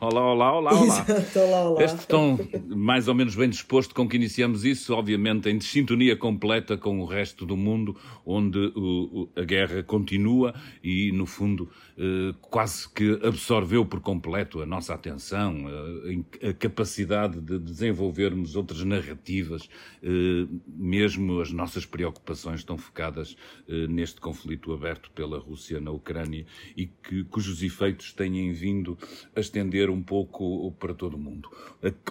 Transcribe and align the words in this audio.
Olá, 0.00 0.32
olá, 0.32 0.52
olá, 0.52 0.72
olá. 0.72 0.84
Exato, 0.84 1.38
olá, 1.40 1.70
olá. 1.70 1.82
Este 1.82 2.06
tom 2.06 2.38
mais 2.68 3.08
ou 3.08 3.14
menos 3.16 3.34
bem 3.34 3.48
disposto 3.48 3.92
com 3.92 4.08
que 4.08 4.14
iniciamos 4.14 4.64
isso, 4.64 4.94
obviamente 4.94 5.48
em 5.48 5.60
sintonia 5.60 6.16
completa 6.16 6.76
com 6.76 7.00
o 7.00 7.04
resto 7.04 7.44
do 7.44 7.56
mundo, 7.56 7.96
onde 8.24 8.72
o, 8.76 9.28
a 9.34 9.42
guerra 9.42 9.82
continua 9.82 10.54
e, 10.84 11.10
no 11.10 11.26
fundo, 11.26 11.68
eh, 11.96 12.32
quase 12.40 12.88
que 12.88 13.18
absorveu 13.24 13.84
por 13.84 14.00
completo 14.00 14.62
a 14.62 14.66
nossa 14.66 14.94
atenção, 14.94 15.64
eh, 16.40 16.48
a 16.50 16.52
capacidade 16.52 17.40
de 17.40 17.58
desenvolvermos 17.58 18.54
outras 18.54 18.84
narrativas, 18.84 19.68
eh, 20.00 20.46
mesmo 20.64 21.40
as 21.40 21.50
nossas 21.50 21.84
preocupações 21.84 22.60
estão 22.60 22.78
focadas 22.78 23.36
eh, 23.68 23.88
neste 23.88 24.20
conflito 24.20 24.72
aberto 24.72 25.10
pela 25.10 25.40
Rússia 25.40 25.80
na 25.80 25.90
Ucrânia 25.90 26.46
e 26.76 26.86
que, 26.86 27.24
cujos 27.24 27.64
efeitos 27.64 28.12
têm 28.12 28.52
vindo 28.52 28.96
a 29.34 29.40
estender 29.40 29.87
um 29.90 30.02
pouco 30.02 30.72
para 30.72 30.94
todo 30.94 31.14
o 31.14 31.18
mundo. 31.18 31.50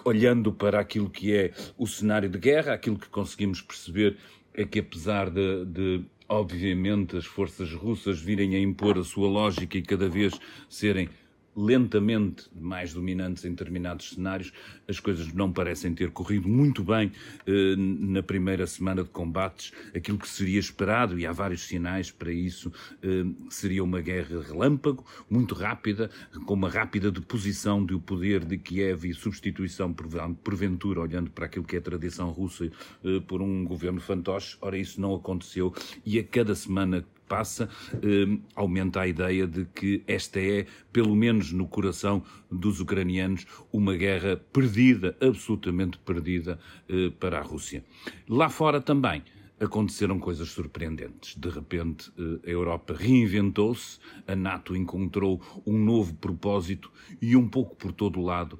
Olhando 0.04 0.52
para 0.52 0.80
aquilo 0.80 1.08
que 1.10 1.34
é 1.34 1.52
o 1.76 1.86
cenário 1.86 2.28
de 2.28 2.38
guerra, 2.38 2.72
aquilo 2.72 2.98
que 2.98 3.08
conseguimos 3.08 3.60
perceber 3.60 4.16
é 4.54 4.64
que, 4.64 4.80
apesar 4.80 5.30
de, 5.30 5.64
de 5.64 6.04
obviamente, 6.28 7.16
as 7.16 7.24
forças 7.24 7.72
russas 7.72 8.20
virem 8.20 8.54
a 8.54 8.60
impor 8.60 8.98
a 8.98 9.04
sua 9.04 9.28
lógica 9.28 9.78
e 9.78 9.82
cada 9.82 10.08
vez 10.08 10.34
serem 10.68 11.08
lentamente 11.58 12.48
mais 12.54 12.94
dominantes 12.94 13.44
em 13.44 13.50
determinados 13.50 14.10
cenários, 14.10 14.52
as 14.86 15.00
coisas 15.00 15.32
não 15.32 15.52
parecem 15.52 15.92
ter 15.92 16.10
corrido 16.12 16.48
muito 16.48 16.84
bem 16.84 17.10
eh, 17.46 17.74
na 17.76 18.22
primeira 18.22 18.64
semana 18.66 19.02
de 19.02 19.10
combates. 19.10 19.72
Aquilo 19.94 20.18
que 20.18 20.28
seria 20.28 20.60
esperado, 20.60 21.18
e 21.18 21.26
há 21.26 21.32
vários 21.32 21.62
sinais 21.62 22.12
para 22.12 22.32
isso, 22.32 22.72
eh, 23.02 23.24
seria 23.50 23.82
uma 23.82 24.00
guerra 24.00 24.40
relâmpago, 24.40 25.04
muito 25.28 25.54
rápida, 25.54 26.10
com 26.46 26.54
uma 26.54 26.70
rápida 26.70 27.10
deposição 27.10 27.84
do 27.84 28.00
poder 28.00 28.44
de 28.44 28.56
Kiev 28.56 29.04
e 29.04 29.12
substituição, 29.12 29.92
porventura, 30.44 31.00
olhando 31.00 31.30
para 31.30 31.46
aquilo 31.46 31.64
que 31.64 31.74
é 31.74 31.80
a 31.80 31.82
tradição 31.82 32.30
russa, 32.30 32.70
eh, 33.04 33.20
por 33.26 33.42
um 33.42 33.64
governo 33.64 34.00
fantoche. 34.00 34.56
Ora, 34.60 34.78
isso 34.78 35.00
não 35.00 35.14
aconteceu 35.14 35.74
e 36.06 36.20
a 36.20 36.24
cada 36.24 36.54
semana 36.54 37.04
passa, 37.28 37.68
eh, 38.02 38.38
aumenta 38.56 39.02
a 39.02 39.06
ideia 39.06 39.46
de 39.46 39.66
que 39.66 40.02
esta 40.06 40.40
é, 40.40 40.66
pelo 40.92 41.14
menos 41.14 41.52
no 41.52 41.68
coração 41.68 42.22
dos 42.50 42.80
ucranianos, 42.80 43.46
uma 43.72 43.94
guerra 43.94 44.36
perdida, 44.52 45.16
absolutamente 45.20 45.98
perdida 45.98 46.58
eh, 46.88 47.10
para 47.20 47.38
a 47.38 47.42
Rússia. 47.42 47.84
Lá 48.28 48.48
fora 48.48 48.80
também 48.80 49.22
aconteceram 49.60 50.20
coisas 50.20 50.48
surpreendentes. 50.50 51.36
De 51.36 51.48
repente, 51.48 52.10
eh, 52.18 52.48
a 52.48 52.50
Europa 52.50 52.94
reinventou-se, 52.96 53.98
a 54.26 54.34
NATO 54.34 54.74
encontrou 54.74 55.40
um 55.66 55.76
novo 55.76 56.14
propósito 56.14 56.90
e, 57.20 57.36
um 57.36 57.46
pouco 57.46 57.76
por 57.76 57.92
todo 57.92 58.20
o 58.20 58.24
lado, 58.24 58.58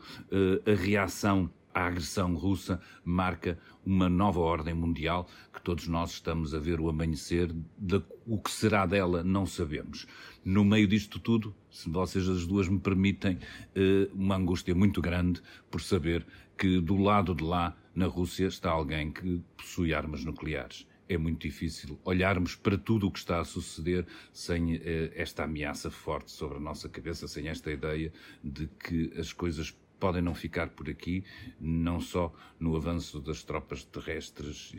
a 0.66 0.75
reação 0.75 1.50
à 1.79 1.87
agressão 1.87 2.34
russa 2.34 2.81
marca 3.05 3.57
uma 3.87 4.09
nova 4.09 4.41
ordem 4.41 4.75
mundial 4.75 5.29
que 5.53 5.62
todos 5.62 5.87
nós 5.87 6.11
estamos 6.11 6.53
a 6.53 6.59
ver 6.59 6.81
o 6.81 6.89
amanhecer. 6.89 7.55
De, 7.79 8.03
o 8.27 8.37
que 8.37 8.51
será 8.51 8.84
dela, 8.84 9.23
não 9.23 9.47
sabemos. 9.47 10.06
No 10.45 10.65
meio 10.65 10.89
disto 10.89 11.21
tudo, 11.21 11.55
se 11.71 11.89
vocês 11.89 12.29
as 12.29 12.47
duas 12.47 12.69
me 12.69 12.81
permitem, 12.81 13.39
eh, 13.77 14.09
uma 14.12 14.34
angústia 14.37 14.75
muito 14.75 15.01
grande 15.01 15.41
por 15.71 15.81
saber 15.81 16.27
que 16.56 16.81
do 16.81 16.97
lado 16.97 17.33
de 17.34 17.45
lá, 17.45 17.77
na 17.95 18.06
Rússia, 18.06 18.47
está 18.47 18.71
alguém 18.71 19.12
que 19.12 19.41
possui 19.56 19.95
armas 19.95 20.25
nucleares 20.25 20.87
é 21.09 21.17
muito 21.17 21.41
difícil 21.41 21.99
olharmos 22.05 22.55
para 22.55 22.77
tudo 22.77 23.06
o 23.06 23.11
que 23.11 23.19
está 23.19 23.41
a 23.41 23.45
suceder 23.45 24.06
sem 24.31 24.75
eh, 24.77 25.11
esta 25.15 25.45
ameaça 25.45 25.91
forte 25.91 26.31
sobre 26.31 26.59
a 26.59 26.61
nossa 26.61 26.87
cabeça, 26.87 27.27
sem 27.27 27.49
esta 27.49 27.73
ideia 27.73 28.12
de 28.45 28.67
que 28.67 29.11
as 29.19 29.33
coisas 29.33 29.75
podem 29.98 30.22
não 30.22 30.34
ficar 30.34 30.70
por 30.70 30.88
aqui, 30.88 31.24
não 31.60 32.00
só 32.00 32.32
no 32.58 32.77
avanço 32.77 33.20
das 33.20 33.42
tropas 33.42 33.84
terrestres, 33.84 34.72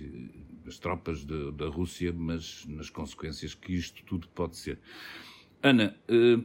das 0.63 0.77
tropas 0.77 1.25
de, 1.25 1.51
da 1.51 1.67
Rússia, 1.67 2.13
mas 2.15 2.65
nas 2.67 2.89
consequências 2.89 3.53
que 3.53 3.73
isto 3.73 4.03
tudo 4.05 4.27
pode 4.29 4.57
ser. 4.57 4.79
Ana, 5.61 5.95
eh, 6.07 6.39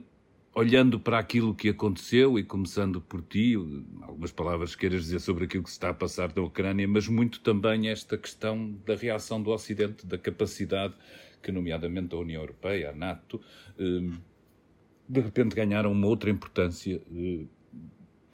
olhando 0.54 1.00
para 1.00 1.18
aquilo 1.18 1.54
que 1.54 1.68
aconteceu 1.68 2.38
e 2.38 2.44
começando 2.44 3.00
por 3.00 3.22
ti, 3.22 3.54
algumas 4.02 4.30
palavras 4.30 4.76
queiras 4.76 5.02
dizer 5.02 5.20
sobre 5.20 5.44
aquilo 5.44 5.64
que 5.64 5.70
se 5.70 5.76
está 5.76 5.90
a 5.90 5.94
passar 5.94 6.32
na 6.34 6.42
Ucrânia, 6.42 6.86
mas 6.86 7.08
muito 7.08 7.40
também 7.40 7.88
esta 7.88 8.16
questão 8.16 8.72
da 8.86 8.94
reação 8.94 9.42
do 9.42 9.50
Ocidente, 9.50 10.06
da 10.06 10.16
capacidade 10.16 10.94
que, 11.42 11.50
nomeadamente, 11.50 12.14
a 12.14 12.18
União 12.18 12.40
Europeia, 12.40 12.90
a 12.90 12.94
NATO, 12.94 13.40
eh, 13.78 14.16
de 15.08 15.20
repente 15.20 15.54
ganharam 15.54 15.92
uma 15.92 16.06
outra 16.06 16.30
importância 16.30 17.02
eh, 17.12 17.44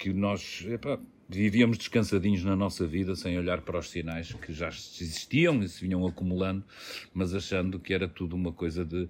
que 0.00 0.14
nós 0.14 0.64
epá, 0.66 0.98
vivíamos 1.28 1.76
descansadinhos 1.76 2.42
na 2.42 2.56
nossa 2.56 2.86
vida 2.86 3.14
sem 3.14 3.38
olhar 3.38 3.60
para 3.60 3.78
os 3.78 3.90
sinais 3.90 4.32
que 4.32 4.50
já 4.52 4.68
existiam 4.68 5.62
e 5.62 5.68
se 5.68 5.82
vinham 5.82 6.06
acumulando, 6.06 6.64
mas 7.12 7.34
achando 7.34 7.78
que 7.78 7.92
era 7.92 8.08
tudo 8.08 8.34
uma 8.34 8.52
coisa 8.52 8.84
de. 8.84 9.08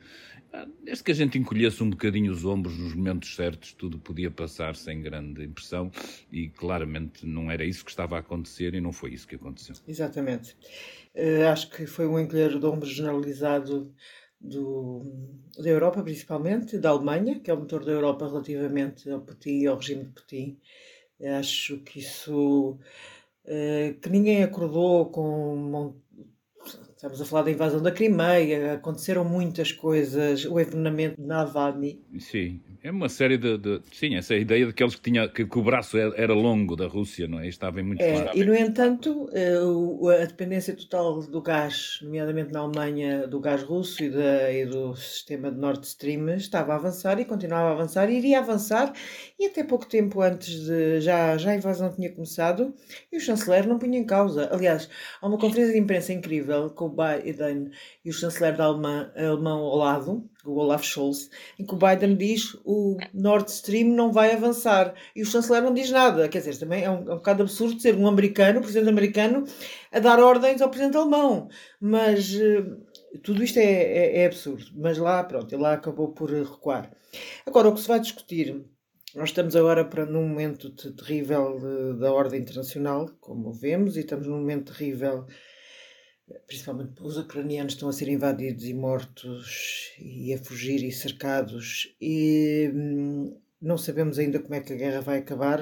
Desde 0.85 1.05
que 1.05 1.13
a 1.13 1.15
gente 1.15 1.39
encolhesse 1.39 1.81
um 1.81 1.91
bocadinho 1.91 2.33
os 2.33 2.45
ombros 2.45 2.77
nos 2.77 2.93
momentos 2.93 3.37
certos, 3.37 3.73
tudo 3.73 4.01
podia 4.01 4.33
passar 4.33 4.75
sem 4.75 5.01
grande 5.01 5.45
impressão 5.45 5.93
e 6.33 6.49
claramente 6.49 7.25
não 7.25 7.49
era 7.49 7.65
isso 7.65 7.85
que 7.85 7.91
estava 7.93 8.17
a 8.17 8.19
acontecer 8.19 8.75
e 8.75 8.81
não 8.81 8.93
foi 8.93 9.15
isso 9.15 9.29
que 9.29 9.37
aconteceu. 9.37 9.77
Exatamente. 9.87 10.57
Uh, 11.15 11.47
acho 11.53 11.71
que 11.71 11.87
foi 11.87 12.09
um 12.09 12.19
encolher 12.19 12.59
de 12.59 12.67
ombros 12.67 12.93
generalizado 12.93 13.95
do, 14.41 15.03
da 15.59 15.69
Europa, 15.69 16.03
principalmente, 16.03 16.79
da 16.79 16.91
Alemanha, 16.91 17.41
que 17.41 17.51
é 17.51 17.55
o 17.55 17.59
motor 17.59 17.85
da 17.85 17.93
Europa 17.93 18.27
relativamente 18.27 19.11
ao 19.11 19.21
Putin 19.21 19.61
e 19.61 19.67
ao 19.67 19.77
regime 19.77 20.05
de 20.05 20.11
Putin. 20.11 20.59
Acho 21.39 21.79
que 21.81 21.99
isso. 21.99 22.79
Uh, 23.45 23.95
que 24.01 24.09
ninguém 24.09 24.43
acordou 24.43 25.11
com. 25.11 25.95
Estamos 27.01 27.19
a 27.19 27.25
falar 27.25 27.45
da 27.45 27.51
invasão 27.51 27.81
da 27.81 27.91
Crimeia, 27.91 28.75
aconteceram 28.75 29.25
muitas 29.25 29.73
coisas, 29.73 30.45
o 30.45 30.61
envenenamento 30.61 31.19
de 31.19 31.27
Navalny. 31.27 31.99
Sim, 32.19 32.61
é 32.83 32.91
uma 32.91 33.09
série 33.09 33.39
de, 33.39 33.57
de, 33.57 33.81
Sim, 33.91 34.17
essa 34.17 34.35
ideia 34.35 34.67
de 34.67 34.75
que 34.75 34.83
eles 34.83 34.99
tinha, 34.99 35.27
que, 35.27 35.47
que, 35.47 35.59
o 35.59 35.63
braço 35.63 35.97
era 35.97 36.35
longo 36.35 36.77
da 36.77 36.87
Rússia, 36.87 37.27
não 37.27 37.41
é? 37.41 37.49
Estava 37.49 37.83
muito 37.83 38.03
é, 38.03 38.13
claro. 38.13 38.39
E, 38.39 38.45
no 38.45 38.55
entanto, 38.55 39.31
eh, 39.33 40.23
a 40.23 40.27
dependência 40.27 40.77
total 40.77 41.23
do 41.23 41.41
gás, 41.41 42.01
nomeadamente 42.03 42.53
na 42.53 42.61
Alemanha, 42.61 43.27
do 43.27 43.41
gás 43.41 43.63
russo 43.63 44.05
e, 44.05 44.11
da, 44.11 44.53
e 44.53 44.67
do 44.67 44.95
sistema 44.95 45.51
de 45.51 45.57
Nord 45.57 45.87
Stream, 45.87 46.29
estava 46.37 46.75
a 46.75 46.77
avançar 46.77 47.19
e 47.19 47.25
continuava 47.25 47.71
a 47.71 47.73
avançar 47.73 48.11
e 48.11 48.19
iria 48.19 48.41
avançar. 48.41 48.93
E 49.39 49.47
até 49.47 49.65
pouco 49.65 49.87
tempo 49.87 50.21
antes 50.21 50.67
de. 50.67 51.01
Já, 51.01 51.39
já 51.39 51.53
a 51.53 51.57
invasão 51.57 51.91
tinha 51.91 52.13
começado 52.13 52.75
e 53.11 53.17
o 53.17 53.21
chanceler 53.21 53.67
não 53.67 53.79
punha 53.79 53.99
em 53.99 54.05
causa. 54.05 54.51
Aliás, 54.53 54.87
há 55.21 55.27
uma 55.27 55.39
conferência 55.39 55.73
de 55.73 55.79
imprensa 55.79 56.13
incrível 56.13 56.69
com 56.69 56.90
Biden 56.91 57.71
e 58.05 58.11
o 58.11 58.13
chanceler 58.13 58.57
da 58.57 58.65
Alemanha, 58.65 59.13
alemão 59.17 59.61
ao 59.61 59.77
lado 59.77 60.31
o 60.45 60.57
Olaf 60.57 60.85
Scholz, 60.85 61.31
em 61.59 61.67
que 61.67 61.75
o 61.75 61.79
Biden 61.79 62.17
diz 62.17 62.57
o 62.65 62.97
Nord 63.13 63.51
Stream 63.51 63.89
não 63.89 64.13
vai 64.13 64.33
avançar 64.33 64.95
e 65.15 65.23
o 65.23 65.27
chanceler 65.27 65.63
não 65.63 65.75
diz 65.75 65.91
nada. 65.91 66.29
Quer 66.29 66.39
dizer, 66.39 66.59
também 66.59 66.85
é 66.85 66.91
um, 66.91 67.09
é 67.09 67.15
um 67.15 67.17
bocado 67.17 67.43
absurdo 67.43 67.81
ser 67.81 67.95
um 67.95 68.07
americano, 68.07 68.61
presidente 68.61 68.89
americano, 68.89 69.45
a 69.93 69.99
dar 69.99 70.19
ordens 70.21 70.61
ao 70.61 70.71
presidente 70.71 70.97
alemão. 70.97 71.49
Mas 71.81 72.35
uh, 72.35 72.81
tudo 73.23 73.45
isto 73.45 73.59
é, 73.59 73.63
é, 73.63 74.23
é, 74.23 74.27
absurdo. 74.27 74.65
Mas 74.75 74.99
lá, 74.99 75.23
pronto, 75.25 75.53
ele 75.53 75.63
lá 75.63 75.75
acabou 75.75 76.09
por 76.09 76.31
recuar. 76.31 76.91
Agora, 77.47 77.69
o 77.69 77.75
que 77.75 77.81
se 77.81 77.89
vai 77.89 78.01
discutir. 78.01 78.65
Nós 79.13 79.31
estamos 79.31 79.57
agora 79.57 79.85
para, 79.85 80.07
num 80.07 80.25
momento 80.29 80.71
terrível 80.71 81.59
de, 81.59 81.99
da 81.99 82.13
ordem 82.13 82.41
internacional, 82.41 83.11
como 83.19 83.53
vemos, 83.53 83.97
e 83.97 84.01
estamos 84.01 84.29
num 84.29 84.39
momento 84.39 84.73
terrível 84.73 85.27
principalmente 86.47 87.03
os 87.03 87.17
ucranianos 87.17 87.75
estão 87.75 87.89
a 87.89 87.93
ser 87.93 88.09
invadidos 88.09 88.65
e 88.65 88.75
mortos 88.75 89.93
e 89.99 90.33
a 90.33 90.39
fugir 90.39 90.83
e 90.83 90.93
cercados 90.93 91.95
e 92.01 92.71
hum, 92.75 93.37
não 93.61 93.77
sabemos 93.77 94.19
ainda 94.19 94.41
como 94.41 94.55
é 94.55 94.61
que 94.61 94.73
a 94.73 94.77
guerra 94.77 95.01
vai 95.01 95.19
acabar. 95.19 95.61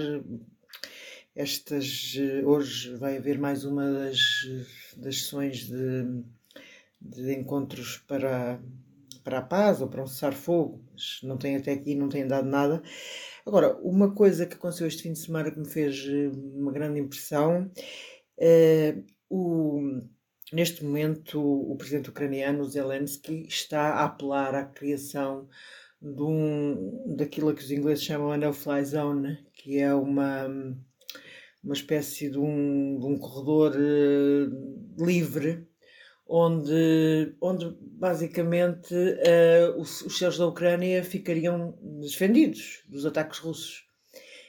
Estas 1.34 2.16
hoje 2.44 2.96
vai 2.96 3.16
haver 3.16 3.38
mais 3.38 3.64
uma 3.64 3.90
das, 3.90 4.18
das 4.96 5.22
sessões 5.22 5.68
de, 5.68 6.22
de 7.00 7.32
encontros 7.32 7.98
para, 8.08 8.60
para 9.22 9.38
a 9.38 9.42
paz 9.42 9.80
ou 9.80 9.88
para 9.88 10.02
um 10.02 10.06
cessar-fogo, 10.06 10.82
não 11.22 11.36
tem 11.36 11.56
até 11.56 11.72
aqui, 11.72 11.94
não 11.94 12.08
tem 12.08 12.26
dado 12.26 12.48
nada. 12.48 12.82
Agora, 13.46 13.76
uma 13.78 14.12
coisa 14.12 14.46
que 14.46 14.54
aconteceu 14.54 14.86
este 14.86 15.04
fim 15.04 15.12
de 15.12 15.18
semana 15.20 15.50
que 15.50 15.58
me 15.58 15.68
fez 15.68 16.04
uma 16.54 16.72
grande 16.72 17.00
impressão 17.00 17.70
é 18.36 18.96
o 19.30 20.02
Neste 20.52 20.82
momento, 20.82 21.40
o 21.40 21.76
presidente 21.76 22.08
ucraniano 22.08 22.64
Zelensky 22.64 23.46
está 23.46 23.94
a 23.94 24.04
apelar 24.06 24.54
à 24.54 24.64
criação 24.64 25.46
de 26.00 26.22
um, 26.22 27.14
daquilo 27.16 27.54
que 27.54 27.62
os 27.62 27.70
ingleses 27.70 28.04
chamam 28.04 28.32
a 28.32 28.38
no-fly 28.38 28.82
zone, 28.84 29.38
que 29.52 29.78
é 29.78 29.92
uma, 29.92 30.46
uma 31.62 31.74
espécie 31.74 32.30
de 32.30 32.38
um, 32.38 32.98
de 32.98 33.04
um 33.04 33.18
corredor 33.18 33.74
uh, 33.76 35.04
livre, 35.04 35.66
onde, 36.26 37.36
onde 37.42 37.76
basicamente 37.80 38.94
uh, 38.94 39.78
os, 39.78 40.00
os 40.00 40.16
céus 40.16 40.38
da 40.38 40.46
Ucrânia 40.46 41.04
ficariam 41.04 41.78
defendidos 42.00 42.84
dos 42.88 43.04
ataques 43.04 43.38
russos. 43.38 43.84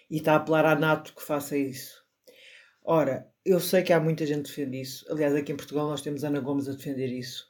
e 0.10 0.18
está 0.18 0.34
a 0.34 0.36
apelar 0.38 0.66
à 0.66 0.76
NATO 0.76 1.14
que 1.14 1.24
faça 1.24 1.58
isso. 1.58 1.99
Ora, 2.92 3.28
eu 3.46 3.60
sei 3.60 3.84
que 3.84 3.94
há 3.94 4.00
muita 4.00 4.26
gente 4.26 4.50
que 4.52 4.62
defende 4.62 4.82
isso. 4.82 5.06
Aliás, 5.12 5.36
aqui 5.36 5.52
em 5.52 5.56
Portugal 5.56 5.88
nós 5.88 6.02
temos 6.02 6.24
Ana 6.24 6.40
Gomes 6.40 6.68
a 6.68 6.72
defender 6.72 7.06
isso. 7.06 7.46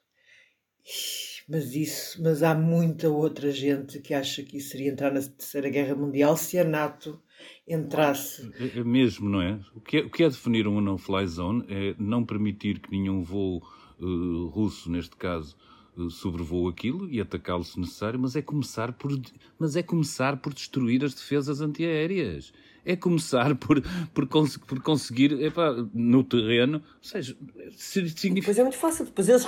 Mas 1.47 1.73
isso, 1.73 2.21
mas 2.21 2.43
há 2.43 2.53
muita 2.53 3.07
outra 3.07 3.49
gente 3.49 4.01
que 4.01 4.13
acha 4.13 4.43
que 4.43 4.57
isso 4.57 4.71
seria 4.71 4.91
entrar 4.91 5.13
na 5.13 5.21
Terceira 5.21 5.69
Guerra 5.69 5.95
Mundial 5.95 6.35
se 6.35 6.59
a 6.59 6.65
NATO 6.65 7.21
entrasse. 7.65 8.51
É, 8.59 8.79
é 8.79 8.83
mesmo, 8.83 9.29
não 9.29 9.41
é? 9.41 9.57
O 9.73 9.79
que 9.79 9.99
é, 9.99 10.01
o 10.01 10.09
que 10.09 10.25
é 10.25 10.29
definir 10.29 10.67
uma 10.67 10.81
no-fly 10.81 11.25
zone 11.25 11.63
é 11.69 11.95
não 11.97 12.25
permitir 12.25 12.81
que 12.81 12.91
nenhum 12.91 13.23
voo 13.23 13.63
uh, 13.97 14.47
russo, 14.47 14.91
neste 14.91 15.15
caso, 15.15 15.55
uh, 15.95 16.09
sobrevoe 16.09 16.69
aquilo 16.69 17.09
e 17.09 17.21
atacá-lo 17.21 17.63
se 17.63 17.79
necessário, 17.79 18.19
mas 18.19 18.35
é 18.35 18.41
começar 18.41 18.91
por, 18.91 19.09
mas 19.57 19.77
é 19.77 19.81
começar 19.81 20.35
por 20.35 20.53
destruir 20.53 21.01
as 21.05 21.13
defesas 21.13 21.61
antiaéreas 21.61 22.51
é 22.85 22.95
começar 22.95 23.55
por, 23.55 23.81
por, 24.13 24.27
cons 24.27 24.57
por 24.57 24.81
conseguir 24.81 25.33
epá, 25.43 25.75
no 25.93 26.23
terreno, 26.23 26.77
ou 26.77 27.03
seja, 27.03 27.35
significa... 27.75 28.35
Depois 28.35 28.59
é 28.59 28.63
muito 28.63 28.77
fácil, 28.77 29.05
depois 29.05 29.29
eles 29.29 29.47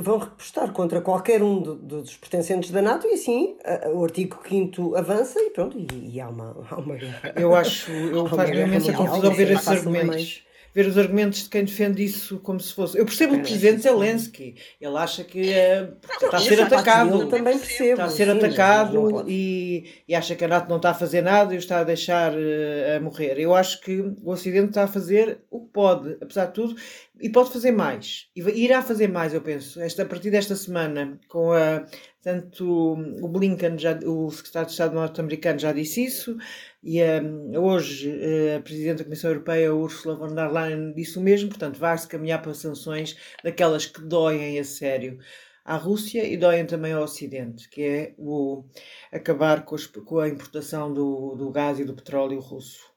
vão 0.00 0.18
repostar 0.18 0.72
contra 0.72 1.00
qualquer 1.00 1.42
um 1.42 1.60
do, 1.60 1.74
do, 1.74 2.02
dos 2.02 2.16
pertencentes 2.16 2.70
da 2.70 2.82
NATO 2.82 3.06
e 3.06 3.14
assim 3.14 3.56
o 3.94 4.04
artigo 4.04 4.38
5 4.46 4.96
avança 4.96 5.38
e 5.40 5.50
pronto, 5.50 5.78
e, 5.78 6.16
e, 6.16 6.20
há, 6.20 6.28
uma, 6.28 6.56
há 6.70 6.76
uma 6.76 6.96
guerra. 6.96 7.32
Eu 7.36 7.54
acho, 7.54 7.90
eu 7.90 8.26
faz-me 8.30 8.60
imensa 8.60 8.92
confusão 8.92 9.32
ver 9.32 9.50
esses 9.52 9.68
argumentos 9.68 10.42
ver 10.74 10.86
os 10.86 10.96
argumentos 10.96 11.44
de 11.44 11.48
quem 11.48 11.64
defende 11.64 12.04
isso 12.04 12.38
como 12.38 12.60
se 12.60 12.72
fosse. 12.72 12.98
Eu 12.98 13.04
percebo 13.04 13.34
o 13.34 13.40
presidente 13.40 13.82
Zelensky. 13.82 14.54
Ele 14.80 14.96
acha 14.96 15.24
que 15.24 15.52
é, 15.52 15.90
está 16.22 16.36
a 16.36 16.40
ser 16.40 16.60
atacado. 16.60 17.28
também 17.28 17.58
percebo. 17.58 17.92
Está 17.92 18.04
a 18.04 18.10
ser 18.10 18.26
sim, 18.26 18.38
atacado 18.38 19.24
e, 19.28 19.84
e, 20.06 20.14
acha 20.14 20.34
que 20.34 20.44
a 20.44 20.48
NATO 20.48 20.68
não 20.68 20.76
está 20.76 20.90
a 20.90 20.94
fazer 20.94 21.22
nada 21.22 21.54
e 21.54 21.56
o 21.56 21.58
está 21.58 21.80
a 21.80 21.84
deixar 21.84 22.32
uh, 22.32 22.96
a 22.96 23.00
morrer. 23.00 23.38
Eu 23.38 23.54
acho 23.54 23.80
que 23.80 24.00
o 24.00 24.30
Ocidente 24.30 24.68
está 24.68 24.84
a 24.84 24.88
fazer 24.88 25.40
o 25.50 25.60
que 25.60 25.72
pode, 25.72 26.16
apesar 26.20 26.46
de 26.46 26.54
tudo, 26.54 26.76
e 27.20 27.28
pode 27.28 27.50
fazer 27.50 27.70
mais. 27.70 28.28
E 28.34 28.40
irá 28.64 28.80
fazer 28.82 29.08
mais, 29.08 29.34
eu 29.34 29.40
penso. 29.40 29.80
Esta, 29.80 30.02
a 30.02 30.06
partir 30.06 30.30
desta 30.30 30.54
semana, 30.54 31.18
com 31.28 31.52
a. 31.52 31.84
Tanto 32.22 32.94
o 33.22 33.28
Blinken, 33.28 33.78
já, 33.78 33.98
o 34.04 34.30
secretário 34.30 34.66
de 34.66 34.72
Estado 34.72 34.94
norte-americano, 34.94 35.58
já 35.58 35.72
disse 35.72 36.04
isso. 36.04 36.36
E 36.82 37.02
um, 37.02 37.58
hoje 37.58 38.10
eh, 38.10 38.56
a 38.56 38.60
Presidente 38.60 38.98
da 38.98 39.04
Comissão 39.04 39.30
Europeia, 39.30 39.74
Ursula 39.74 40.16
von 40.16 40.34
der 40.34 40.52
Leyen, 40.52 40.92
disse 40.92 41.18
o 41.18 41.22
mesmo, 41.22 41.48
portanto, 41.48 41.78
vai-se 41.78 42.06
caminhar 42.06 42.42
para 42.42 42.52
sanções 42.52 43.16
daquelas 43.42 43.86
que 43.86 44.02
doem 44.02 44.58
a 44.58 44.64
sério 44.64 45.18
à 45.64 45.76
Rússia 45.76 46.24
e 46.26 46.36
doem 46.36 46.66
também 46.66 46.92
ao 46.92 47.04
Ocidente, 47.04 47.68
que 47.70 47.82
é 47.82 48.14
o 48.18 48.64
acabar 49.12 49.64
com, 49.64 49.76
com 50.04 50.18
a 50.18 50.28
importação 50.28 50.92
do, 50.92 51.34
do 51.36 51.50
gás 51.50 51.78
e 51.80 51.84
do 51.84 51.94
petróleo 51.94 52.40
russo. 52.40 52.90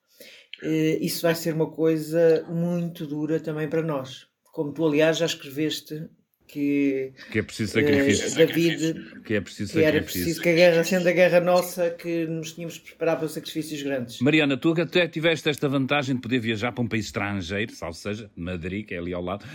Eh, 0.62 0.98
isso 1.02 1.22
vai 1.22 1.36
ser 1.36 1.54
uma 1.54 1.70
coisa 1.72 2.46
muito 2.50 3.08
dura 3.08 3.40
também 3.40 3.70
para 3.70 3.82
nós. 3.82 4.28
Como 4.52 4.74
tu, 4.74 4.86
aliás, 4.86 5.18
já 5.18 5.26
escreveste 5.26 6.10
que, 6.54 7.12
que 7.32 7.40
é 7.40 7.42
preciso 7.42 7.74
sacrifício. 7.74 8.32
Uh, 8.32 8.36
David, 8.36 9.22
que 9.26 9.34
é 9.34 9.42
preciso 9.42 9.74
que 9.74 9.84
era 9.84 10.02
preciso 10.04 10.40
que 10.40 10.50
a 10.50 10.54
guerra, 10.54 10.84
sendo 10.84 11.10
a 11.10 11.12
guerra 11.12 11.40
nossa, 11.40 11.90
que 11.90 12.28
nos 12.28 12.54
tínhamos 12.54 12.76
de 12.76 12.82
preparar 12.82 13.18
para 13.18 13.28
sacrifícios 13.28 13.82
grandes. 13.82 14.20
Mariana, 14.22 14.56
tu 14.56 14.80
até 14.80 15.08
tiveste 15.08 15.50
esta 15.50 15.68
vantagem 15.68 16.16
de 16.16 16.22
poder 16.22 16.40
viajar 16.40 16.72
para 16.72 16.84
um 16.84 16.88
país 16.88 17.06
estrangeiro, 17.06 17.74
ou 17.82 17.94
seja, 17.94 18.30
Madrid, 18.36 18.86
que 18.86 18.94
é 18.94 19.00
ali 19.00 19.14
ao 19.14 19.24
lado. 19.24 19.46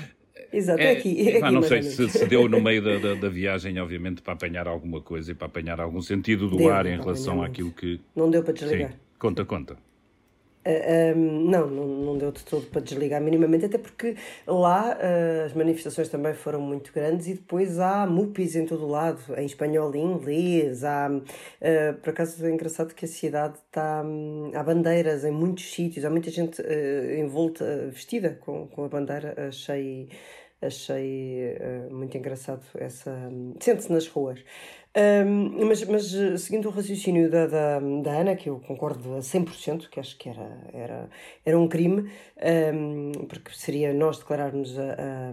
Exato, 0.53 0.81
é, 0.81 0.91
aqui. 0.91 1.29
É 1.29 1.37
aqui 1.41 1.55
não 1.55 1.63
sei 1.63 1.83
se, 1.83 2.09
se, 2.09 2.27
deu 2.27 2.49
no 2.49 2.61
meio 2.61 2.83
da, 2.83 2.99
da, 2.99 3.15
da, 3.15 3.29
viagem, 3.29 3.79
obviamente, 3.79 4.21
para 4.21 4.33
apanhar 4.33 4.67
alguma 4.67 5.01
coisa 5.01 5.31
e 5.31 5.35
para 5.35 5.47
apanhar 5.47 5.81
algum 5.81 6.01
sentido 6.01 6.49
do 6.49 6.57
deu, 6.57 6.73
ar 6.73 6.87
em 6.87 6.99
relação 6.99 7.43
àquilo 7.43 7.71
que. 7.71 8.01
Não 8.17 8.29
deu 8.29 8.43
para 8.43 8.55
desligar. 8.55 8.91
Sim. 8.91 8.99
Conta, 9.19 9.45
conta. 9.45 9.77
Um, 10.67 11.49
não, 11.49 11.67
não, 11.67 11.87
não 11.87 12.19
deu 12.19 12.31
de 12.31 12.45
todo 12.45 12.67
para 12.67 12.83
desligar 12.83 13.23
minimamente, 13.23 13.65
até 13.65 13.79
porque 13.79 14.17
lá 14.47 14.97
uh, 14.97 15.47
as 15.47 15.55
manifestações 15.55 16.09
também 16.09 16.35
foram 16.35 16.61
muito 16.61 16.93
grandes 16.93 17.27
e 17.27 17.35
depois 17.35 17.79
há 17.79 18.07
MUPIs 18.07 18.55
em 18.57 18.67
todo 18.67 18.85
o 18.85 18.89
lado, 18.89 19.21
em 19.37 19.47
espanhol 19.47 19.95
e 19.95 19.99
inglês. 19.99 20.85
Há, 20.85 21.09
uh, 21.11 21.95
por 22.03 22.11
acaso 22.11 22.45
é 22.45 22.51
engraçado 22.51 22.95
que 22.95 23.05
a 23.05 23.09
cidade 23.09 23.55
está. 23.67 24.03
Um, 24.05 24.51
há 24.55 24.63
bandeiras 24.63 25.25
em 25.25 25.31
muitos 25.31 25.73
sítios, 25.73 26.05
há 26.05 26.11
muita 26.11 26.31
gente 26.31 26.63
envolta, 27.19 27.89
vestida 27.91 28.39
com, 28.41 28.67
com 28.67 28.85
a 28.85 28.89
bandeira. 28.89 29.35
Achei, 29.49 30.09
achei 30.61 31.57
muito 31.91 32.17
engraçado 32.17 32.65
essa. 32.75 33.13
Sente-se 33.61 33.93
nas 33.93 34.07
ruas. 34.07 34.41
Um, 34.97 35.67
mas, 35.67 35.85
mas 35.85 36.13
seguindo 36.41 36.67
o 36.69 36.73
raciocínio 36.73 37.31
da, 37.31 37.47
da, 37.47 37.79
da, 37.79 38.21
Ana, 38.21 38.35
que 38.35 38.49
eu 38.49 38.59
concordo 38.59 39.15
a 39.15 39.19
100%, 39.19 39.89
que 39.89 40.01
acho 40.01 40.17
que 40.19 40.29
era, 40.29 40.59
era, 40.73 41.11
era 41.45 41.59
um 41.59 41.69
crime, 41.69 42.11
um, 42.75 43.13
porque 43.29 43.53
seria 43.53 43.93
nós 43.93 44.19
declararmos 44.19 44.77
a, 44.79 44.95
a 44.95 45.33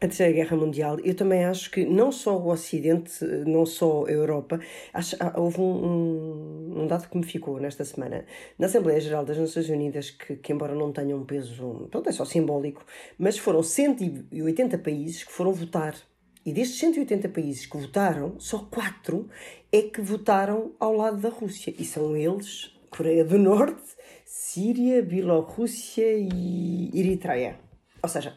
a 0.00 0.06
Terceira 0.06 0.32
Guerra 0.32 0.56
Mundial, 0.56 1.00
eu 1.00 1.14
também 1.14 1.44
acho 1.44 1.70
que 1.72 1.84
não 1.84 2.12
só 2.12 2.36
o 2.38 2.50
Ocidente, 2.50 3.24
não 3.46 3.66
só 3.66 4.06
a 4.06 4.10
Europa, 4.10 4.60
acho, 4.94 5.16
houve 5.34 5.60
um, 5.60 5.64
um, 5.64 6.57
um, 6.78 6.86
dado 6.86 7.08
que 7.08 7.16
me 7.16 7.24
ficou 7.24 7.60
nesta 7.60 7.84
semana. 7.84 8.24
Na 8.58 8.66
Assembleia 8.66 9.00
Geral 9.00 9.24
das 9.24 9.36
Nações 9.36 9.68
Unidas, 9.68 10.10
que, 10.10 10.36
que 10.36 10.52
embora 10.52 10.74
não 10.74 10.92
tenha 10.92 11.16
um 11.16 11.24
peso, 11.24 11.88
pronto, 11.90 12.08
é 12.08 12.12
só 12.12 12.24
simbólico, 12.24 12.84
mas 13.18 13.38
foram 13.38 13.62
180 13.62 14.78
países 14.78 15.24
que 15.24 15.32
foram 15.32 15.52
votar 15.52 15.94
e 16.48 16.52
destes 16.52 16.78
180 16.78 17.28
países 17.28 17.66
que 17.66 17.76
votaram, 17.76 18.34
só 18.38 18.60
quatro 18.60 19.28
é 19.70 19.82
que 19.82 20.00
votaram 20.00 20.72
ao 20.80 20.94
lado 20.94 21.18
da 21.18 21.28
Rússia. 21.28 21.74
E 21.78 21.84
são 21.84 22.16
eles 22.16 22.74
Coreia 22.88 23.22
do 23.22 23.38
Norte, 23.38 23.82
Síria, 24.24 25.02
Bielorrússia 25.02 26.10
e 26.16 26.90
Eritreia. 26.94 27.58
Ou 28.02 28.08
seja, 28.08 28.34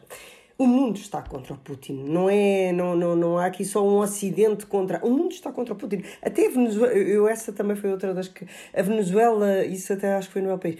o 0.58 0.66
mundo 0.66 0.96
está 0.96 1.22
contra 1.22 1.54
o 1.54 1.56
Putin. 1.56 2.04
Não 2.04 2.28
é, 2.28 2.72
não, 2.72 2.96
não, 2.96 3.16
não 3.16 3.38
há 3.38 3.46
aqui 3.46 3.64
só 3.64 3.86
um 3.86 4.02
acidente 4.02 4.66
contra. 4.66 5.04
O 5.04 5.10
mundo 5.10 5.32
está 5.32 5.52
contra 5.52 5.74
o 5.74 5.76
Putin. 5.76 6.02
Até 6.20 6.46
a 6.46 6.50
Venezuela, 6.50 6.92
eu 6.94 7.28
essa 7.28 7.52
também 7.52 7.76
foi 7.76 7.90
outra 7.90 8.14
das 8.14 8.28
que 8.28 8.46
a 8.74 8.82
Venezuela, 8.82 9.64
isso 9.64 9.92
até 9.92 10.14
acho 10.14 10.28
que 10.28 10.32
foi 10.32 10.42
no 10.42 10.48
meu 10.48 10.58
país. 10.58 10.76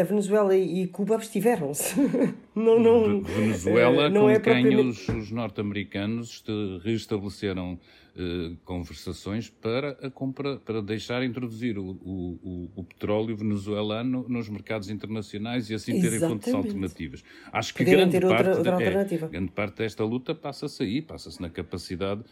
A 0.00 0.02
Venezuela 0.04 0.56
e 0.56 0.86
Cuba 0.88 1.14
abstiveram-se. 1.14 1.94
não, 2.54 2.78
não. 2.78 3.22
Venezuela, 3.22 4.08
não 4.08 4.22
com 4.22 4.30
é 4.30 4.40
quem 4.40 4.62
propriamente... 4.62 4.88
os, 4.88 5.08
os 5.08 5.30
norte-americanos 5.30 6.44
restabeleceram 6.82 7.78
eh, 8.16 8.52
conversações 8.64 9.50
para 9.50 9.90
a 10.00 10.08
compra, 10.08 10.56
para 10.56 10.80
deixar 10.80 11.24
introduzir 11.24 11.76
o, 11.76 11.82
o, 11.84 12.70
o, 12.76 12.84
petróleo 12.84 13.36
venezuelano 13.36 14.24
nos 14.28 14.48
mercados 14.48 14.88
internacionais 14.88 15.68
e 15.68 15.74
assim 15.74 16.00
terem 16.00 16.20
fontes 16.20 16.54
alternativas. 16.54 17.24
Acho 17.52 17.74
que 17.74 17.82
grande 17.82 18.20
parte, 18.20 18.50
outra, 18.50 18.76
outra 18.76 18.84
é, 18.84 19.28
grande 19.28 19.50
parte 19.50 19.78
desta 19.78 20.04
luta 20.04 20.32
passa-se 20.32 20.84
aí, 20.84 21.02
passa-se 21.02 21.42
na 21.42 21.50
capacidade 21.50 22.22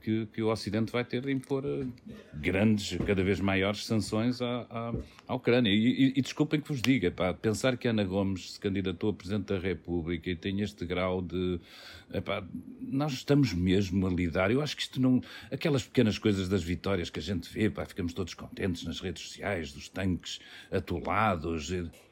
que, 0.00 0.26
que, 0.26 0.42
o 0.42 0.50
Ocidente 0.50 0.92
vai 0.92 1.04
ter 1.04 1.22
de 1.22 1.32
impor 1.32 1.64
eh, 1.64 1.86
grandes, 2.34 2.98
cada 3.06 3.22
vez 3.22 3.40
maiores 3.40 3.86
sanções 3.86 4.42
à, 4.42 4.66
à, 4.70 4.94
à 5.30 5.34
Ucrânia. 5.34 5.70
E, 5.70 5.76
e, 5.76 6.12
e, 6.16 6.22
desculpem 6.22 6.60
que 6.60 6.68
vos 6.68 6.82
diga, 6.82 7.10
pá, 7.10 7.32
pensar 7.32 7.76
que 7.76 7.86
Ana 7.86 8.02
Gomes 8.02 8.52
se 8.52 8.60
candidatou 8.60 9.10
a 9.10 9.14
Presidente 9.14 9.46
da 9.46 9.58
República 9.58 10.28
e 10.28 10.34
tem 10.34 10.60
este 10.60 10.84
grau 10.84 11.22
de. 11.22 11.60
Epá, 12.12 12.44
nós 12.80 13.12
estamos 13.12 13.52
mesmo 13.52 14.06
a 14.06 14.10
lidar. 14.10 14.50
Eu 14.50 14.60
acho 14.60 14.76
que 14.76 14.82
isto 14.82 15.00
não 15.00 15.22
aquelas 15.50 15.84
pequenas 15.84 16.18
coisas 16.18 16.48
das 16.48 16.64
vitórias 16.64 17.10
que 17.10 17.20
a 17.20 17.22
gente 17.22 17.48
vê, 17.48 17.70
pá, 17.70 17.84
ficamos 17.86 18.12
todos 18.12 18.34
contentes 18.34 18.82
nas 18.82 18.98
redes 18.98 19.22
sociais, 19.22 19.72
dos 19.72 19.88
tanques 19.88 20.40
atolados. 20.72 21.70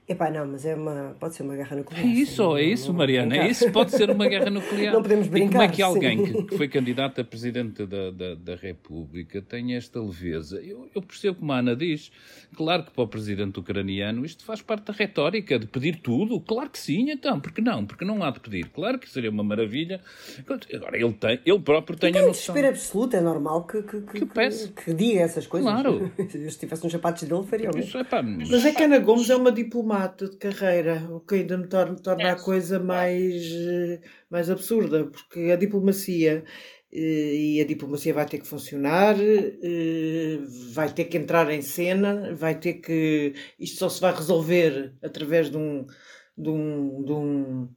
Epá, 0.08 0.30
não, 0.30 0.46
mas 0.46 0.64
é 0.64 0.74
uma, 0.74 1.14
pode 1.20 1.34
ser 1.34 1.42
uma 1.42 1.54
guerra 1.54 1.76
nuclear. 1.76 2.02
É 2.02 2.08
isso, 2.08 2.42
não, 2.42 2.56
é 2.56 2.62
isso, 2.62 2.94
Mariana, 2.94 3.36
é 3.36 3.50
isso, 3.50 3.70
pode 3.70 3.90
ser 3.90 4.08
uma 4.08 4.26
guerra 4.26 4.48
nuclear. 4.48 4.94
Não 4.96 5.02
podemos 5.02 5.28
brincar. 5.28 5.48
E 5.48 5.52
como 5.52 5.62
é 5.62 5.68
que 5.68 5.82
alguém 5.82 6.24
que, 6.24 6.42
que, 6.44 6.56
foi 6.56 6.66
candidato 6.66 7.20
a 7.20 7.24
Presidente 7.24 7.84
da, 7.84 8.10
da, 8.10 8.34
da 8.34 8.54
República 8.54 9.42
tem 9.42 9.74
esta 9.74 10.00
leveza? 10.00 10.62
Eu, 10.62 10.88
eu, 10.94 11.02
percebo 11.02 11.40
como 11.40 11.52
a 11.52 11.58
Ana 11.58 11.76
diz, 11.76 12.10
claro 12.56 12.84
que 12.84 12.90
para 12.90 13.04
o 13.04 13.06
Presidente 13.06 13.60
ucraniano 13.60 14.24
isto 14.24 14.46
faz 14.46 14.62
parte 14.62 14.84
da 14.84 14.94
retórica, 14.94 15.58
de 15.58 15.66
pedir 15.66 15.96
tudo, 15.96 16.40
claro 16.40 16.70
que 16.70 16.78
sim, 16.78 17.10
então, 17.10 17.38
porque 17.38 17.60
não? 17.60 17.84
Porque 17.84 18.06
não 18.06 18.24
há 18.24 18.30
de 18.30 18.40
pedir, 18.40 18.66
claro 18.70 18.98
que 18.98 19.10
seria 19.10 19.28
uma 19.28 19.44
maravilha. 19.44 20.00
Agora, 20.38 20.96
ele, 20.96 21.12
tem, 21.12 21.38
ele 21.44 21.58
próprio 21.58 21.98
tem, 21.98 22.12
tem 22.12 22.22
a 22.22 22.26
noção... 22.26 22.54
desespero 22.54 22.68
absoluto, 22.68 23.14
é 23.14 23.20
normal 23.20 23.66
que, 23.66 23.82
que, 23.82 24.00
que, 24.00 24.20
que, 24.24 24.68
que 24.84 24.94
diga 24.94 25.20
essas 25.20 25.46
coisas. 25.46 25.70
Claro. 25.70 26.10
Se 26.30 26.38
estivesse 26.46 26.82
nos 26.82 26.92
sapatos 26.92 27.24
dele, 27.24 27.44
faria 27.44 27.70
o 27.70 27.76
mesmo. 27.76 28.00
É, 28.00 28.04
pá, 28.04 28.22
mas... 28.22 28.48
mas 28.48 28.64
é 28.64 28.72
que 28.72 28.82
Ana 28.82 28.98
Gomes 29.00 29.28
é 29.28 29.36
uma 29.36 29.52
diplomata 29.52 29.97
de 30.06 30.36
carreira, 30.36 31.08
o 31.10 31.20
que 31.20 31.34
ainda 31.34 31.58
me 31.58 31.66
torna, 31.66 31.96
torna 31.96 32.32
a 32.32 32.36
coisa 32.36 32.78
mais, 32.78 33.42
mais 34.30 34.48
absurda, 34.48 35.06
porque 35.06 35.50
a 35.50 35.56
diplomacia 35.56 36.44
eh, 36.92 37.34
e 37.34 37.60
a 37.60 37.66
diplomacia 37.66 38.14
vai 38.14 38.26
ter 38.26 38.38
que 38.38 38.46
funcionar, 38.46 39.16
eh, 39.20 40.38
vai 40.72 40.92
ter 40.92 41.04
que 41.04 41.18
entrar 41.18 41.50
em 41.50 41.62
cena, 41.62 42.34
vai 42.34 42.58
ter 42.58 42.74
que. 42.74 43.34
Isto 43.58 43.78
só 43.78 43.88
se 43.88 44.00
vai 44.00 44.14
resolver 44.14 44.94
através 45.02 45.50
de 45.50 45.56
um. 45.56 45.86
De 46.36 46.48
um, 46.50 47.02
de 47.04 47.12
um 47.12 47.68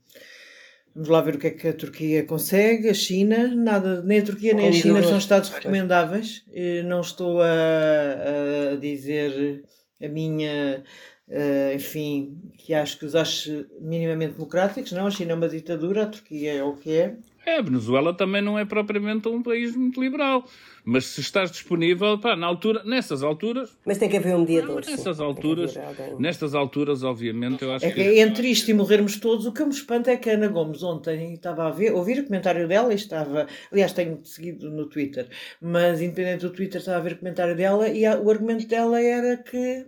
Vamos 0.94 1.08
lá 1.10 1.22
ver 1.22 1.36
o 1.36 1.40
que 1.40 1.48
é 1.48 1.52
que 1.52 1.68
a 1.70 1.74
Turquia 1.74 2.26
consegue, 2.26 2.90
a 2.90 2.94
China, 2.94 3.48
nada, 3.56 4.04
nem 4.04 4.20
a 4.20 4.24
Turquia 4.26 4.54
nem 4.54 4.68
a 4.68 4.74
China 4.74 5.02
são 5.02 5.18
Estados 5.18 5.50
recomendáveis. 5.50 6.44
Eh, 6.54 6.84
não 6.84 7.00
estou 7.00 7.42
a, 7.42 8.74
a 8.74 8.76
dizer 8.76 9.64
a 10.02 10.08
minha 10.10 10.84
uh, 11.32 11.76
enfim, 11.76 12.38
que 12.58 12.74
acho 12.74 13.00
que 13.00 13.06
os 13.06 13.16
acho 13.16 13.66
minimamente 13.80 14.34
democráticos. 14.34 14.92
Não, 14.92 15.08
a 15.08 15.12
China 15.12 15.32
é 15.32 15.36
uma 15.36 15.50
ditadura, 15.50 16.04
a 16.04 16.08
Turquia 16.08 16.54
é 16.54 16.64
o 16.64 16.74
que 16.74 16.92
é. 16.92 17.16
É, 17.44 17.58
a 17.58 17.62
Venezuela 17.62 18.14
também 18.14 18.42
não 18.42 18.58
é 18.60 18.64
propriamente 18.64 19.28
um 19.28 19.42
país 19.42 19.76
muito 19.76 20.00
liberal. 20.00 20.46
Mas 20.84 21.06
se 21.06 21.22
estás 21.22 21.52
disponível, 21.52 22.20
pá, 22.20 22.36
na 22.36 22.46
altura, 22.46 22.84
nessas 22.84 23.24
alturas. 23.24 23.76
Mas 23.86 23.98
tem 23.98 24.10
que 24.10 24.18
haver 24.18 24.36
um 24.36 24.40
mediador. 24.40 24.82
Não, 24.84 24.92
nessas 24.92 25.20
alturas, 25.20 25.76
nestas 26.20 26.54
alturas, 26.54 27.04
obviamente, 27.04 27.64
eu 27.64 27.74
acho 27.74 27.86
é 27.86 27.92
que. 27.92 28.02
É 28.02 28.20
entre 28.20 28.48
isto 28.48 28.70
e 28.70 28.74
morrermos 28.74 29.20
todos, 29.20 29.46
o 29.46 29.52
que 29.52 29.64
me 29.64 29.72
espanta 29.72 30.12
é 30.12 30.18
que 30.18 30.30
a 30.30 30.34
Ana 30.34 30.48
Gomes 30.48 30.84
ontem 30.84 31.34
estava 31.34 31.68
a 31.68 31.72
ver, 31.72 31.94
ouvir 31.94 32.20
o 32.20 32.26
comentário 32.26 32.68
dela 32.68 32.92
e 32.92 32.96
estava. 32.96 33.48
Aliás, 33.72 33.94
tenho 33.94 34.20
seguido 34.24 34.70
no 34.70 34.88
Twitter, 34.88 35.28
mas 35.60 36.02
independente 36.02 36.42
do 36.42 36.52
Twitter, 36.52 36.80
estava 36.80 36.98
a 36.98 37.02
ver 37.02 37.14
o 37.14 37.18
comentário 37.18 37.56
dela 37.56 37.88
e 37.88 38.06
a, 38.06 38.20
o 38.20 38.30
argumento 38.30 38.68
dela 38.68 39.00
era 39.00 39.38
que 39.38 39.86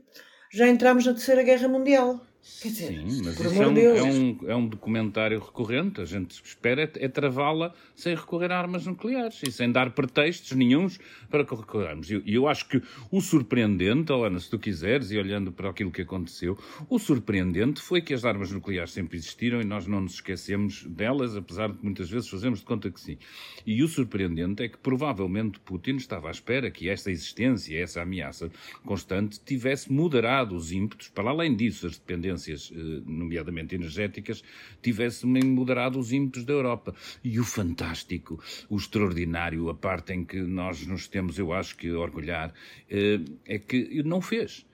já 0.53 0.67
entramos 0.67 1.03
na 1.05 1.13
Terceira 1.13 1.41
Guerra 1.41 1.67
Mundial. 1.67 2.21
Quer 2.61 2.67
dizer, 2.69 2.87
Sim, 2.87 3.21
mas 3.23 3.39
isso 3.39 3.61
é 3.61 3.67
um, 3.67 3.77
é, 3.77 4.03
um, 4.03 4.37
é 4.47 4.55
um 4.55 4.67
documentário 4.67 5.39
recorrente. 5.39 6.01
A 6.01 6.05
gente 6.05 6.43
espera 6.43 6.83
é, 6.83 7.05
é 7.05 7.07
travá-la 7.07 7.73
sem 7.95 8.13
recorrer 8.13 8.51
a 8.51 8.59
armas 8.59 8.85
nucleares 8.85 9.41
e 9.47 9.51
sem 9.51 9.71
dar 9.71 9.91
pretextos 9.91 10.51
nenhums 10.51 10.99
para 11.29 11.45
que 11.45 11.55
recorramos. 11.55 12.11
E 12.11 12.15
eu, 12.15 12.23
eu, 12.25 12.47
acho 12.49 12.67
que 12.67 12.81
o 13.09 13.21
surpreendente, 13.21 14.11
Helena, 14.11 14.37
se 14.41 14.49
tu 14.49 14.59
quiseres, 14.59 15.09
e 15.11 15.17
olhando 15.17 15.53
para 15.53 15.69
aquilo 15.69 15.89
que 15.89 16.01
aconteceu, 16.01 16.57
o 16.89 16.99
surpreendente 16.99 17.81
foi 17.81 18.01
que 18.01 18.13
as 18.13 18.25
armas 18.25 18.51
nucleares 18.51 18.91
sempre 18.91 19.15
existiram 19.15 19.61
e 19.61 19.63
nós 19.63 19.87
não 19.87 20.01
nos 20.01 20.15
esquecemos 20.15 20.83
delas, 20.83 21.37
apesar 21.37 21.71
de 21.71 21.77
muitas 21.81 22.09
vezes 22.09 22.27
fazermos 22.27 22.59
de 22.59 22.65
conta 22.65 22.91
que 22.91 22.99
sim. 22.99 23.17
E 23.65 23.81
o 23.81 23.87
surpreendente 23.87 24.63
é 24.63 24.67
que 24.67 24.77
provavelmente 24.77 25.61
Putin 25.61 25.95
estava 25.95 26.27
à 26.27 26.31
espera 26.31 26.69
que 26.69 26.89
esta 26.89 27.09
existência, 27.09 27.81
essa 27.81 28.01
ameaça 28.01 28.51
constante, 28.85 29.39
tivesse 29.39 29.89
moderado 29.89 30.55
os 30.55 30.73
ímpetos, 30.73 31.07
para 31.07 31.29
além 31.29 31.55
disso, 31.55 31.87
as 31.87 31.97
dependências 31.97 32.32
dependências, 32.33 32.71
eh, 32.73 33.01
nomeadamente 33.05 33.75
energéticas, 33.75 34.43
tivesse 34.81 35.25
moderado 35.25 35.99
os 35.99 36.11
ímpetos 36.11 36.45
da 36.45 36.53
Europa. 36.53 36.93
E 37.23 37.39
o 37.39 37.43
fantástico, 37.43 38.39
o 38.69 38.77
extraordinário, 38.77 39.69
a 39.69 39.73
parte 39.73 40.13
em 40.13 40.25
que 40.25 40.41
nós 40.41 40.85
nos 40.85 41.07
temos, 41.07 41.37
eu 41.37 41.53
acho 41.53 41.75
que, 41.75 41.91
orgulhar, 41.91 42.53
eh, 42.89 43.19
é 43.45 43.59
que 43.59 44.03
não 44.03 44.21
fez. 44.21 44.65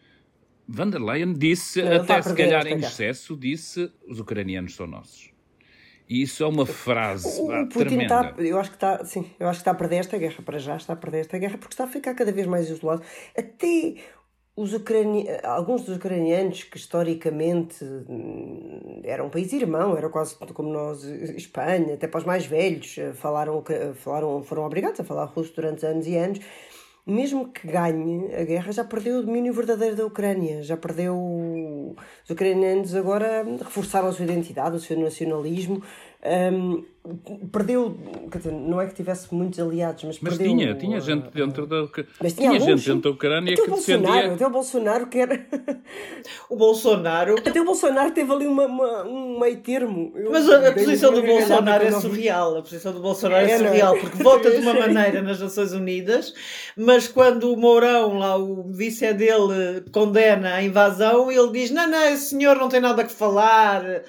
Van 0.67 0.89
der 0.89 1.01
Leyen 1.01 1.33
disse, 1.33 1.81
até 1.81 2.21
se 2.21 2.35
calhar 2.35 2.67
em 2.67 2.77
excesso, 2.77 3.35
disse 3.35 3.91
os 4.07 4.19
ucranianos 4.19 4.75
são 4.75 4.85
nossos. 4.85 5.31
E 6.07 6.23
isso 6.23 6.43
é 6.43 6.47
uma 6.47 6.65
frase 6.65 7.39
o, 7.39 7.45
o 7.45 7.67
Putin 7.67 7.85
tremenda. 7.85 8.29
Está, 8.29 8.41
eu 8.41 8.59
acho 8.59 8.69
que 8.71 8.77
está, 8.77 9.05
sim, 9.05 9.29
eu 9.39 9.47
acho 9.47 9.59
que 9.59 9.61
está 9.61 9.71
a 9.71 9.75
perder 9.75 9.97
esta 9.97 10.17
guerra 10.17 10.41
para 10.43 10.57
já, 10.57 10.75
está 10.75 10.93
a 10.93 10.95
perder 10.95 11.19
esta 11.19 11.37
guerra 11.37 11.57
porque 11.59 11.73
está 11.73 11.83
a 11.83 11.87
ficar 11.87 12.15
cada 12.15 12.31
vez 12.31 12.47
mais 12.47 12.67
isolado. 12.67 13.03
Até 13.37 13.95
os 14.59 14.73
ucrani... 14.73 15.25
alguns 15.43 15.83
dos 15.83 15.95
ucranianos 15.95 16.63
que 16.63 16.77
historicamente 16.77 17.83
hum, 17.83 19.01
eram 19.05 19.27
um 19.27 19.29
país 19.29 19.53
irmão, 19.53 19.97
era 19.97 20.09
quase 20.09 20.35
como 20.53 20.69
nós, 20.69 21.03
Espanha, 21.03 21.93
até 21.93 22.07
para 22.07 22.19
os 22.19 22.25
mais 22.25 22.45
velhos, 22.45 22.97
eh, 22.97 23.13
falaram, 23.13 23.63
falaram, 23.95 24.43
foram 24.43 24.65
obrigados 24.65 24.99
a 24.99 25.03
falar 25.05 25.25
russo 25.25 25.53
durante 25.55 25.85
anos 25.85 26.05
e 26.07 26.17
anos. 26.17 26.39
Mesmo 27.07 27.47
que 27.47 27.65
ganhe 27.67 28.35
a 28.35 28.43
guerra, 28.43 28.71
já 28.71 28.83
perdeu 28.83 29.19
o 29.19 29.23
domínio 29.23 29.53
verdadeiro 29.53 29.95
da 29.95 30.05
Ucrânia, 30.05 30.61
já 30.61 30.77
perdeu. 30.77 31.15
Os 32.23 32.29
ucranianos 32.29 32.93
agora 32.93 33.43
reforçaram 33.63 34.09
a 34.09 34.11
sua 34.11 34.25
identidade, 34.25 34.75
o 34.75 34.79
seu 34.79 34.99
nacionalismo, 34.99 35.81
um, 36.21 36.83
perdeu, 37.49 37.97
quer 38.29 38.39
dizer, 38.39 38.51
não 38.51 38.81
é 38.81 38.88
que 38.88 38.93
tivesse 38.93 39.33
muitos 39.33 39.57
aliados, 39.57 40.03
mas, 40.03 40.19
mas 40.19 40.38
perdeu. 40.38 40.57
Tinha, 40.57 40.75
tinha 40.75 40.99
gente 40.99 41.29
dentro 41.33 41.65
da 41.65 41.88
mas 42.21 42.33
tinha, 42.33 42.49
tinha 42.49 42.59
gente 42.59 42.85
dentro 42.85 43.01
da 43.03 43.09
Ucrânia 43.11 43.53
até 43.53 43.61
que 43.63 43.71
defendia. 43.71 44.33
Até 44.33 44.45
o 44.45 44.49
Bolsonaro 44.49 45.07
que 45.07 45.17
era. 45.17 45.47
o 46.49 46.57
Bolsonaro. 46.57 47.35
Até 47.38 47.61
o 47.61 47.63
Bolsonaro 47.63 48.11
teve 48.11 48.29
ali 48.33 48.47
uma, 48.47 48.65
uma 48.65 49.03
um 49.05 49.39
meio 49.39 49.61
termo. 49.61 50.11
Eu 50.13 50.29
mas 50.29 50.49
a, 50.49 50.67
a 50.67 50.73
posição 50.73 51.13
do 51.13 51.23
Bolsonaro 51.23 51.85
é 51.85 51.91
surreal. 51.91 52.57
A 52.57 52.61
posição 52.61 52.91
do 52.91 52.99
Bolsonaro 52.99 53.47
é, 53.47 53.51
é 53.51 53.57
surreal, 53.57 53.97
porque 53.97 54.21
vota 54.21 54.51
de 54.51 54.57
uma 54.57 54.73
maneira 54.75 55.21
nas 55.21 55.39
Nações 55.39 55.71
Unidas, 55.71 56.33
mas 56.75 57.07
quando 57.07 57.53
o 57.53 57.57
Mourão, 57.57 58.17
lá 58.17 58.35
o 58.35 58.63
vice 58.63 59.13
dele, 59.13 59.85
condena 59.93 60.55
a 60.55 60.63
invasão, 60.63 61.31
ele 61.31 61.49
diz: 61.53 61.71
não, 61.71 61.89
não, 61.89 62.03
esse 62.09 62.31
senhor 62.31 62.57
não 62.57 62.67
tem 62.67 62.81
nada 62.81 63.05
que 63.05 63.11
falar. 63.13 64.03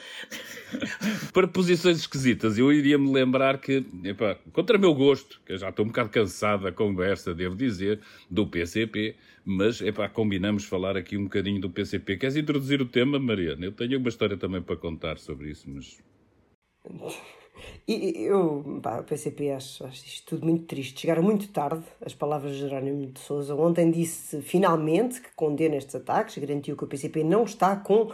para 1.33 1.49
posições 1.49 1.99
esquisitas, 1.99 2.59
eu 2.59 2.73
iria 2.73 2.99
me 2.99 3.13
lembrar 3.13 3.59
que, 3.59 3.85
epá, 4.05 4.37
contra 4.53 4.79
meu 4.79 4.95
gosto, 4.95 5.41
que 5.45 5.53
eu 5.53 5.59
já 5.59 5.69
estou 5.69 5.85
um 5.85 5.89
bocado 5.89 6.09
cansado 6.11 6.65
da 6.65 6.73
conversa, 6.73 7.35
devo 7.35 7.55
dizer, 7.55 8.01
do 8.31 8.47
PCP, 8.47 9.17
mas 9.45 9.81
epá, 9.81 10.09
combinamos 10.09 10.65
falar 10.65 10.97
aqui 10.97 11.17
um 11.17 11.25
bocadinho 11.25 11.61
do 11.61 11.71
PCP. 11.71 12.17
Queres 12.17 12.37
introduzir 12.37 12.81
o 12.81 12.87
tema, 12.87 13.19
Mariana? 13.19 13.67
Eu 13.67 13.73
tenho 13.73 13.99
uma 13.99 14.09
história 14.09 14.37
também 14.37 14.63
para 14.63 14.77
contar 14.77 15.19
sobre 15.19 15.51
isso, 15.51 15.69
mas. 15.69 15.99
E 17.87 18.23
eu, 18.25 18.81
pá, 18.83 19.01
o 19.01 19.05
PCP 19.05 19.51
acho, 19.51 19.85
acho 19.85 20.07
isto 20.07 20.27
tudo 20.31 20.47
muito 20.47 20.65
triste. 20.65 21.01
Chegaram 21.01 21.23
muito 21.23 21.49
tarde 21.49 21.85
as 22.05 22.15
palavras 22.15 22.53
de 22.53 22.61
Jerónimo 22.61 23.07
de 23.07 23.21
Souza. 23.21 23.55
Ontem 23.55 23.91
disse 23.91 24.41
finalmente 24.41 25.21
que 25.21 25.31
condena 25.35 25.77
estes 25.77 25.95
ataques, 25.95 26.39
garantiu 26.39 26.77
que 26.77 26.85
o 26.85 26.87
PCP 26.87 27.25
não 27.25 27.45
está 27.45 27.77
com 27.77 28.11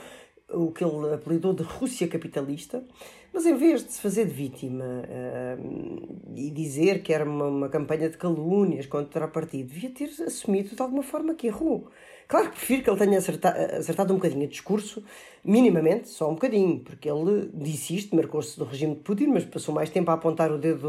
o 0.48 0.70
que 0.70 0.84
ele 0.84 1.14
apelidou 1.14 1.52
de 1.52 1.62
Rússia 1.62 2.06
capitalista, 2.06 2.84
mas 3.32 3.44
em 3.44 3.56
vez 3.56 3.84
de 3.84 3.92
se 3.92 4.00
fazer 4.00 4.26
de 4.26 4.32
vítima 4.32 4.84
uh, 4.84 6.18
e 6.34 6.50
dizer 6.50 7.02
que 7.02 7.12
era 7.12 7.24
uma, 7.24 7.46
uma 7.46 7.68
campanha 7.68 8.08
de 8.08 8.16
calúnias 8.16 8.86
contra 8.86 9.26
o 9.26 9.28
partido, 9.28 9.68
devia 9.68 9.90
ter 9.90 10.10
assumido 10.24 10.74
de 10.74 10.80
alguma 10.80 11.02
forma 11.02 11.34
que 11.34 11.48
errou. 11.48 11.88
Claro 12.28 12.50
que 12.50 12.56
prefiro 12.56 12.82
que 12.82 12.90
ele 12.90 12.98
tenha 12.98 13.18
acertado, 13.18 13.58
acertado 13.76 14.12
um 14.12 14.16
bocadinho 14.16 14.46
o 14.46 14.48
discurso, 14.48 15.02
minimamente, 15.44 16.08
só 16.08 16.28
um 16.28 16.34
bocadinho, 16.34 16.80
porque 16.80 17.08
ele 17.08 17.50
disse 17.54 17.94
isto, 17.94 18.16
marcou-se 18.16 18.58
do 18.58 18.64
regime 18.64 18.94
de 18.94 19.00
Putin, 19.00 19.28
mas 19.28 19.44
passou 19.44 19.74
mais 19.74 19.90
tempo 19.90 20.10
a 20.10 20.14
apontar 20.14 20.50
o 20.50 20.58
dedo 20.58 20.86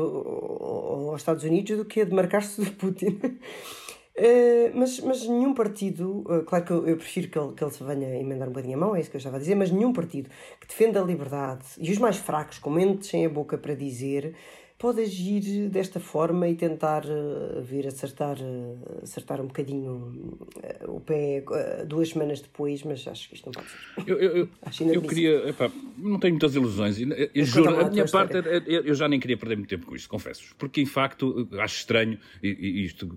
aos 1.09 1.21
Estados 1.21 1.43
Unidos 1.43 1.77
do 1.77 1.85
que 1.85 2.01
a 2.01 2.05
demarcar-se 2.05 2.63
de 2.63 2.71
Putin. 2.71 3.19
Uh, 4.19 4.71
mas, 4.73 4.99
mas 5.01 5.27
nenhum 5.27 5.53
partido, 5.53 6.23
uh, 6.25 6.43
claro 6.43 6.65
que 6.65 6.71
eu, 6.71 6.87
eu, 6.87 6.97
prefiro 6.97 7.27
que 7.29 7.37
ele, 7.37 7.53
que 7.53 7.63
ele 7.63 7.71
se 7.71 7.83
venha 7.83 8.19
emendar 8.19 8.47
um 8.47 8.51
bocadinho 8.51 8.75
a 8.75 8.79
mão, 8.79 8.95
é 8.95 8.99
isso 8.99 9.11
que 9.11 9.15
eu 9.15 9.19
estava 9.19 9.35
a 9.35 9.39
dizer, 9.39 9.53
mas 9.53 9.69
nenhum 9.69 9.93
partido 9.93 10.27
que 10.59 10.65
defenda 10.65 10.99
a 10.99 11.03
liberdade 11.03 11.63
e 11.77 11.91
os 11.91 11.99
mais 11.99 12.17
fracos, 12.17 12.57
com 12.57 12.79
enchem 12.79 13.27
a 13.27 13.29
boca 13.29 13.59
para 13.59 13.75
dizer, 13.75 14.33
pode 14.77 15.01
agir 15.01 15.69
desta 15.69 15.99
forma 15.99 16.47
e 16.47 16.55
tentar 16.55 17.03
uh, 17.05 17.61
vir 17.61 17.87
acertar, 17.87 18.37
uh, 18.39 19.03
acertar 19.03 19.41
um 19.41 19.47
bocadinho 19.47 20.47
uh, 20.85 20.95
o 20.95 20.99
pé 20.99 21.43
duas 21.87 22.09
semanas 22.09 22.41
depois, 22.41 22.83
mas 22.83 23.07
acho 23.07 23.27
que 23.27 23.35
isto 23.35 23.45
não 23.47 23.53
pode 23.53 23.67
ser. 23.69 23.77
Eu, 24.05 24.19
eu, 24.19 24.49
eu, 24.93 25.01
queria, 25.03 25.49
epá, 25.49 25.71
não 25.97 26.19
tenho 26.19 26.33
muitas 26.33 26.53
ilusões, 26.55 26.99
eu, 26.99 27.09
eu 27.33 27.45
juro, 27.45 27.79
a 27.79 27.89
minha 27.89 28.05
parte, 28.05 28.33
eu, 28.67 28.93
já 28.93 29.07
nem 29.07 29.19
queria 29.19 29.37
perder 29.37 29.55
muito 29.55 29.69
tempo 29.69 29.87
com 29.87 29.95
isto, 29.95 30.07
confesso 30.07 30.55
porque 30.57 30.81
em 30.81 30.85
facto 30.85 31.47
acho 31.53 31.79
estranho, 31.79 32.19
e, 32.43 32.85
isto 32.85 33.07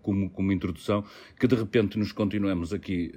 como, 0.00 0.30
como 0.30 0.52
introdução, 0.52 1.04
que 1.38 1.46
de 1.46 1.54
repente 1.54 1.98
nos 1.98 2.12
continuemos 2.12 2.72
aqui, 2.72 3.12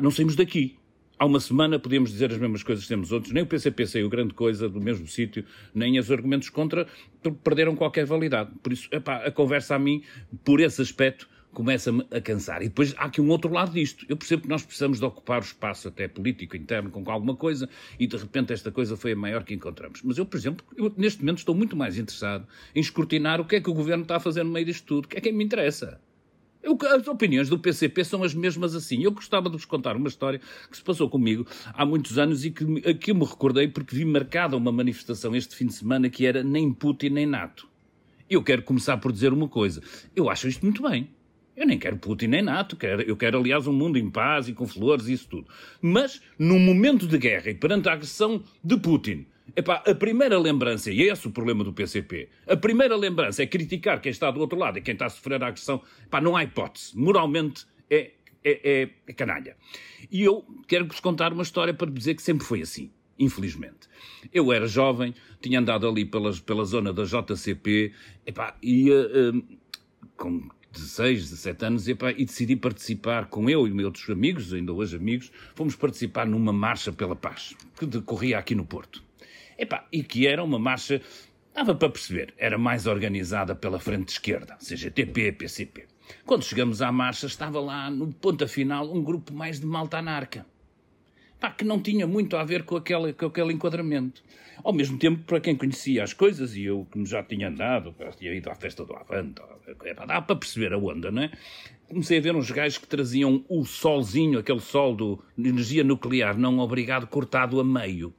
não 0.00 0.10
saímos 0.10 0.36
daqui, 0.36 0.78
há 1.22 1.24
uma 1.24 1.38
semana 1.38 1.78
podíamos 1.78 2.10
dizer 2.10 2.32
as 2.32 2.38
mesmas 2.38 2.64
coisas 2.64 2.84
que 2.84 2.88
temos 2.88 3.12
outros, 3.12 3.32
nem 3.32 3.44
o 3.44 3.46
PCP 3.46 3.86
saiu 3.86 4.08
grande 4.08 4.34
coisa 4.34 4.68
do 4.68 4.80
mesmo 4.80 5.06
sítio, 5.06 5.44
nem 5.72 5.96
os 5.96 6.10
argumentos 6.10 6.48
contra 6.48 6.84
perderam 7.44 7.76
qualquer 7.76 8.04
validade. 8.04 8.50
Por 8.60 8.72
isso, 8.72 8.88
epá, 8.90 9.18
a 9.18 9.30
conversa 9.30 9.76
a 9.76 9.78
mim, 9.78 10.02
por 10.44 10.58
esse 10.58 10.82
aspecto, 10.82 11.28
começa-me 11.52 12.04
a 12.10 12.20
cansar. 12.20 12.60
E 12.62 12.64
depois 12.64 12.92
há 12.96 13.04
aqui 13.04 13.20
um 13.20 13.28
outro 13.28 13.52
lado 13.52 13.72
disto. 13.72 14.04
Eu 14.08 14.16
percebo 14.16 14.42
que 14.42 14.48
nós 14.48 14.64
precisamos 14.64 14.98
de 14.98 15.04
ocupar 15.04 15.40
o 15.42 15.44
espaço 15.44 15.86
até 15.86 16.08
político 16.08 16.56
interno 16.56 16.90
com 16.90 17.08
alguma 17.08 17.36
coisa 17.36 17.68
e 18.00 18.06
de 18.08 18.16
repente 18.16 18.52
esta 18.52 18.72
coisa 18.72 18.96
foi 18.96 19.12
a 19.12 19.16
maior 19.16 19.44
que 19.44 19.54
encontramos. 19.54 20.02
Mas 20.02 20.18
eu, 20.18 20.26
por 20.26 20.36
exemplo, 20.36 20.66
eu, 20.76 20.92
neste 20.96 21.20
momento 21.20 21.38
estou 21.38 21.54
muito 21.54 21.76
mais 21.76 21.96
interessado 21.96 22.48
em 22.74 22.80
escrutinar 22.80 23.40
o 23.40 23.44
que 23.44 23.56
é 23.56 23.60
que 23.60 23.70
o 23.70 23.74
governo 23.74 24.02
está 24.02 24.16
a 24.16 24.20
fazer 24.20 24.42
no 24.42 24.50
meio 24.50 24.66
disto 24.66 24.86
tudo, 24.86 25.04
o 25.04 25.08
que 25.08 25.18
é 25.18 25.20
que 25.20 25.30
me 25.30 25.44
interessa. 25.44 26.00
Eu, 26.62 26.78
as 26.94 27.08
opiniões 27.08 27.48
do 27.48 27.58
PCP 27.58 28.04
são 28.04 28.22
as 28.22 28.34
mesmas 28.34 28.74
assim. 28.74 29.02
Eu 29.02 29.10
gostava 29.10 29.50
de 29.50 29.56
vos 29.56 29.64
contar 29.64 29.96
uma 29.96 30.08
história 30.08 30.40
que 30.70 30.76
se 30.76 30.82
passou 30.82 31.10
comigo 31.10 31.46
há 31.74 31.84
muitos 31.84 32.18
anos 32.18 32.44
e 32.44 32.50
que, 32.50 32.94
que 32.94 33.12
me 33.12 33.24
recordei 33.24 33.66
porque 33.66 33.96
vi 33.96 34.04
marcada 34.04 34.56
uma 34.56 34.70
manifestação 34.70 35.34
este 35.34 35.56
fim 35.56 35.66
de 35.66 35.74
semana 35.74 36.08
que 36.08 36.24
era 36.24 36.42
nem 36.44 36.72
Putin 36.72 37.10
nem 37.10 37.26
NATO. 37.26 37.68
Eu 38.30 38.42
quero 38.42 38.62
começar 38.62 38.96
por 38.98 39.10
dizer 39.10 39.32
uma 39.32 39.48
coisa. 39.48 39.82
Eu 40.14 40.30
acho 40.30 40.46
isto 40.46 40.64
muito 40.64 40.82
bem. 40.82 41.10
Eu 41.54 41.66
nem 41.66 41.78
quero 41.78 41.98
Putin 41.98 42.28
nem 42.28 42.42
NATO, 42.42 42.78
eu 43.06 43.14
quero, 43.14 43.38
aliás, 43.38 43.66
um 43.66 43.74
mundo 43.74 43.98
em 43.98 44.10
paz 44.10 44.48
e 44.48 44.54
com 44.54 44.66
flores 44.66 45.06
e 45.06 45.12
isso 45.12 45.28
tudo. 45.28 45.46
Mas, 45.82 46.22
num 46.38 46.58
momento 46.58 47.06
de 47.06 47.18
guerra 47.18 47.50
e 47.50 47.54
perante 47.54 47.90
a 47.90 47.92
agressão 47.92 48.42
de 48.64 48.78
Putin, 48.78 49.26
Epá, 49.54 49.82
a 49.86 49.94
primeira 49.94 50.38
lembrança, 50.38 50.90
e 50.90 51.02
é 51.02 51.12
esse 51.12 51.26
o 51.26 51.30
problema 51.30 51.62
do 51.62 51.72
PCP, 51.72 52.28
a 52.46 52.56
primeira 52.56 52.96
lembrança 52.96 53.42
é 53.42 53.46
criticar 53.46 54.00
quem 54.00 54.10
está 54.10 54.30
do 54.30 54.40
outro 54.40 54.58
lado 54.58 54.78
e 54.78 54.82
quem 54.82 54.94
está 54.94 55.06
a 55.06 55.10
sofrer 55.10 55.42
a 55.42 55.48
agressão. 55.48 55.82
Epá, 56.04 56.20
não 56.20 56.36
há 56.36 56.44
hipótese. 56.44 56.96
Moralmente 56.96 57.66
é, 57.90 58.12
é, 58.42 58.82
é, 58.82 58.90
é 59.06 59.12
canalha. 59.12 59.56
E 60.10 60.22
eu 60.22 60.44
quero 60.66 60.86
vos 60.86 61.00
contar 61.00 61.32
uma 61.32 61.42
história 61.42 61.74
para 61.74 61.90
dizer 61.90 62.14
que 62.14 62.22
sempre 62.22 62.46
foi 62.46 62.62
assim 62.62 62.90
infelizmente. 63.18 63.88
Eu 64.32 64.52
era 64.52 64.66
jovem, 64.66 65.14
tinha 65.40 65.60
andado 65.60 65.86
ali 65.86 66.04
pelas, 66.04 66.40
pela 66.40 66.64
zona 66.64 66.92
da 66.92 67.04
JCP, 67.04 67.92
epá, 68.26 68.56
ia 68.60 68.94
uh, 68.96 69.42
com 70.16 70.48
16, 70.72 71.30
17 71.30 71.64
anos 71.64 71.88
e, 71.88 71.96
e 72.16 72.24
decidi 72.24 72.56
participar 72.56 73.26
com 73.26 73.48
eu 73.48 73.66
e 73.66 73.84
outros 73.84 74.08
amigos, 74.10 74.52
ainda 74.52 74.72
hoje 74.72 74.96
amigos, 74.96 75.30
fomos 75.54 75.76
participar 75.76 76.26
numa 76.26 76.52
marcha 76.52 76.92
pela 76.92 77.14
paz 77.14 77.54
que 77.78 77.86
decorria 77.86 78.38
aqui 78.38 78.54
no 78.54 78.64
Porto. 78.64 79.02
Epá, 79.62 79.86
e 79.92 80.02
que 80.02 80.26
era 80.26 80.42
uma 80.42 80.58
marcha, 80.58 81.00
dava 81.54 81.72
para 81.72 81.88
perceber, 81.88 82.34
era 82.36 82.58
mais 82.58 82.88
organizada 82.88 83.54
pela 83.54 83.78
frente 83.78 84.08
esquerda, 84.08 84.56
CGTP, 84.56 85.30
PCP. 85.30 85.86
Quando 86.26 86.42
chegamos 86.42 86.82
à 86.82 86.90
marcha, 86.90 87.26
estava 87.26 87.60
lá 87.60 87.88
no 87.88 88.12
ponto 88.12 88.48
final 88.48 88.92
um 88.92 89.04
grupo 89.04 89.32
mais 89.32 89.60
de 89.60 89.66
malta 89.66 89.98
anarca. 89.98 90.44
Pá, 91.38 91.52
que 91.52 91.64
não 91.64 91.80
tinha 91.80 92.08
muito 92.08 92.36
a 92.36 92.42
ver 92.42 92.64
com 92.64 92.74
aquele, 92.74 93.12
com 93.12 93.26
aquele 93.26 93.52
enquadramento. 93.52 94.24
Ao 94.64 94.72
mesmo 94.72 94.98
tempo, 94.98 95.22
para 95.22 95.38
quem 95.38 95.54
conhecia 95.54 96.02
as 96.02 96.12
coisas, 96.12 96.56
e 96.56 96.64
eu 96.64 96.84
que 96.90 97.04
já 97.04 97.22
tinha 97.22 97.46
andado, 97.46 97.94
tinha 98.18 98.34
ido 98.34 98.50
à 98.50 98.56
festa 98.56 98.84
do 98.84 98.96
Avante, 98.96 99.40
dá 100.08 100.20
para 100.20 100.36
perceber 100.36 100.72
a 100.72 100.78
onda, 100.78 101.12
não 101.12 101.22
é? 101.22 101.30
Comecei 101.88 102.18
a 102.18 102.20
ver 102.20 102.34
uns 102.34 102.50
gajos 102.50 102.78
que 102.78 102.88
traziam 102.88 103.44
o 103.48 103.64
solzinho, 103.64 104.40
aquele 104.40 104.60
sol 104.60 104.96
do, 104.96 105.22
energia 105.38 105.84
nuclear 105.84 106.36
não 106.36 106.58
obrigado, 106.58 107.06
cortado 107.06 107.60
a 107.60 107.64
meio. 107.64 108.12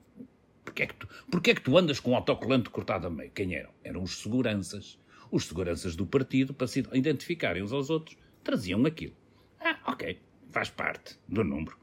Porquê 0.64 0.84
é 0.84 0.86
que 0.88 0.96
tu, 0.96 1.08
porquê 1.30 1.52
é 1.52 1.56
que 1.56 1.62
tu 1.62 1.78
andas 1.78 2.00
com 2.00 2.12
o 2.12 2.16
autocolante 2.16 2.70
cortado 2.70 3.08
a 3.08 3.10
meio? 3.10 3.32
Quem 3.32 3.54
eram? 3.56 3.72
Eram 3.84 4.04
os 4.04 4.18
seguranças. 4.18 4.98
Os 5.32 5.46
seguranças 5.46 5.96
do 5.96 6.06
partido, 6.06 6.54
para 6.54 6.68
se 6.68 6.84
identificarem 6.94 7.64
uns 7.64 7.74
aos 7.74 7.90
outros, 7.90 8.18
traziam 8.44 8.86
aquilo. 8.86 9.14
Ah, 9.60 9.78
ok, 9.88 10.20
faz 10.52 10.70
parte 10.70 11.18
do 11.28 11.44
número. 11.44 11.76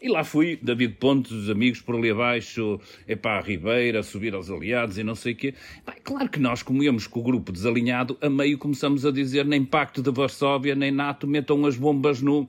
E 0.00 0.08
lá 0.08 0.24
fui, 0.24 0.58
David 0.62 0.94
Pontes, 0.94 1.32
os 1.32 1.48
amigos 1.48 1.80
por 1.80 1.96
ali 1.96 2.10
abaixo, 2.10 2.78
para 3.22 3.38
a 3.38 3.40
Ribeira, 3.40 4.02
subir 4.02 4.34
aos 4.34 4.50
aliados 4.50 4.98
e 4.98 5.02
não 5.02 5.14
sei 5.14 5.32
o 5.32 5.36
quê. 5.36 5.54
Bem, 5.86 5.96
claro 6.04 6.28
que 6.28 6.38
nós, 6.38 6.62
como 6.62 6.82
íamos 6.82 7.06
com 7.06 7.20
o 7.20 7.22
grupo 7.22 7.50
desalinhado, 7.50 8.16
a 8.20 8.28
meio 8.28 8.58
começamos 8.58 9.06
a 9.06 9.10
dizer 9.10 9.46
nem 9.46 9.64
Pacto 9.64 10.02
de 10.02 10.10
Varsóvia, 10.10 10.74
nem 10.74 10.90
NATO, 10.90 11.26
metam 11.26 11.64
as 11.64 11.76
bombas 11.76 12.20
no... 12.20 12.48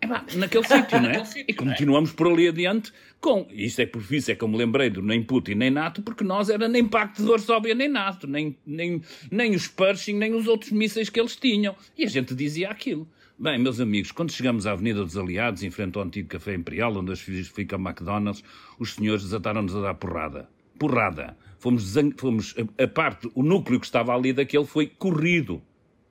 É 0.00 0.06
pá, 0.06 0.24
naquele 0.34 0.64
sítio, 0.68 1.00
não 1.00 1.10
é? 1.10 1.24
E 1.46 1.54
continuamos 1.54 2.12
por 2.12 2.28
ali 2.28 2.48
adiante 2.48 2.92
com... 3.20 3.46
Isto 3.50 3.82
é 3.82 3.86
por 3.86 4.02
isso 4.10 4.30
é 4.30 4.34
que 4.34 4.44
eu 4.44 4.48
me 4.48 4.56
lembrei 4.56 4.90
do 4.90 5.02
nem 5.02 5.22
Putin 5.22 5.54
nem 5.54 5.70
NATO, 5.70 6.02
porque 6.02 6.22
nós 6.22 6.48
era 6.48 6.68
nem 6.68 6.86
Pacto 6.86 7.22
de 7.22 7.28
Varsóvia 7.28 7.74
nem 7.74 7.88
NATO, 7.88 8.26
nem, 8.26 8.56
nem, 8.64 9.02
nem 9.30 9.54
os 9.54 9.66
Pershing, 9.66 10.14
nem 10.14 10.34
os 10.34 10.46
outros 10.46 10.70
mísseis 10.70 11.08
que 11.08 11.18
eles 11.18 11.34
tinham. 11.36 11.74
E 11.96 12.04
a 12.04 12.08
gente 12.08 12.34
dizia 12.34 12.70
aquilo. 12.70 13.08
Bem, 13.40 13.56
meus 13.56 13.80
amigos, 13.80 14.10
quando 14.10 14.32
chegamos 14.32 14.66
à 14.66 14.72
Avenida 14.72 15.04
dos 15.04 15.16
Aliados, 15.16 15.62
em 15.62 15.70
frente 15.70 15.96
ao 15.96 16.04
antigo 16.04 16.28
Café 16.28 16.54
Imperial, 16.54 16.96
onde 16.96 17.12
as 17.12 17.20
filhas 17.20 17.46
ficam 17.46 17.78
McDonald's, 17.78 18.42
os 18.80 18.94
senhores 18.94 19.22
desataram-nos 19.22 19.76
a 19.76 19.80
dar 19.80 19.94
porrada. 19.94 20.48
Porrada. 20.76 21.36
Fomos, 21.58 21.94
fomos 22.16 22.54
a, 22.56 22.82
a, 22.82 22.88
parte, 22.88 23.30
o 23.34 23.42
núcleo 23.42 23.78
que 23.78 23.86
estava 23.86 24.12
ali 24.12 24.32
daquele 24.32 24.64
foi 24.64 24.86
corrido. 24.86 25.62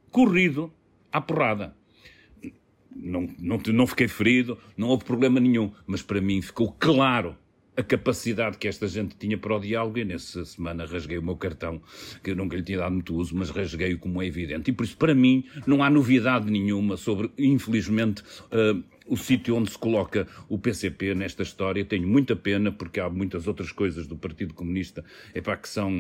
Corrido 0.10 0.72
à 1.12 1.20
porrada. 1.20 1.75
Não, 3.00 3.30
não, 3.39 3.58
não 3.58 3.88
fiquei 3.88 4.08
ferido, 4.08 4.58
não 4.75 4.88
houve 4.88 5.06
problema 5.06 5.39
nenhum, 5.39 5.72
mas 5.86 6.01
para 6.01 6.20
mim 6.20 6.42
ficou 6.42 6.75
claro 6.80 7.36
a 7.77 7.84
capacidade 7.84 8.58
que 8.58 8.68
esta 8.68 8.88
gente 8.88 9.16
tinha 9.16 9.38
para 9.38 9.56
o 9.56 9.60
diálogo 9.60 10.00
e 10.00 10.04
nessa 10.04 10.44
semana 10.44 10.84
rasguei 10.84 11.20
o 11.20 11.24
meu 11.24 11.36
cartão, 11.36 11.80
que 12.24 12.32
eu 12.32 12.36
nunca 12.36 12.58
lhe 12.58 12.63
tinha 12.63 12.80
dado 12.80 12.92
muito 12.92 13.16
uso, 13.16 13.36
mas 13.36 13.51
rasguei-o 13.51 14.00
como 14.00 14.20
é 14.20 14.25
evidente. 14.25 14.72
E 14.72 14.74
por 14.74 14.84
isso, 14.84 14.98
para 14.98 15.13
mim, 15.13 15.46
não 15.68 15.84
há 15.84 15.89
novidade 15.89 16.50
nenhuma 16.50 16.98
sobre, 16.98 17.30
infelizmente, 17.38 18.24
uh, 18.51 18.84
o 19.07 19.17
sítio 19.17 19.55
onde 19.55 19.71
se 19.71 19.77
coloca 19.77 20.27
o 20.49 20.57
PCP 20.57 21.15
nesta 21.15 21.43
história. 21.43 21.83
Tenho 21.83 22.07
muita 22.07 22.35
pena, 22.35 22.71
porque 22.71 22.99
há 22.99 23.09
muitas 23.09 23.47
outras 23.47 23.71
coisas 23.71 24.07
do 24.07 24.15
Partido 24.15 24.53
Comunista 24.53 25.03
epá, 25.33 25.55
que 25.55 25.69
são 25.69 25.91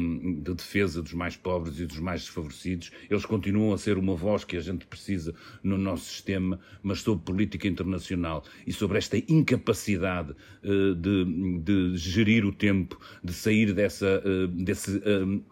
de 0.41 0.53
defesa 0.53 1.01
dos 1.01 1.13
mais 1.13 1.35
pobres 1.35 1.79
e 1.79 1.85
dos 1.85 1.99
mais 1.99 2.21
desfavorecidos. 2.21 2.91
Eles 3.09 3.25
continuam 3.25 3.73
a 3.73 3.77
ser 3.77 3.97
uma 3.97 4.15
voz 4.15 4.43
que 4.43 4.57
a 4.57 4.61
gente 4.61 4.85
precisa 4.85 5.33
no 5.63 5.77
nosso 5.77 6.05
sistema, 6.05 6.59
mas 6.83 7.01
sobre 7.01 7.25
política 7.25 7.67
internacional 7.67 8.43
e 8.65 8.73
sobre 8.73 8.97
esta 8.97 9.17
incapacidade 9.17 10.31
uh, 10.63 10.95
de, 10.95 11.59
de, 11.59 11.97
gerir 11.97 12.45
o 12.45 12.51
tempo, 12.51 12.99
de 13.23 13.33
sair 13.33 13.73
dessa, 13.73 14.21
uh, 14.25 14.47
desse 14.47 14.97
uh, 14.97 15.43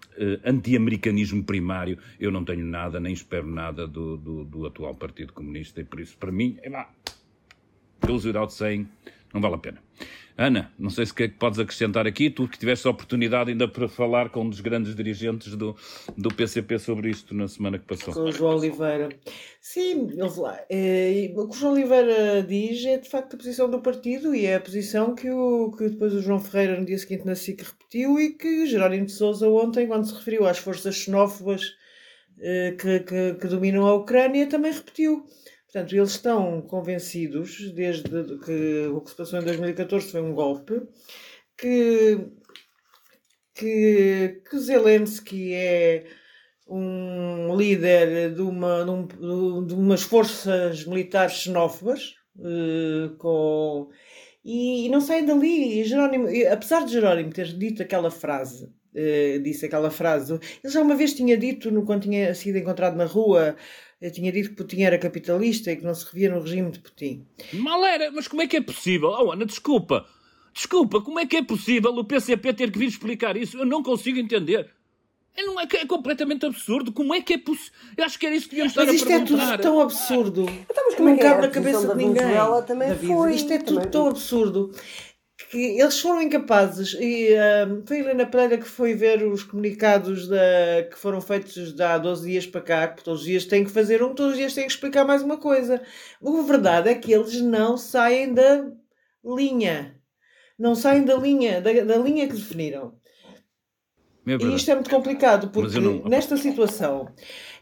anti-americanismo 0.43 1.43
primário, 1.43 1.97
eu 2.19 2.31
não 2.31 2.43
tenho 2.43 2.65
nada, 2.65 2.99
nem 2.99 3.13
espero 3.13 3.47
nada 3.47 3.87
do, 3.87 4.17
do, 4.17 4.43
do 4.45 4.65
atual 4.65 4.95
Partido 4.95 5.33
Comunista 5.33 5.81
e 5.81 5.83
por 5.83 5.99
isso, 5.99 6.17
para 6.17 6.31
mim, 6.31 6.57
é 6.61 6.69
lá 6.69 6.89
goes 8.05 8.25
without 8.25 8.53
saying, 8.53 8.87
não 9.33 9.41
vale 9.41 9.55
a 9.55 9.57
pena. 9.57 9.79
Ana, 10.37 10.69
não 10.77 10.89
sei 10.89 11.05
se 11.05 11.13
que 11.13 11.23
é 11.23 11.27
que 11.29 11.35
podes 11.35 11.57
acrescentar 11.59 12.05
aqui, 12.05 12.29
tu 12.29 12.45
que 12.45 12.59
tiveste 12.59 12.85
a 12.85 12.91
oportunidade 12.91 13.51
ainda 13.51 13.69
para 13.69 13.87
falar 13.87 14.29
com 14.29 14.41
um 14.41 14.49
dos 14.49 14.59
grandes 14.59 14.93
dirigentes 14.93 15.55
do, 15.55 15.73
do 16.17 16.27
PCP 16.27 16.77
sobre 16.77 17.09
isto 17.09 17.33
na 17.33 17.47
semana 17.47 17.79
que 17.79 17.85
passou. 17.85 18.13
Com 18.13 18.23
o 18.23 18.31
João 18.33 18.57
Oliveira. 18.57 19.07
Sim, 19.61 20.09
ouve 20.21 20.39
lá. 20.41 20.59
É, 20.69 21.31
o 21.33 21.47
que 21.47 21.55
o 21.55 21.57
João 21.57 21.71
Oliveira 21.71 22.43
diz 22.43 22.83
é 22.85 22.97
de 22.97 23.09
facto 23.09 23.35
a 23.35 23.37
posição 23.37 23.69
do 23.69 23.79
partido 23.79 24.35
e 24.35 24.45
é 24.45 24.55
a 24.55 24.59
posição 24.59 25.15
que, 25.15 25.31
o, 25.31 25.71
que 25.71 25.87
depois 25.87 26.13
o 26.13 26.21
João 26.21 26.41
Ferreira 26.41 26.77
no 26.77 26.85
dia 26.85 26.97
seguinte 26.97 27.25
na 27.25 27.35
SIC 27.35 27.61
repetiu 27.61 28.19
e 28.19 28.31
que 28.31 28.65
Jerónimo 28.65 29.05
de 29.05 29.13
Souza 29.13 29.47
ontem, 29.47 29.87
quando 29.87 30.05
se 30.05 30.13
referiu 30.13 30.45
às 30.45 30.57
forças 30.57 30.95
xenófobas 30.95 31.77
eh, 32.41 32.75
que, 32.77 32.99
que, 32.99 33.33
que 33.35 33.47
dominam 33.47 33.87
a 33.87 33.93
Ucrânia, 33.93 34.47
também 34.47 34.73
repetiu. 34.73 35.25
Portanto, 35.75 35.93
eles 35.93 36.11
estão 36.11 36.61
convencidos, 36.61 37.69
desde 37.73 38.09
que 38.45 38.87
o 38.87 39.01
que 39.01 39.09
se 39.09 39.17
passou 39.17 39.41
em 39.41 39.43
2014 39.43 40.09
foi 40.09 40.21
um 40.21 40.33
golpe, 40.33 40.81
que, 41.57 42.17
que, 43.53 44.41
que 44.49 44.57
Zelensky 44.57 45.53
é 45.53 46.05
um 46.65 47.53
líder 47.57 48.33
de, 48.33 48.41
uma, 48.41 48.85
de, 48.85 49.73
umas 49.73 50.01
forças 50.01 50.85
militares 50.85 51.33
xenófobas, 51.33 52.15
uh, 52.37 53.13
com, 53.17 53.89
e, 54.45 54.85
e, 54.85 54.89
não 54.89 55.01
saem 55.01 55.25
dali. 55.25 55.83
Jerónimo, 55.83 56.29
apesar 56.53 56.85
de 56.85 56.93
Jerónimo 56.93 57.33
ter 57.33 57.47
dito 57.47 57.81
aquela 57.81 58.09
frase, 58.09 58.63
uh, 58.63 59.39
disse 59.43 59.65
aquela 59.65 59.91
frase, 59.91 60.39
ele 60.63 60.71
já 60.71 60.81
uma 60.81 60.95
vez 60.95 61.13
tinha 61.13 61.35
dito, 61.35 61.69
no, 61.69 61.83
quando 61.83 62.03
tinha 62.03 62.33
sido 62.33 62.57
encontrado 62.57 62.95
na 62.95 63.03
rua, 63.03 63.57
eu 64.01 64.11
tinha 64.11 64.31
dito 64.31 64.49
que 64.49 64.55
Putin 64.55 64.81
era 64.81 64.97
capitalista 64.97 65.71
e 65.71 65.77
que 65.77 65.83
não 65.83 65.93
se 65.93 66.05
revia 66.05 66.29
no 66.29 66.41
regime 66.41 66.71
de 66.71 66.79
Putin. 66.79 67.25
Mal 67.53 67.85
era, 67.85 68.11
mas 68.11 68.27
como 68.27 68.41
é 68.41 68.47
que 68.47 68.57
é 68.57 68.61
possível? 68.61 69.09
Oh, 69.09 69.31
Ana, 69.31 69.45
desculpa. 69.45 70.05
Desculpa, 70.53 71.01
como 71.01 71.19
é 71.19 71.25
que 71.25 71.37
é 71.37 71.43
possível 71.43 71.91
o 71.91 72.03
PCP 72.03 72.53
ter 72.53 72.71
que 72.71 72.79
vir 72.79 72.87
explicar 72.87 73.35
isso? 73.35 73.57
Eu 73.57 73.65
não 73.65 73.83
consigo 73.83 74.19
entender. 74.19 74.69
É, 75.35 75.43
não 75.43 75.59
é, 75.59 75.67
é 75.73 75.85
completamente 75.85 76.45
absurdo. 76.45 76.93
Como 76.93 77.13
é 77.13 77.21
que 77.21 77.33
é 77.33 77.37
possível? 77.37 77.73
Eu 77.97 78.05
acho 78.05 78.17
que 78.17 78.25
era 78.25 78.35
isso 78.35 78.45
que 78.45 78.55
devíamos 78.55 78.71
estar 78.71 78.85
Mas 78.85 78.95
isto 78.95 79.05
a 79.05 79.19
perguntar. 79.19 79.43
é 79.43 79.57
tudo 79.57 79.61
tão 79.61 79.81
absurdo. 79.81 80.41
Então, 80.43 80.85
mas 80.85 80.95
como 80.95 81.09
é 81.09 81.17
que 81.17 81.23
não 81.23 81.29
cabe 81.29 81.41
na 81.41 81.49
cabeça 81.49 81.87
de 81.87 81.95
ninguém. 81.95 82.23
Também 82.65 82.95
foi, 82.95 83.35
isto 83.35 83.51
é 83.51 83.57
tudo 83.57 83.75
também... 83.75 83.91
tão 83.91 84.07
absurdo 84.07 84.71
que 85.37 85.79
eles 85.79 85.99
foram 85.99 86.21
incapazes, 86.21 86.93
e 86.93 87.33
uh, 87.33 87.83
foi 87.85 87.97
a 87.97 87.99
Helena 87.99 88.25
Pereira 88.25 88.57
que 88.57 88.67
foi 88.67 88.93
ver 88.93 89.21
os 89.23 89.43
comunicados 89.43 90.27
da, 90.27 90.87
que 90.89 90.97
foram 90.97 91.19
feitos 91.19 91.73
de 91.73 91.83
há 91.83 91.97
12 91.97 92.29
dias 92.29 92.47
para 92.47 92.61
cá, 92.61 92.87
que 92.87 93.03
todos 93.03 93.21
os 93.21 93.25
dias 93.25 93.45
têm 93.45 93.65
que 93.65 93.71
fazer 93.71 94.01
um, 94.01 94.15
todos 94.15 94.33
os 94.33 94.37
dias 94.37 94.53
têm 94.53 94.65
que 94.65 94.71
explicar 94.71 95.03
mais 95.03 95.21
uma 95.21 95.37
coisa. 95.37 95.81
A 96.25 96.41
verdade 96.41 96.89
é 96.89 96.95
que 96.95 97.11
eles 97.11 97.41
não 97.41 97.77
saem 97.77 98.33
da 98.33 98.71
linha. 99.23 99.99
Não 100.57 100.73
saem 100.73 101.03
da 101.03 101.15
linha, 101.15 101.59
da, 101.59 101.71
da 101.83 101.97
linha 101.97 102.27
que 102.27 102.35
definiram. 102.35 102.97
É 104.27 104.33
e 104.33 104.55
isto 104.55 104.71
é 104.71 104.73
muito 104.73 104.89
complicado, 104.89 105.49
porque 105.49 105.79
não... 105.79 106.01
nesta 106.05 106.35
situação, 106.35 107.13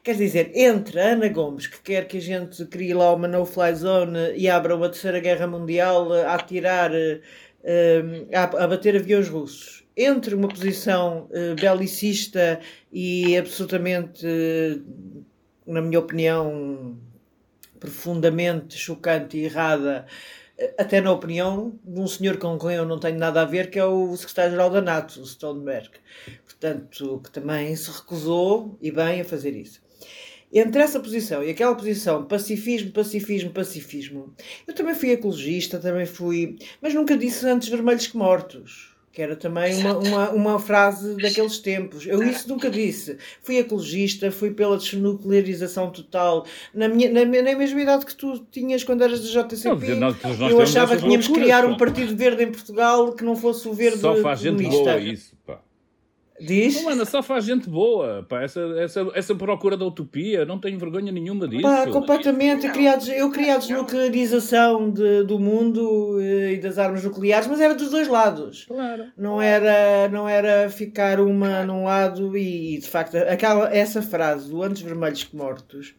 quer 0.01 0.15
dizer, 0.15 0.51
entre 0.55 0.97
a 0.97 1.09
Ana 1.09 1.27
Gomes, 1.27 1.67
que 1.67 1.81
quer 1.81 2.07
que 2.07 2.17
a 2.17 2.21
gente 2.21 2.65
crie 2.67 2.93
lá 2.93 3.13
uma 3.13 3.27
no-fly 3.27 3.75
zone 3.75 4.33
e 4.37 4.47
abra 4.47 4.75
uma 4.75 4.87
terceira 4.87 5.19
guerra 5.19 5.45
mundial 5.45 6.13
a 6.13 6.35
atirar 6.35 6.91
uh, 6.91 7.19
a, 8.33 8.43
a 8.43 8.67
bater 8.67 8.95
aviões 8.95 9.29
russos 9.29 9.83
entre 9.95 10.35
uma 10.35 10.47
posição 10.47 11.29
uh, 11.29 11.55
belicista 11.55 12.59
e 12.91 13.37
absolutamente, 13.37 14.25
na 15.65 15.81
minha 15.81 15.99
opinião, 15.99 16.97
profundamente 17.79 18.77
chocante 18.77 19.37
e 19.37 19.45
errada, 19.45 20.05
uh, 20.59 20.73
até 20.79 20.99
na 20.99 21.11
opinião 21.11 21.79
de 21.83 21.99
um 21.99 22.07
senhor 22.07 22.37
com 22.37 22.57
quem 22.57 22.71
eu 22.73 22.85
não 22.85 22.99
tenho 22.99 23.19
nada 23.19 23.41
a 23.41 23.45
ver, 23.45 23.69
que 23.69 23.77
é 23.77 23.85
o 23.85 24.15
secretário-geral 24.17 24.69
da 24.71 24.81
NATO, 24.81 25.21
o 25.21 25.23
Stoltenberg. 25.23 25.91
Portanto, 26.43 27.21
que 27.23 27.31
também 27.31 27.75
se 27.75 27.91
recusou, 27.91 28.77
e 28.81 28.91
bem, 28.91 29.21
a 29.21 29.25
fazer 29.25 29.55
isso 29.55 29.83
entre 30.59 30.81
essa 30.81 30.99
posição 30.99 31.43
e 31.43 31.49
aquela 31.49 31.73
posição, 31.75 32.25
pacifismo, 32.25 32.91
pacifismo, 32.91 33.49
pacifismo, 33.49 34.33
eu 34.67 34.73
também 34.73 34.93
fui 34.93 35.11
ecologista, 35.11 35.79
também 35.79 36.05
fui. 36.05 36.57
Mas 36.81 36.93
nunca 36.93 37.17
disse 37.17 37.45
antes 37.47 37.69
vermelhos 37.69 38.07
que 38.07 38.15
mortos. 38.17 38.93
Que 39.11 39.21
era 39.21 39.35
também 39.35 39.75
uma, 39.75 39.97
uma, 39.99 40.29
uma 40.31 40.59
frase 40.59 41.15
daqueles 41.17 41.59
tempos. 41.59 42.07
Eu 42.07 42.23
isso 42.23 42.49
nunca 42.49 42.67
disse. 42.67 43.15
Fui 43.43 43.57
ecologista, 43.57 44.31
fui 44.31 44.49
pela 44.49 44.75
desnuclearização 44.75 45.91
total. 45.91 46.47
Na, 46.73 46.87
minha, 46.87 47.11
na, 47.11 47.23
na 47.23 47.55
mesma 47.55 47.79
idade 47.79 48.07
que 48.07 48.15
tu 48.15 48.39
tinhas 48.51 48.83
quando 48.83 49.03
eras 49.03 49.19
da 49.21 49.43
JCP, 49.43 49.95
não, 49.95 50.15
nós 50.23 50.51
eu 50.51 50.59
achava 50.59 50.95
que 50.95 51.03
tínhamos 51.03 51.27
que 51.27 51.33
criar 51.33 51.63
um 51.63 51.77
partido 51.77 52.15
verde 52.15 52.43
em 52.43 52.51
Portugal 52.51 53.13
que 53.13 53.23
não 53.23 53.35
fosse 53.35 53.67
o 53.67 53.73
verde 53.73 53.99
Só 53.99 54.15
faz 54.15 54.39
gente 54.39 54.55
comunista. 54.55 54.83
boa 54.83 54.99
isso, 54.99 55.37
pá. 55.45 55.61
Diz? 56.39 56.81
Não, 56.81 56.89
Ana, 56.89 57.05
só 57.05 57.21
faz 57.21 57.45
gente 57.45 57.69
boa. 57.69 58.25
Pá, 58.27 58.41
essa, 58.41 58.59
essa, 58.77 59.11
essa 59.13 59.35
procura 59.35 59.77
da 59.77 59.85
utopia, 59.85 60.45
não 60.45 60.59
tenho 60.59 60.79
vergonha 60.79 61.11
nenhuma 61.11 61.47
disso. 61.47 61.61
Pá, 61.61 61.87
completamente. 61.87 62.65
Eu 62.65 62.71
queria, 62.71 62.97
eu 63.15 63.31
queria 63.31 63.55
a 63.55 63.57
desnuclearização 63.57 64.89
de, 64.89 65.23
do 65.23 65.39
mundo 65.39 66.19
eh, 66.19 66.53
e 66.53 66.57
das 66.57 66.77
armas 66.77 67.03
nucleares, 67.03 67.47
mas 67.47 67.59
era 67.59 67.75
dos 67.75 67.91
dois 67.91 68.07
lados. 68.07 68.65
Claro. 68.65 69.05
Não 69.17 69.41
era, 69.41 70.09
não 70.09 70.27
era 70.27 70.69
ficar 70.69 71.19
uma 71.19 71.63
num 71.63 71.83
lado 71.83 72.35
e, 72.37 72.79
de 72.79 72.87
facto, 72.87 73.15
aquela, 73.15 73.73
essa 73.73 74.01
frase 74.01 74.49
do 74.49 74.63
Antes 74.63 74.81
Vermelhos 74.81 75.23
que 75.23 75.35
Mortos, 75.35 75.93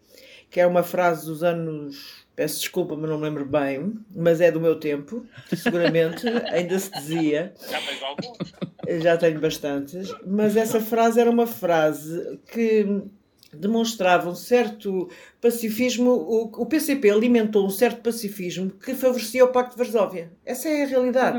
que 0.55 0.61
é 0.61 0.67
uma 0.69 0.85
frase 0.85 1.27
dos 1.27 1.43
anos 1.43 2.25
Peço 2.37 2.59
desculpa, 2.59 2.97
mas 2.97 3.09
não 3.09 3.19
me 3.19 3.25
lembro 3.25 3.45
bem, 3.45 3.95
mas 4.15 4.41
é 4.41 4.51
do 4.51 4.61
meu 4.61 4.75
tempo, 4.75 5.25
seguramente, 5.57 6.27
ainda 6.51 6.77
se 6.81 6.91
dizia. 6.91 7.55
Já 7.71 7.81
tens 7.81 8.03
algum? 8.03 9.01
Já 9.01 9.17
tenho 9.17 9.41
bastantes, 9.41 10.13
mas 10.27 10.57
essa 10.57 10.81
frase 10.81 11.21
era 11.21 11.31
uma 11.31 11.47
frase 11.47 12.41
que 12.53 13.05
demonstrava 13.53 14.29
um 14.29 14.35
certo 14.35 15.09
pacifismo. 15.45 16.11
O, 16.11 16.63
o 16.63 16.67
PCP 16.67 17.11
alimentou 17.11 17.67
um 17.67 17.71
certo 17.71 18.01
pacifismo 18.01 18.71
que 18.71 18.95
favorecia 18.95 19.45
o 19.45 19.49
Pacto 19.49 19.77
de 19.77 19.85
Varsóvia. 19.85 20.33
Essa 20.45 20.69
é 20.71 20.85
a 20.85 20.87
realidade. 20.87 21.39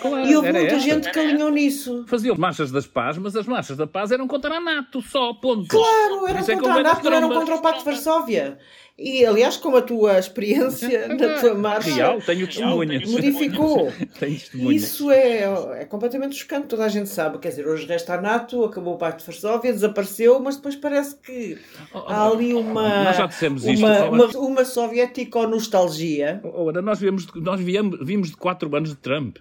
Claro, 0.00 0.26
E 0.26 0.34
houve 0.34 0.48
era 0.48 0.58
muita 0.58 0.74
essa. 0.74 0.84
gente 0.84 1.10
que 1.10 1.18
alinhou 1.20 1.50
nisso. 1.50 2.04
Faziam 2.08 2.36
marchas 2.36 2.72
das 2.72 2.86
paz, 2.86 3.16
mas 3.16 3.36
as 3.36 3.46
marchas 3.46 3.76
da 3.76 3.86
paz 3.86 4.10
eram 4.10 4.26
contra 4.26 4.56
a 4.56 4.60
NATO, 4.60 5.00
só, 5.00 5.32
ponto. 5.34 5.68
Claro, 5.68 6.26
eram 6.26 6.40
isso 6.40 6.50
é 6.50 6.54
contra 6.56 6.72
a 6.72 6.82
NATO, 6.82 7.04
não 7.04 7.16
eram 7.16 7.30
contra 7.30 7.54
o 7.54 7.62
Pacto 7.62 7.78
de 7.78 7.84
Varsóvia. 7.84 8.58
E, 8.96 9.26
aliás, 9.26 9.56
como 9.56 9.76
a 9.76 9.82
tua 9.82 10.20
experiência 10.20 11.08
na 11.08 11.40
tua 11.40 11.54
marcha 11.54 11.90
Real, 11.92 12.20
tenho 12.20 12.46
testemunhas. 12.46 13.10
modificou. 13.10 13.92
tenho 14.20 14.38
testemunhas. 14.38 14.82
Isso 14.84 15.10
é, 15.10 15.42
é 15.80 15.84
completamente 15.84 16.36
chocante, 16.36 16.68
toda 16.68 16.84
a 16.84 16.88
gente 16.88 17.08
sabe. 17.08 17.38
Quer 17.38 17.48
dizer, 17.48 17.66
hoje 17.66 17.86
resta 17.86 18.14
a 18.14 18.20
NATO, 18.20 18.64
acabou 18.64 18.94
o 18.94 18.96
Pacto 18.96 19.18
de 19.18 19.26
Varsóvia, 19.26 19.72
desapareceu, 19.72 20.38
mas 20.38 20.56
depois 20.56 20.76
parece 20.76 21.16
que 21.16 21.58
há 21.92 22.28
ali 22.28 22.54
uma, 22.54 23.02
Nós 23.04 23.16
já 23.16 23.28
dissemos 23.48 23.64
isto, 23.64 23.84
uma, 23.84 24.04
uma, 24.08 24.26
uma 24.38 24.64
soviético-nostalgia. 24.64 26.40
Ora, 26.44 26.80
nós 26.82 26.98
vimos, 27.00 27.26
de- 27.26 27.40
nós 27.40 27.60
viemos, 27.60 27.98
vimos 28.02 28.30
de 28.30 28.36
quatro 28.36 28.74
anos 28.74 28.90
de 28.90 28.96
Trump. 28.96 29.38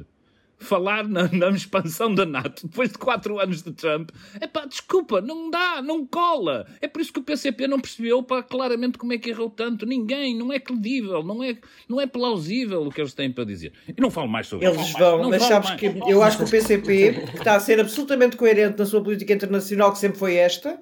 Falar 0.60 1.06
na, 1.10 1.28
na 1.30 1.50
expansão 1.50 2.14
da 2.16 2.26
NATO 2.26 2.66
depois 2.68 2.90
de 2.90 2.98
quatro 2.98 3.38
anos 3.38 3.62
de 3.64 3.72
Trump, 3.74 4.12
é 4.40 4.48
pá, 4.48 4.66
desculpa, 4.66 5.20
não 5.20 5.50
dá, 5.52 5.82
não 5.82 6.06
cola. 6.08 6.66
É 6.80 6.88
por 6.88 7.02
isso 7.02 7.12
que 7.12 7.20
o 7.20 7.24
PCP 7.24 7.68
não 7.68 7.82
percebeu 7.82 8.24
pá, 8.24 8.42
claramente 8.42 8.98
como 8.98 9.12
é 9.12 9.18
que 9.18 9.30
errou 9.32 9.50
tanto. 9.50 9.86
Ninguém, 9.86 10.38
não 10.38 10.54
é 10.54 10.60
credível, 10.60 11.22
não 11.22 11.44
é, 11.44 11.58
não 11.90 12.00
é 12.00 12.08
plausível 12.08 12.82
o 12.84 12.90
que 12.92 13.02
eles 13.02 13.14
têm 13.14 13.30
para 13.30 13.44
dizer. 13.44 13.74
E 13.90 14.00
não 14.00 14.10
falo 14.10 14.30
mais 14.30 14.48
sobre 14.48 14.66
Eles 14.68 14.80
isso. 14.88 14.98
vão, 14.98 15.24
Não 15.24 15.30
mas 15.32 15.44
sabes 15.44 15.68
mais. 15.70 15.80
que 15.82 15.88
eu 16.08 16.24
acho 16.24 16.38
que 16.38 16.44
o 16.46 16.50
PCP, 16.50 17.14
que 17.32 17.38
está 17.40 17.56
a 17.56 17.60
ser 17.60 17.82
absolutamente 17.82 18.38
coerente 18.38 18.80
na 18.80 18.86
sua 18.86 19.04
política 19.04 19.34
internacional, 19.34 19.92
que 19.92 19.98
sempre 20.00 20.18
foi 20.18 20.36
esta, 20.36 20.80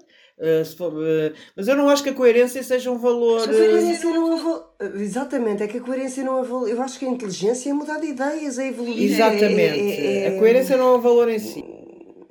se 0.64 0.76
for, 0.76 0.92
eh, 1.06 1.34
mas 1.56 1.68
eu 1.68 1.76
não 1.76 1.88
acho 1.90 2.02
que 2.04 2.10
a 2.10 2.14
coerência 2.14 2.64
seja 2.64 2.90
um 2.90 2.98
valor. 2.98 3.46
Mas 3.46 3.60
a 3.60 3.64
eh, 3.64 3.70
coerência 3.70 4.10
não 4.10 4.34
é 4.34 5.02
Exatamente, 5.02 5.64
é 5.64 5.68
que 5.68 5.78
a 5.78 5.82
coerência 5.82 6.24
não 6.24 6.40
é 6.40 6.44
val- 6.44 6.68
Eu 6.68 6.82
acho 6.82 6.98
que 6.98 7.06
a 7.06 7.10
inteligência 7.10 7.70
é 7.70 7.74
mudar 7.74 8.00
de 8.00 8.08
ideias, 8.08 8.58
é 8.58 8.68
evoluir. 8.70 9.00
é- 9.12 9.14
Exatamente. 9.16 9.80
é- 9.80 10.24
é- 10.24 10.28
A 10.36 10.40
coerência 10.40 10.76
não 10.78 10.94
é 10.94 10.98
um 10.98 11.02
valor 11.02 11.30
em 11.30 11.38
si. 11.40 11.64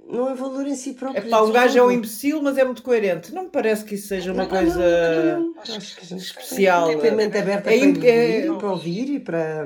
Não 0.09 0.29
é 0.29 0.35
valor 0.35 0.67
em 0.67 0.75
si 0.75 0.95
próprio. 0.95 1.25
É 1.25 1.29
pá, 1.31 1.41
um 1.41 1.53
gajo 1.53 1.79
é 1.79 1.83
um 1.85 1.91
imbecil, 1.93 2.43
mas 2.43 2.59
é 2.59 2.65
muito 2.65 2.83
coerente. 2.83 3.33
Não 3.33 3.45
me 3.45 3.49
parece 3.49 3.85
que 3.85 3.95
isso 3.95 4.09
seja 4.09 4.33
uma 4.33 4.43
Não, 4.43 4.51
coisa. 4.51 5.37
não, 5.39 5.55
não, 5.55 6.17
especial. 6.19 6.99
tem 6.99 7.13
mente 7.15 7.39
aberta 7.39 7.73
É 7.73 7.79
para, 7.79 8.07
é- 8.09 8.39
evoluir, 8.41 8.59
para 8.59 8.71
ouvir 8.73 9.09
e 9.15 9.21
para, 9.21 9.65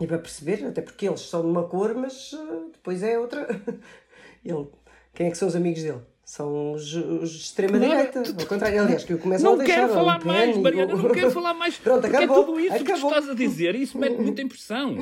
e 0.00 0.06
para 0.06 0.18
perceber, 0.18 0.64
até 0.66 0.80
porque 0.80 1.06
eles 1.06 1.20
são 1.20 1.42
de 1.42 1.48
uma 1.48 1.64
cor, 1.64 1.94
mas 1.94 2.32
uh, 2.32 2.70
depois 2.72 3.02
é 3.02 3.18
outra. 3.18 3.46
Ele, 4.42 4.66
quem 5.12 5.26
é 5.26 5.30
que 5.30 5.36
são 5.36 5.46
os 5.46 5.54
amigos 5.54 5.82
dele? 5.82 6.00
São 6.30 6.74
os, 6.74 6.94
os 6.94 7.30
de 7.32 7.38
extrema-direita. 7.38 8.20
Ao 8.20 8.46
contrário, 8.46 8.80
aliás, 8.80 9.02
que 9.02 9.14
eu 9.14 9.18
começo 9.18 9.44
a 9.44 9.50
Não 9.50 9.58
deixar 9.58 9.74
quero 9.74 9.92
falar 9.92 10.24
mais, 10.24 10.56
Mariana, 10.56 10.94
não 10.94 11.10
quero 11.10 11.30
falar 11.32 11.54
mais. 11.54 11.74
Pronto, 11.82 12.02
porque 12.02 12.16
acabou, 12.16 12.38
é 12.38 12.44
tudo 12.44 12.60
isso 12.60 12.72
que 12.78 12.84
tu 12.84 12.92
acabou. 12.92 13.10
estás 13.10 13.28
a 13.30 13.34
dizer. 13.34 13.74
Isso 13.74 13.98
mete 13.98 14.14
muita 14.22 14.40
impressão. 14.40 14.96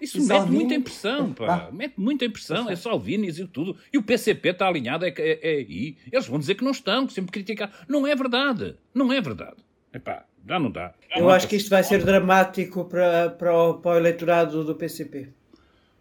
Isso 0.00 0.18
mete 0.18 0.26
Salvini? 0.26 0.56
muita 0.58 0.74
impressão, 0.74 1.32
pá. 1.32 1.46
Vá. 1.46 1.70
Mete 1.70 1.94
muita 1.96 2.24
impressão. 2.24 2.68
É 2.68 2.74
Salvini 2.74 3.28
e 3.28 3.46
tudo. 3.46 3.76
E 3.92 3.98
o 3.98 4.02
PCP 4.02 4.48
está 4.48 4.66
alinhado, 4.66 5.04
é, 5.04 5.14
é, 5.16 5.38
é 5.40 5.58
aí. 5.58 5.96
Eles 6.10 6.26
vão 6.26 6.40
dizer 6.40 6.56
que 6.56 6.64
não 6.64 6.72
estão, 6.72 7.06
que 7.06 7.12
sempre 7.12 7.30
criticar. 7.30 7.70
Não 7.86 8.04
é 8.04 8.16
verdade. 8.16 8.74
Não 8.92 9.12
é 9.12 9.20
verdade. 9.20 9.58
Epá, 9.94 10.24
já 10.44 10.58
não 10.58 10.72
dá. 10.72 10.92
Eu 11.14 11.30
acho 11.30 11.46
que 11.46 11.54
isto 11.54 11.70
vai 11.70 11.84
ser 11.84 12.02
dramático 12.02 12.84
para, 12.84 13.30
para, 13.30 13.56
o, 13.56 13.74
para 13.74 13.92
o 13.92 13.96
eleitorado 13.96 14.64
do 14.64 14.74
PCP. 14.74 15.28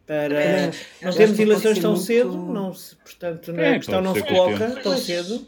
Para... 0.08 0.42
É, 0.42 0.72
temos 1.16 1.38
eleições 1.40 1.80
tão 1.80 1.92
muito- 1.92 2.06
cedo, 2.06 2.38
não 2.38 2.74
se, 2.74 2.96
portanto, 2.96 3.52
É, 3.52 3.72
a 3.76 3.78
questão 3.78 4.02
não 4.02 4.16
se 4.16 4.24
coloca 4.24 4.58
tempo. 4.70 4.82
tão 4.82 4.98
cedo. 4.98 5.46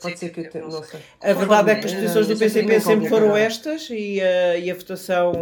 Pode 0.00 0.18
ser 0.20 0.30
que 0.30 0.40
eu 0.40 0.48
tenha, 0.48 0.64
não 0.66 0.82
sei. 0.84 1.00
A 1.20 1.32
verdade 1.32 1.70
é 1.72 1.74
que 1.74 1.84
as 1.86 1.92
posições 1.92 2.26
do 2.28 2.36
PCP 2.36 2.80
sempre 2.80 3.08
foram 3.08 3.36
estas 3.36 3.88
e 3.90 4.20
a, 4.22 4.56
e 4.56 4.70
a 4.70 4.74
votação 4.74 5.32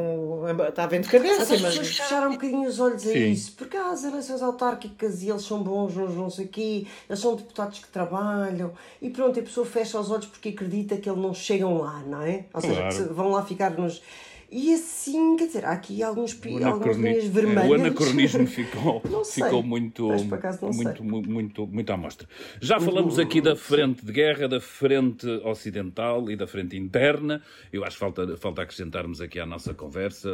estava 0.68 0.96
em 0.96 1.02
decadência, 1.02 1.42
as 1.42 1.48
pessoas 1.50 1.76
mas 1.76 1.88
fecharam 1.88 2.28
um 2.30 2.32
bocadinho 2.32 2.66
os 2.66 2.80
olhos 2.80 3.06
a 3.06 3.12
Sim. 3.12 3.30
isso, 3.30 3.52
porque 3.52 3.76
há 3.76 3.90
as 3.92 4.04
eleições 4.04 4.42
autárquicas 4.42 5.22
e 5.22 5.28
eles 5.28 5.42
são 5.42 5.62
bons, 5.62 5.94
não, 5.94 6.08
não 6.08 6.30
sei 6.30 6.46
o 6.46 6.48
quê, 6.48 6.86
eles 7.08 7.20
são 7.20 7.36
deputados 7.36 7.78
que 7.78 7.88
trabalham, 7.88 8.72
e 9.02 9.10
pronto, 9.10 9.38
a 9.38 9.42
pessoa 9.42 9.66
fecha 9.66 10.00
os 10.00 10.10
olhos 10.10 10.24
porque 10.26 10.48
acredita 10.48 10.96
que 10.96 11.08
eles 11.10 11.20
não 11.20 11.34
chegam 11.34 11.76
lá, 11.78 12.02
não 12.06 12.22
é? 12.22 12.46
Ou 12.54 12.60
seja, 12.62 12.74
Claro. 12.74 12.88
que 12.88 13.02
se- 13.02 13.08
vão 13.12 13.28
lá 13.30 13.44
ficar 13.44 13.70
nos. 13.72 14.02
E 14.50 14.72
assim, 14.72 15.36
quer 15.36 15.46
dizer, 15.46 15.64
há 15.66 15.72
aqui 15.72 16.02
alguns, 16.02 16.38
algumas 16.64 16.96
linhas 16.96 17.24
é, 17.24 17.28
vermelhas. 17.28 17.68
O 17.70 17.74
anacronismo 17.74 18.46
ficou, 18.48 19.02
ficou 19.24 19.62
muito, 19.62 20.06
muito, 20.08 20.72
sei. 20.98 21.06
mu- 21.06 21.22
muito, 21.22 21.66
muito 21.66 21.92
à 21.92 21.96
mostra. 21.98 22.26
Já 22.58 22.80
falamos 22.80 23.18
aqui 23.18 23.42
da 23.42 23.54
frente 23.54 24.04
de 24.06 24.10
guerra, 24.10 24.48
da 24.48 24.58
frente 24.58 25.26
ocidental 25.44 26.30
e 26.30 26.36
da 26.36 26.46
frente 26.46 26.76
interna. 26.78 27.42
Eu 27.70 27.84
acho 27.84 27.96
que 27.96 28.00
falta, 28.00 28.36
falta 28.38 28.62
acrescentarmos 28.62 29.20
aqui 29.20 29.38
à 29.38 29.44
nossa 29.44 29.74
conversa 29.74 30.30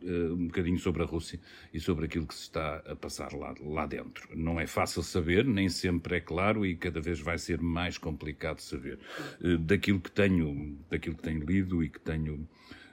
eh, 0.00 0.08
um 0.30 0.46
bocadinho 0.46 0.78
sobre 0.78 1.02
a 1.02 1.06
Rússia 1.06 1.40
e 1.74 1.80
sobre 1.80 2.04
aquilo 2.04 2.28
que 2.28 2.34
se 2.36 2.42
está 2.42 2.76
a 2.86 2.94
passar 2.94 3.32
lá, 3.32 3.52
lá 3.60 3.84
dentro. 3.84 4.28
Não 4.32 4.60
é 4.60 4.66
fácil 4.68 5.02
saber, 5.02 5.44
nem 5.44 5.68
sempre 5.68 6.18
é 6.18 6.20
claro 6.20 6.64
e 6.64 6.76
cada 6.76 7.00
vez 7.00 7.18
vai 7.18 7.36
ser 7.36 7.60
mais 7.60 7.98
complicado 7.98 8.60
saber. 8.60 9.00
Eh, 9.42 9.56
Daquilo 9.58 9.98
que 10.00 10.12
tenho, 10.12 10.78
daquilo 10.88 11.16
que 11.16 11.22
tenho 11.22 11.44
lido 11.44 11.82
e 11.82 11.88
que 11.88 11.98
tenho 11.98 12.48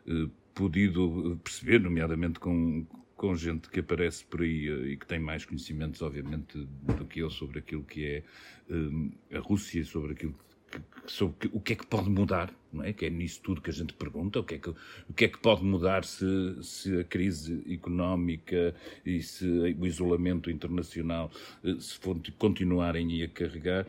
eh, 0.07 0.25
podido 0.57 1.39
perceber, 1.43 1.79
nomeadamente 1.79 2.39
com, 2.39 2.83
com 3.15 3.35
gente 3.35 3.69
que 3.69 3.79
aparece 3.79 4.25
por 4.25 4.41
aí 4.41 4.67
eh, 4.67 4.91
e 4.91 4.97
que 4.97 5.05
tem 5.05 5.19
mais 5.19 5.45
conhecimentos, 5.45 6.01
obviamente, 6.01 6.57
do 6.57 7.05
que 7.05 7.19
eu 7.19 7.29
sobre 7.29 7.59
aquilo 7.59 7.83
que 7.83 8.05
é 8.05 8.23
eh, 8.69 9.37
a 9.37 9.39
Rússia, 9.39 9.85
sobre 9.85 10.13
aquilo 10.13 10.33
que, 10.33 10.81
sobre 11.05 11.49
o 11.53 11.61
que 11.61 11.73
é 11.73 11.75
que 11.75 11.85
pode 11.85 12.09
mudar, 12.09 12.51
não 12.73 12.83
é? 12.83 12.91
Que 12.91 13.05
é 13.05 13.09
nisso 13.09 13.39
tudo 13.43 13.61
que 13.61 13.69
a 13.69 13.73
gente 13.73 13.93
pergunta, 13.93 14.39
o 14.39 14.43
que 14.43 14.55
é 14.55 14.57
que, 14.57 14.69
o 14.69 15.13
que, 15.15 15.25
é 15.25 15.27
que 15.27 15.37
pode 15.37 15.63
mudar 15.63 16.03
se, 16.03 16.25
se 16.63 16.99
a 16.99 17.03
crise 17.03 17.63
económica 17.71 18.73
e 19.05 19.21
se 19.21 19.45
o 19.47 19.85
isolamento 19.85 20.49
internacional 20.49 21.31
eh, 21.63 21.75
se 21.79 21.99
continuarem 22.37 23.21
a 23.21 23.27
carregar. 23.27 23.85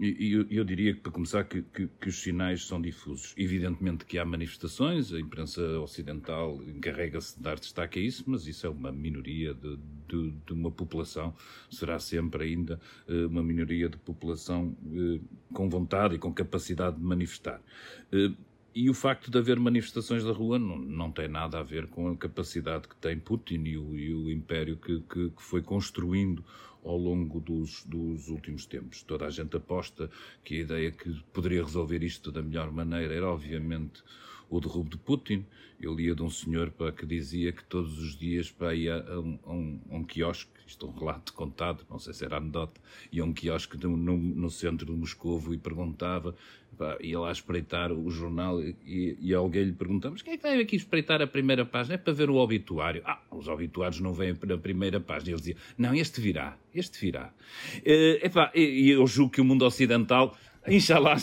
E 0.00 0.32
eu, 0.32 0.46
eu 0.50 0.64
diria 0.64 0.94
que, 0.94 1.00
para 1.00 1.10
começar, 1.12 1.44
que, 1.44 1.62
que- 1.62 1.88
que 2.00 2.08
os 2.08 2.20
sinais 2.20 2.64
são 2.66 2.80
difusos. 2.80 3.34
Evidentemente 3.36 4.04
que 4.04 4.18
há 4.18 4.24
manifestações, 4.24 5.12
a 5.12 5.18
imprensa 5.20 5.60
ocidental 5.80 6.62
encarrega-se 6.64 7.36
de 7.36 7.42
dar 7.42 7.58
destaque 7.58 7.98
a 7.98 8.02
isso, 8.02 8.24
mas 8.26 8.46
isso 8.46 8.66
é 8.66 8.70
uma 8.70 8.92
minoria 8.92 9.54
de, 9.54 9.76
de- 10.08 10.30
de 10.46 10.52
uma 10.52 10.70
população, 10.70 11.34
será 11.70 11.98
sempre 11.98 12.44
ainda 12.44 12.80
eh, 13.08 13.26
uma 13.26 13.42
minoria 13.42 13.88
de 13.88 13.96
população 13.98 14.76
eh, 14.94 15.20
com 15.52 15.68
vontade 15.68 16.14
e 16.14 16.18
com 16.18 16.32
capacidade 16.32 16.96
de 16.96 17.02
manifestar. 17.02 17.60
E 18.74 18.88
o 18.88 18.94
facto 18.94 19.30
de 19.30 19.38
haver 19.38 19.58
manifestações 19.58 20.22
da 20.24 20.32
rua 20.32 20.58
não, 20.58 20.78
não 20.78 21.10
tem 21.10 21.26
nada 21.28 21.58
a 21.58 21.62
ver 21.62 21.86
com 21.88 22.08
a 22.08 22.16
capacidade 22.16 22.86
que 22.88 22.96
tem 22.96 23.18
Putin 23.18 23.64
e 23.64 23.76
o, 23.76 23.94
e 23.96 24.14
o 24.14 24.30
império 24.30 24.76
que, 24.76 25.00
que- 25.00 25.30
que 25.30 25.42
foi 25.42 25.62
construindo 25.62 26.44
ao 26.84 26.96
longo 26.96 27.40
dos, 27.40 27.82
dos 27.84 28.28
últimos 28.28 28.66
tempos. 28.66 29.02
Toda 29.02 29.26
a 29.26 29.30
gente 29.30 29.56
aposta 29.56 30.10
que 30.44 30.54
a 30.56 30.60
ideia 30.60 30.92
que 30.92 31.12
poderia 31.32 31.64
resolver 31.64 32.02
isto 32.04 32.30
da 32.30 32.40
melhor 32.42 32.70
maneira 32.70 33.12
era, 33.14 33.28
obviamente, 33.28 34.02
o 34.48 34.60
derrubo 34.60 34.90
de 34.90 34.96
Putin. 34.98 35.44
Eu 35.80 35.94
lia 35.94 36.14
de 36.14 36.22
um 36.22 36.30
senhor 36.30 36.70
pá, 36.70 36.90
que 36.90 37.06
dizia 37.06 37.52
que 37.52 37.64
todos 37.64 37.98
os 37.98 38.16
dias 38.16 38.54
ia 38.76 38.96
a 38.96 39.20
um, 39.20 39.38
a 39.44 39.52
um, 39.52 39.80
a 39.90 39.96
um 39.96 40.04
quiosque, 40.04 40.50
isto 40.66 40.86
é 40.86 40.88
um 40.88 40.92
relato 40.92 41.32
contado, 41.32 41.84
não 41.88 41.98
sei 41.98 42.12
se 42.12 42.24
era 42.24 42.36
anedota, 42.38 42.80
ia 43.12 43.22
a 43.22 43.26
um 43.26 43.32
quiosque 43.32 43.76
no, 43.82 43.96
no, 43.96 44.16
no 44.16 44.50
centro 44.50 44.86
de 44.86 44.92
Moscovo 44.92 45.54
e 45.54 45.58
perguntava, 45.58 46.34
pá, 46.78 46.96
ia 47.00 47.18
lá 47.18 47.32
espreitar 47.32 47.92
o 47.92 48.08
jornal 48.10 48.62
e, 48.62 49.16
e 49.20 49.34
alguém 49.34 49.64
lhe 49.64 49.72
perguntava, 49.72 50.12
mas 50.12 50.22
quem 50.22 50.34
é 50.34 50.36
que 50.36 50.42
vai 50.42 50.60
aqui 50.60 50.76
espreitar 50.76 51.20
a 51.20 51.26
primeira 51.26 51.64
página? 51.64 51.96
É 51.96 51.98
para 51.98 52.12
ver 52.12 52.30
o 52.30 52.36
obituário. 52.36 53.02
Ah, 53.04 53.20
os 53.30 53.48
obituários 53.48 54.00
não 54.00 54.12
vêm 54.12 54.36
na 54.46 54.56
primeira 54.56 55.00
página. 55.00 55.30
Ele 55.30 55.38
dizia, 55.38 55.56
não, 55.76 55.94
este 55.94 56.20
virá, 56.20 56.56
este 56.74 57.00
virá. 57.00 57.32
E 57.84 58.20
e 58.54 58.90
eu 58.90 59.06
julgo 59.06 59.32
que 59.32 59.40
o 59.40 59.44
mundo 59.44 59.64
ocidental 59.64 60.36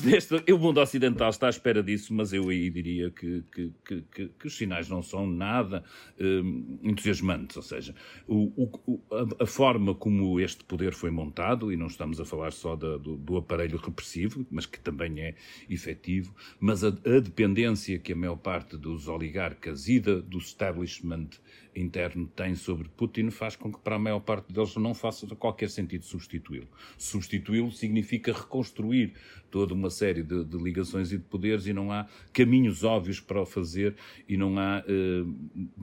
Desta, 0.01 0.43
o 0.51 0.57
mundo 0.57 0.79
ocidental 0.79 1.29
está 1.29 1.47
à 1.47 1.49
espera 1.49 1.81
disso, 1.81 2.13
mas 2.13 2.33
eu 2.33 2.49
aí 2.49 2.69
diria 2.69 3.09
que, 3.11 3.43
que, 3.53 3.71
que, 3.85 4.27
que 4.27 4.47
os 4.47 4.55
sinais 4.57 4.89
não 4.89 5.01
são 5.01 5.27
nada 5.27 5.83
um, 6.19 6.79
entusiasmantes. 6.83 7.57
Ou 7.57 7.63
seja, 7.63 7.95
o, 8.27 8.69
o, 8.85 9.01
a, 9.11 9.43
a, 9.43 9.45
forma 9.45 9.93
como 9.93 10.39
este 10.39 10.63
poder 10.63 10.93
foi 10.93 11.11
montado, 11.11 11.71
e 11.71 11.77
não 11.77 11.87
estamos 11.87 12.19
a 12.19 12.25
falar 12.25 12.51
só 12.51 12.75
da, 12.75 12.97
do, 12.97 13.15
do, 13.17 13.37
aparelho 13.37 13.77
repressivo, 13.77 14.45
mas 14.49 14.65
que 14.65 14.79
também 14.79 15.21
é 15.21 15.35
efetivo, 15.69 16.35
mas 16.59 16.83
a, 16.83 16.87
a 16.87 17.19
dependência 17.19 17.99
que 17.99 18.13
a 18.13 18.15
maior 18.15 18.37
parte 18.37 18.77
dos 18.77 19.07
oligarcas 19.07 19.87
e 19.87 19.99
da, 19.99 20.15
do 20.15 20.37
establishment 20.37 21.29
interno 21.75 22.27
tem 22.35 22.55
sobre 22.55 22.87
Putin 22.89 23.29
faz 23.29 23.55
com 23.55 23.71
que 23.71 23.79
para 23.79 23.95
a 23.95 23.99
maior 23.99 24.19
parte 24.19 24.51
deles 24.51 24.75
não 24.75 24.93
faça 24.93 25.27
qualquer 25.35 25.69
sentido 25.69 26.05
substituí-lo. 26.05 26.67
Substituí-lo 26.97 27.71
significa 27.71 28.31
reconstruir 28.31 29.13
toda 29.51 29.73
uma 29.73 29.89
série 29.89 30.23
de, 30.23 30.43
de, 30.43 30.57
ligações 30.57 31.11
e 31.11 31.17
de 31.17 31.23
poderes 31.23 31.67
e 31.67 31.73
não 31.73 31.91
há 31.91 32.07
caminhos 32.33 32.83
óbvios 32.83 33.19
para 33.19 33.41
o 33.41 33.45
fazer 33.45 33.95
e 34.27 34.37
não 34.37 34.57
há 34.57 34.83
uh, 34.83 35.35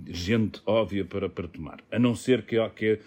gente 0.08 0.60
óbvia 0.66 1.04
para, 1.04 1.28
para 1.28 1.48
tomar. 1.48 1.82
A 1.90 1.98
não 1.98 2.14
ser 2.14 2.44
que, 2.44 2.56
que 2.70 3.00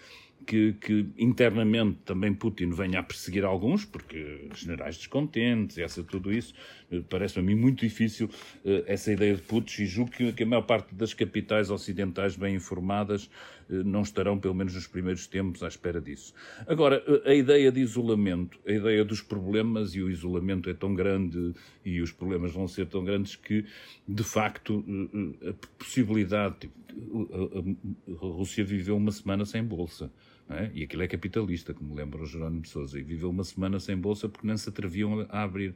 que, 0.46 0.74
que, 0.74 1.06
internamente 1.18 1.98
também 2.04 2.32
Putin 2.32 2.70
venha 2.70 3.00
a 3.00 3.02
perseguir 3.02 3.44
alguns, 3.44 3.84
porque 3.84 4.48
generais 4.54 4.96
descontentes, 4.96 5.76
essa 5.76 6.04
tudo 6.04 6.32
isso, 6.32 6.54
eh, 6.90 7.02
parece-me 7.10 7.42
a 7.42 7.54
mim 7.54 7.60
muito 7.60 7.80
difícil 7.80 8.26
uh, 8.64 8.84
essa 8.86 9.12
ideia 9.12 9.34
de 9.34 9.42
Putin 9.42 9.82
e 9.82 9.86
julgo 9.86 10.12
que, 10.12 10.32
que, 10.32 10.44
a 10.44 10.46
maior 10.46 10.62
parte 10.62 10.94
das 10.94 11.12
capitais 11.12 11.68
ocidentais 11.68 12.36
bem 12.36 12.54
informadas 12.54 13.24
uh, 13.68 13.82
não 13.84 14.02
estarão, 14.02 14.38
pelo 14.38 14.54
menos 14.54 14.74
nos 14.74 14.86
primeiros 14.86 15.26
tempos, 15.26 15.64
à 15.64 15.68
espera 15.68 16.00
disso. 16.00 16.32
Agora, 16.66 17.02
a 17.24 17.34
ideia 17.34 17.72
de 17.72 17.80
isolamento, 17.80 18.58
a 18.64 18.70
ideia 18.70 19.04
dos 19.04 19.20
problemas, 19.20 19.94
e 19.96 20.02
o 20.02 20.08
isolamento 20.08 20.70
é 20.70 20.74
tão 20.74 20.94
grande 20.94 21.54
e 21.84 22.00
os 22.00 22.12
problemas 22.12 22.52
vão 22.52 22.68
ser 22.68 22.86
tão 22.86 23.04
grandes 23.04 23.34
que, 23.34 23.64
de 24.06 24.22
facto, 24.22 24.84
a 25.48 25.52
possibilidade. 25.76 26.54
Tipo, 26.60 26.86
a, 26.96 28.14
a, 28.14 28.14
a 28.14 28.32
Rússia 28.32 28.64
viveu 28.64 28.96
uma 28.96 29.10
semana 29.10 29.44
sem 29.44 29.62
bolsa. 29.62 30.10
É? 30.48 30.70
E 30.74 30.84
aquilo 30.84 31.02
é 31.02 31.08
capitalista, 31.08 31.74
como 31.74 31.92
lembra 31.92 32.22
o 32.22 32.26
Jerónimo 32.26 32.62
de 32.62 32.68
Sousa, 32.68 33.00
e 33.00 33.02
viveu 33.02 33.30
uma 33.30 33.42
semana 33.42 33.80
sem 33.80 33.96
bolsa 33.96 34.28
porque 34.28 34.46
nem 34.46 34.56
se 34.56 34.68
atreviam 34.68 35.26
a 35.28 35.42
abrir, 35.42 35.74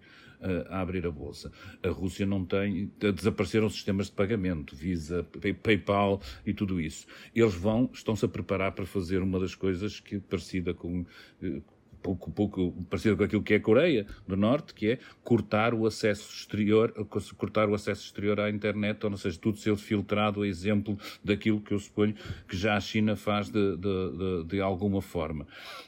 a 0.69 0.81
abrir 0.81 1.05
a 1.05 1.11
bolsa. 1.11 1.51
A 1.83 1.89
Rússia 1.89 2.25
não 2.25 2.45
tem, 2.45 2.89
desapareceram 2.99 3.69
sistemas 3.69 4.07
de 4.07 4.13
pagamento, 4.13 4.77
Visa, 4.77 5.27
PayPal 5.61 6.23
e 6.47 6.55
tudo 6.55 6.81
isso. 6.81 7.05
Eles 7.35 7.55
vão, 7.55 7.91
estão-se 7.93 8.25
a 8.25 8.29
preparar 8.29 8.71
para 8.71 8.87
fazer 8.87 9.23
uma 9.23 9.41
das 9.41 9.57
coisas 9.57 9.99
que 9.99 10.21
parecida 10.21 10.73
com 10.73 11.05
eh, 11.43 11.61
pouco, 12.03 12.31
pouco 12.31 12.73
parecido 12.89 13.17
com 13.17 13.25
aquilo 13.25 13.43
que 13.43 13.55
é 13.55 13.57
a 13.57 13.61
Coreia 13.61 14.07
do 14.27 14.37
Norte, 14.37 14.75
que 14.75 14.93
é 14.93 14.99
cortar 15.23 15.75
o 15.75 15.87
acesso 15.87 16.33
exterior, 16.33 16.93
cortar 17.37 17.69
o 17.69 17.75
acesso 17.75 18.05
exterior 18.05 18.41
à 18.41 18.51
internet, 18.51 19.05
ou 19.05 19.17
seja, 19.17 19.39
tudo 19.39 19.59
ser 19.59 19.77
filtrado 19.77 20.43
a 20.43 20.47
exemplo 20.47 20.99
daquilo 21.23 21.61
que 21.61 21.73
eu 21.73 21.79
suponho 21.79 22.15
que 22.49 22.57
já 22.57 22.77
a 22.77 22.81
China 22.81 23.17
faz 23.17 23.49
de, 23.49 23.77
de, 23.77 24.19
de, 24.19 24.45
de 24.45 24.61
alguma 24.61 25.01
forma. 25.01 25.47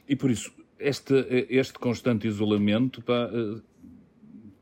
E 0.09 0.17
por 0.17 0.31
isso, 0.31 0.53
este, 0.79 1.47
este 1.49 1.79
constante 1.79 2.27
isolamento 2.27 3.03
pá, 3.03 3.31
eh, 3.33 3.61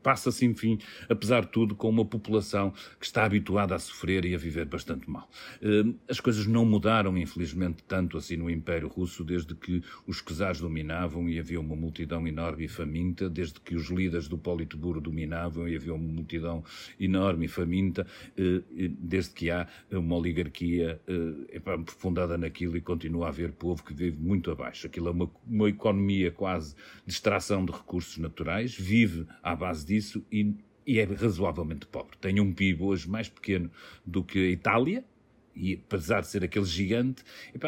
passa-se, 0.01 0.45
enfim, 0.45 0.79
apesar 1.09 1.41
de 1.41 1.51
tudo, 1.51 1.75
com 1.75 1.89
uma 1.89 2.05
população 2.05 2.73
que 2.99 3.05
está 3.05 3.23
habituada 3.23 3.75
a 3.75 3.79
sofrer 3.79 4.25
e 4.25 4.35
a 4.35 4.37
viver 4.37 4.65
bastante 4.65 5.09
mal. 5.09 5.29
Eh, 5.61 5.93
as 6.09 6.19
coisas 6.19 6.45
não 6.47 6.65
mudaram, 6.65 7.17
infelizmente, 7.17 7.83
tanto 7.87 8.17
assim 8.17 8.37
no 8.37 8.49
Império 8.49 8.87
Russo, 8.87 9.23
desde 9.23 9.55
que 9.55 9.83
os 10.05 10.21
czares 10.21 10.59
dominavam 10.59 11.29
e 11.29 11.39
havia 11.39 11.59
uma 11.59 11.75
multidão 11.75 12.27
enorme 12.27 12.65
e 12.65 12.67
faminta, 12.67 13.29
desde 13.29 13.59
que 13.59 13.75
os 13.75 13.89
líderes 13.89 14.27
do 14.27 14.37
Politburo 14.37 15.01
dominavam 15.01 15.67
e 15.67 15.75
havia 15.75 15.93
uma 15.93 16.13
multidão 16.13 16.63
enorme 16.99 17.45
e 17.45 17.49
faminta, 17.49 18.05
eh, 18.37 18.61
desde 18.99 19.31
que 19.31 19.49
há 19.49 19.67
uma 19.91 20.15
oligarquia 20.15 21.01
eh, 21.07 21.61
fundada 21.87 22.37
naquilo 22.37 22.77
e 22.77 22.81
continua 22.81 23.27
a 23.27 23.29
haver 23.29 23.51
povo 23.51 23.83
que 23.83 23.93
vive 23.93 24.17
muito 24.17 24.51
abaixo. 24.51 24.87
Aquilo 24.87 25.07
é 25.09 25.11
uma, 25.11 25.31
uma 25.47 25.69
economia 25.69 26.31
quase 26.31 26.75
de 27.05 27.13
extração 27.13 27.65
de 27.65 27.71
recursos 27.71 28.17
naturais, 28.17 28.75
vive 28.75 29.25
à 29.43 29.55
base 29.55 29.85
de 29.85 29.90
disso 29.91 30.25
e, 30.31 30.55
e 30.87 30.99
é 30.99 31.03
razoavelmente 31.03 31.85
pobre. 31.85 32.17
Tem 32.19 32.39
um 32.39 32.53
PIB 32.53 32.83
hoje 32.83 33.09
mais 33.09 33.27
pequeno 33.27 33.69
do 34.05 34.23
que 34.23 34.39
a 34.39 34.49
Itália, 34.49 35.03
e 35.53 35.73
apesar 35.73 36.21
de 36.21 36.27
ser 36.27 36.43
aquele 36.43 36.65
gigante, 36.65 37.23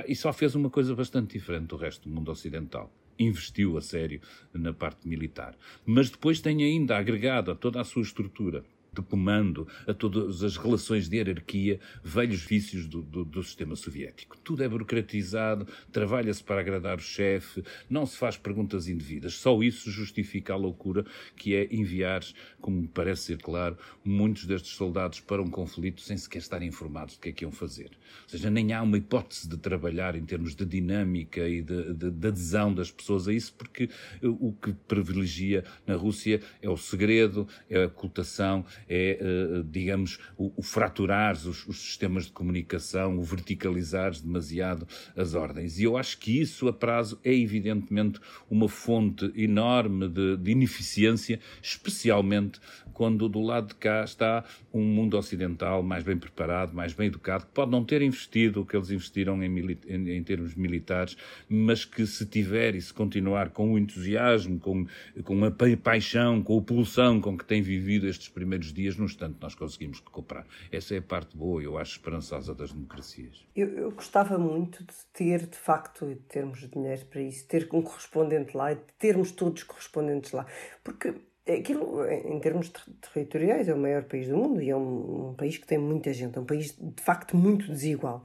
e 0.08 0.16
só 0.16 0.32
fez 0.32 0.56
uma 0.56 0.70
coisa 0.70 0.96
bastante 0.96 1.38
diferente 1.38 1.68
do 1.68 1.76
resto 1.76 2.08
do 2.08 2.16
mundo 2.16 2.32
ocidental. 2.32 2.92
Investiu 3.20 3.78
a 3.78 3.82
sério 3.82 4.22
na 4.54 4.74
parte 4.74 5.08
militar. 5.08 5.56
Mas 5.86 6.10
depois 6.10 6.40
tem 6.40 6.64
ainda 6.64 6.98
agregado 6.98 7.52
a 7.52 7.56
toda 7.56 7.80
a 7.82 7.84
sua 7.84 8.02
estrutura 8.02 8.64
de 8.94 9.02
comando, 9.02 9.68
a 9.88 9.94
todas 9.94 10.44
as 10.44 10.58
relações 10.58 11.10
de 11.10 11.18
hierarquia, 11.18 11.80
velhos 12.04 12.42
vícios 12.42 12.86
do, 12.88 13.02
do, 13.02 13.26
do 13.26 13.44
sistema 13.44 13.76
soviético. 13.76 14.38
Tudo 14.38 14.64
é 14.64 14.70
burocratizado, 14.70 15.68
trabalha-se 15.92 16.44
para 16.44 16.62
agradar 16.62 16.98
o 16.98 17.02
chefe, 17.02 17.64
não 17.90 18.06
se 18.06 18.18
faz 18.18 18.38
perguntas 18.38 18.88
indevidas. 18.88 19.36
Só 19.36 19.62
isso 19.62 19.90
justifica 19.92 20.54
a 20.54 20.58
loucura 20.58 21.06
que 21.36 21.56
é 21.56 21.68
enviar, 21.72 22.24
como 22.62 22.88
parece 22.88 23.24
ser 23.24 23.38
claro, 23.38 23.78
muitos 24.04 24.46
destes 24.46 24.72
soldados 24.76 25.20
para 25.20 25.42
um 25.42 25.50
conflito 25.50 26.02
sem 26.02 26.18
sequer 26.18 26.40
estarem 26.40 26.68
informados 26.68 27.16
do 27.16 27.22
que 27.22 27.30
é 27.30 27.32
que 27.32 27.44
iam 27.44 27.52
fazer. 27.52 27.92
Ou 28.24 28.30
seja, 28.30 28.50
nem 28.50 28.74
há 28.74 28.82
uma 28.82 28.98
hipótese 28.98 29.48
de 29.48 29.58
trabalhar 29.58 30.16
em 30.16 30.26
termos 30.26 30.56
de 30.56 30.66
dinâmica 30.66 31.48
e 31.48 31.62
de, 31.62 31.94
de, 31.94 32.12
de 32.12 32.28
adesão 32.28 32.74
das 32.74 32.92
pessoas 32.92 33.28
a 33.28 33.34
isso, 33.34 33.54
porque 33.54 33.90
o 34.22 34.54
que 34.54 34.74
privilegia 34.88 35.64
na 35.86 35.96
Rússia 35.96 36.42
é 36.62 36.70
o 36.70 36.78
segredo, 36.78 37.48
é 37.70 37.84
a 37.84 37.88
ocultação, 37.88 38.66
é, 38.88 39.18
eh, 39.20 39.64
digamos, 39.70 40.20
o, 40.38 40.52
o 40.58 40.62
fraturar 40.62 41.34
os, 41.34 41.68
os, 41.68 41.78
sistemas 41.78 42.26
de 42.26 42.32
comunicação, 42.32 43.18
o 43.18 43.24
verticalizar 43.24 44.12
demasiado 44.12 44.88
as 45.16 45.34
ordens. 45.34 45.80
E 45.80 45.84
eu 45.84 45.98
acho 45.98 46.18
que 46.18 46.40
isso, 46.40 46.68
a 46.68 46.74
prazo, 46.74 47.20
é 47.24 47.34
evidentemente 47.34 48.20
uma 48.50 48.68
fonte 48.68 49.32
enorme 49.36 50.08
de, 50.08 50.38
de 50.38 50.52
ineficiência, 50.52 51.40
especialmente 51.62 52.60
quando 52.94 53.28
do 53.28 53.42
lado 53.42 53.70
de 53.70 53.76
cá 53.76 54.04
está 54.04 54.44
um 54.74 54.84
mundo 54.84 55.18
ocidental 55.18 55.82
mais 55.82 56.04
bem 56.04 56.18
preparado, 56.18 56.74
mais 56.74 56.94
bem 56.94 57.08
educado, 57.08 57.46
que 57.46 57.52
pode 57.52 57.72
não 57.72 57.84
ter 57.84 58.02
investido 58.02 58.62
o 58.62 58.66
que 58.66 58.76
eles 58.76 58.92
investiram 58.92 59.44
em, 59.44 59.78
em, 59.88 60.10
em 60.12 60.24
termos 60.24 60.56
militares, 60.56 61.18
mas 61.50 61.84
que 61.84 62.06
se 62.06 62.26
tiver 62.26 62.76
e 62.76 62.82
se 62.82 62.94
continuar 62.94 63.50
com 63.50 63.74
o 63.74 63.80
entusiasmo, 63.80 64.60
com, 64.60 64.86
com 65.24 65.44
a 65.46 65.52
paixão, 65.82 66.42
com 66.42 66.58
a 66.58 66.62
pulsão 66.62 67.20
com 67.20 67.38
que 67.38 67.46
tem 67.46 67.62
vivido 67.62 68.08
estes 68.08 68.30
primeiros 68.30 68.73
dias, 68.74 68.98
no 68.98 69.06
instante 69.06 69.38
nós 69.40 69.56
conseguimos 69.56 70.00
recuperar. 70.00 70.46
Essa 70.72 70.96
é 70.96 70.98
a 70.98 71.02
parte 71.02 71.38
boa, 71.38 71.62
eu 71.62 71.78
acho, 71.78 71.94
esperançosa 71.94 72.54
das 72.54 72.72
democracias. 72.72 73.46
Eu, 73.56 73.70
eu 73.70 73.92
gostava 73.92 74.38
muito 74.38 74.84
de 74.84 74.94
ter, 75.14 75.46
de 75.46 75.58
facto, 75.58 76.06
de 76.08 76.16
termos 76.16 76.60
dinheiro 76.70 77.06
para 77.06 77.22
isso, 77.22 77.48
ter 77.48 77.68
um 77.72 77.82
correspondente 77.82 78.56
lá 78.56 78.72
e 78.72 78.76
de 78.76 78.82
termos 78.98 79.32
todos 79.32 79.64
correspondentes 79.64 80.32
lá, 80.32 80.46
porque 80.84 81.14
Aquilo, 81.46 82.06
em 82.10 82.40
termos 82.40 82.72
territoriais, 83.14 83.68
é 83.68 83.74
o 83.74 83.78
maior 83.78 84.04
país 84.04 84.30
do 84.30 84.38
mundo 84.38 84.62
e 84.62 84.70
é 84.70 84.76
um, 84.78 85.32
um, 85.32 85.34
país 85.34 85.58
que 85.58 85.68
tem 85.68 85.78
muita 85.78 86.14
gente, 86.14 86.38
é 86.38 86.42
um 86.42 86.46
país 86.46 86.74
de 86.80 87.04
facto 87.04 87.36
muito 87.36 87.68
desigual. 87.68 88.24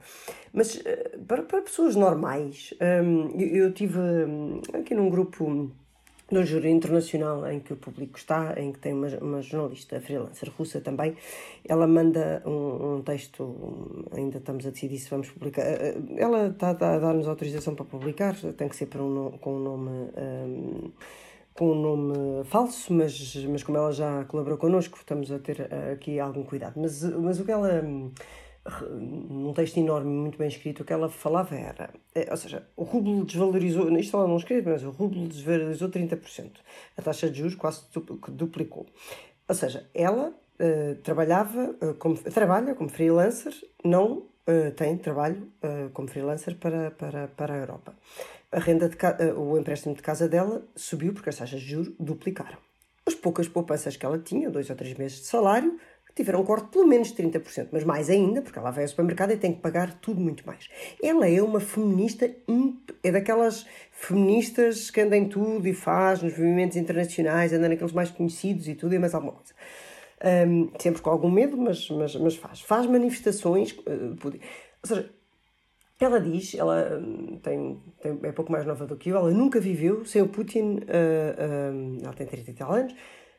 Mas 0.53 0.81
eh, 0.85 1.17
para, 1.27 1.43
para 1.43 1.61
pessoas 1.61 1.97
normais, 1.97 2.73
um, 3.03 3.37
eu, 3.37 3.65
eu 3.65 3.73
tive 3.73 3.99
um, 3.99 4.61
aqui 4.73 4.95
num 4.95 5.09
grupo 5.09 5.69
no 6.31 6.45
júri 6.45 6.69
internacional 6.69 7.49
em 7.49 7.59
que 7.59 7.73
o 7.73 7.75
público 7.75 8.17
está, 8.17 8.53
em 8.57 8.71
que 8.71 8.79
tem 8.79 8.93
uma, 8.93 9.07
uma 9.21 9.41
jornalista 9.41 9.99
freelancer 9.99 10.51
russa 10.57 10.79
também, 10.81 11.15
ela 11.67 11.87
manda 11.87 12.41
um, 12.45 12.97
um, 12.97 13.01
texto, 13.01 14.05
ainda 14.11 14.37
estamos 14.37 14.65
a 14.65 14.69
decidir 14.69 14.99
se 14.99 15.09
vamos 15.09 15.29
publicar, 15.29 15.63
eh, 15.63 15.95
eh, 15.95 16.21
ela 16.21 16.47
está, 16.47 16.69
a 16.69 16.73
dar-nos 16.73 17.27
autorização 17.27 17.75
para 17.75 17.85
publicar, 17.85 18.35
tem 18.57 18.67
que 18.67 18.75
ser 18.75 18.89
um, 18.99 19.31
com 19.39 19.55
um 19.55 19.59
nome. 19.59 19.89
Um, 20.17 20.91
com 21.55 21.73
um 21.73 21.81
nome 21.81 22.45
falso, 22.45 22.93
mas, 22.93 23.35
mas 23.43 23.63
como 23.63 23.77
ela 23.77 23.91
já 23.91 24.23
colaborou 24.23 24.57
connosco, 24.57 24.97
estamos 24.97 25.29
a 25.29 25.39
ter 25.39 25.67
aqui 25.91 26.17
algum 26.17 26.41
cuidado. 26.41 26.79
Mas, 26.79 27.03
mas 27.03 27.37
o 27.37 27.43
que 27.43 27.51
ela, 27.51 27.83
num 28.91 29.53
texto 29.53 29.77
enorme, 29.77 30.09
muito 30.09 30.37
bem 30.37 30.47
escrito, 30.47 30.81
o 30.81 30.85
que 30.85 30.93
ela 30.93 31.09
falava 31.09 31.55
era, 31.55 31.89
é, 32.13 32.27
ou 32.29 32.37
seja, 32.37 32.67
o 32.75 32.83
rublo 32.83 33.25
desvalorizou, 33.25 33.91
isto 33.97 34.15
ela 34.15 34.27
não 34.27 34.37
escreve, 34.37 34.69
mas 34.69 34.83
o 34.83 34.89
rublo 34.89 35.27
desvalorizou 35.27 35.89
30%. 35.89 36.51
A 36.97 37.01
taxa 37.01 37.29
de 37.29 37.39
juros 37.39 37.55
quase 37.55 37.83
duplicou. 38.29 38.85
Ou 39.47 39.55
seja, 39.55 39.89
ela 39.93 40.29
uh, 40.29 40.95
trabalhava, 41.03 41.75
uh, 41.81 41.93
como, 41.95 42.15
trabalha 42.17 42.75
como 42.75 42.89
freelancer, 42.89 43.53
não 43.83 44.27
tem 44.75 44.97
trabalho 44.97 45.47
como 45.93 46.07
freelancer 46.07 46.55
para, 46.55 46.89
para, 46.89 47.27
para 47.27 47.53
a 47.53 47.57
Europa 47.57 47.93
a 48.51 48.59
renda 48.59 48.89
de 48.89 48.97
eh, 49.19 49.33
o 49.33 49.57
empréstimo 49.57 49.95
de 49.95 50.01
casa 50.01 50.27
dela 50.27 50.63
subiu 50.75 51.13
porque 51.13 51.29
as 51.29 51.37
taxas 51.37 51.61
de 51.61 51.67
juros 51.67 51.93
duplicaram. 51.99 52.57
As 53.05 53.15
poucas 53.15 53.47
poupanças 53.47 53.95
que 53.95 54.05
ela 54.05 54.19
tinha, 54.19 54.49
dois 54.49 54.69
ou 54.69 54.75
três 54.75 54.97
meses 54.97 55.19
de 55.19 55.25
salário, 55.25 55.79
tiveram 56.15 56.41
um 56.41 56.45
corte 56.45 56.67
pelo 56.69 56.87
menos 56.87 57.13
30%, 57.13 57.69
mas 57.71 57.83
mais 57.83 58.09
ainda, 58.09 58.41
porque 58.41 58.59
ela 58.59 58.71
vai 58.71 58.83
ao 58.83 58.87
supermercado 58.87 59.31
e 59.31 59.37
tem 59.37 59.53
que 59.53 59.61
pagar 59.61 59.93
tudo 59.99 60.19
muito 60.19 60.45
mais. 60.45 60.69
Ela 61.01 61.29
é 61.29 61.41
uma 61.41 61.59
feminista, 61.59 62.29
é 63.03 63.11
daquelas 63.11 63.65
feministas 63.91 64.89
que 64.89 65.01
andam 65.01 65.17
em 65.17 65.27
tudo 65.27 65.67
e 65.67 65.73
faz 65.73 66.21
nos 66.21 66.33
movimentos 66.33 66.77
internacionais, 66.77 67.53
anda 67.53 67.69
naqueles 67.69 67.93
mais 67.93 68.09
conhecidos 68.09 68.67
e 68.67 68.75
tudo 68.75 68.95
e 68.95 68.99
mais 68.99 69.13
alguma 69.13 69.33
coisa. 69.33 69.53
Um, 70.47 70.69
sempre 70.77 71.01
com 71.01 71.09
algum 71.09 71.31
medo, 71.31 71.57
mas, 71.57 71.89
mas, 71.89 72.15
mas 72.15 72.35
faz. 72.35 72.59
Faz 72.59 72.85
manifestações. 72.85 73.71
Uh, 73.71 74.17
ou 74.23 74.87
seja, 74.87 75.09
ela 75.99 76.19
diz, 76.19 76.55
ela 76.55 76.97
hum, 76.97 77.39
tem, 77.41 77.77
tem, 78.01 78.19
é 78.23 78.31
pouco 78.31 78.51
mais 78.51 78.65
nova 78.65 78.85
do 78.85 78.95
que 78.95 79.09
eu, 79.09 79.17
ela 79.17 79.31
nunca 79.31 79.59
viveu 79.59 80.05
sem 80.05 80.21
o 80.21 80.27
Putin, 80.27 80.79
uh, 80.79 81.73
um, 81.73 81.97
ela 82.03 82.13
tem 82.13 82.25
30 82.25 82.51
e 82.51 82.53
tal 82.53 82.71
anos, 82.71 82.93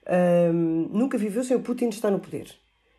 um, 0.09 0.89
nunca 0.93 1.19
viveu 1.19 1.45
sem 1.45 1.57
o 1.57 1.61
Putin 1.61 1.89
estar 1.89 2.11
no 2.11 2.21
poder. 2.21 2.47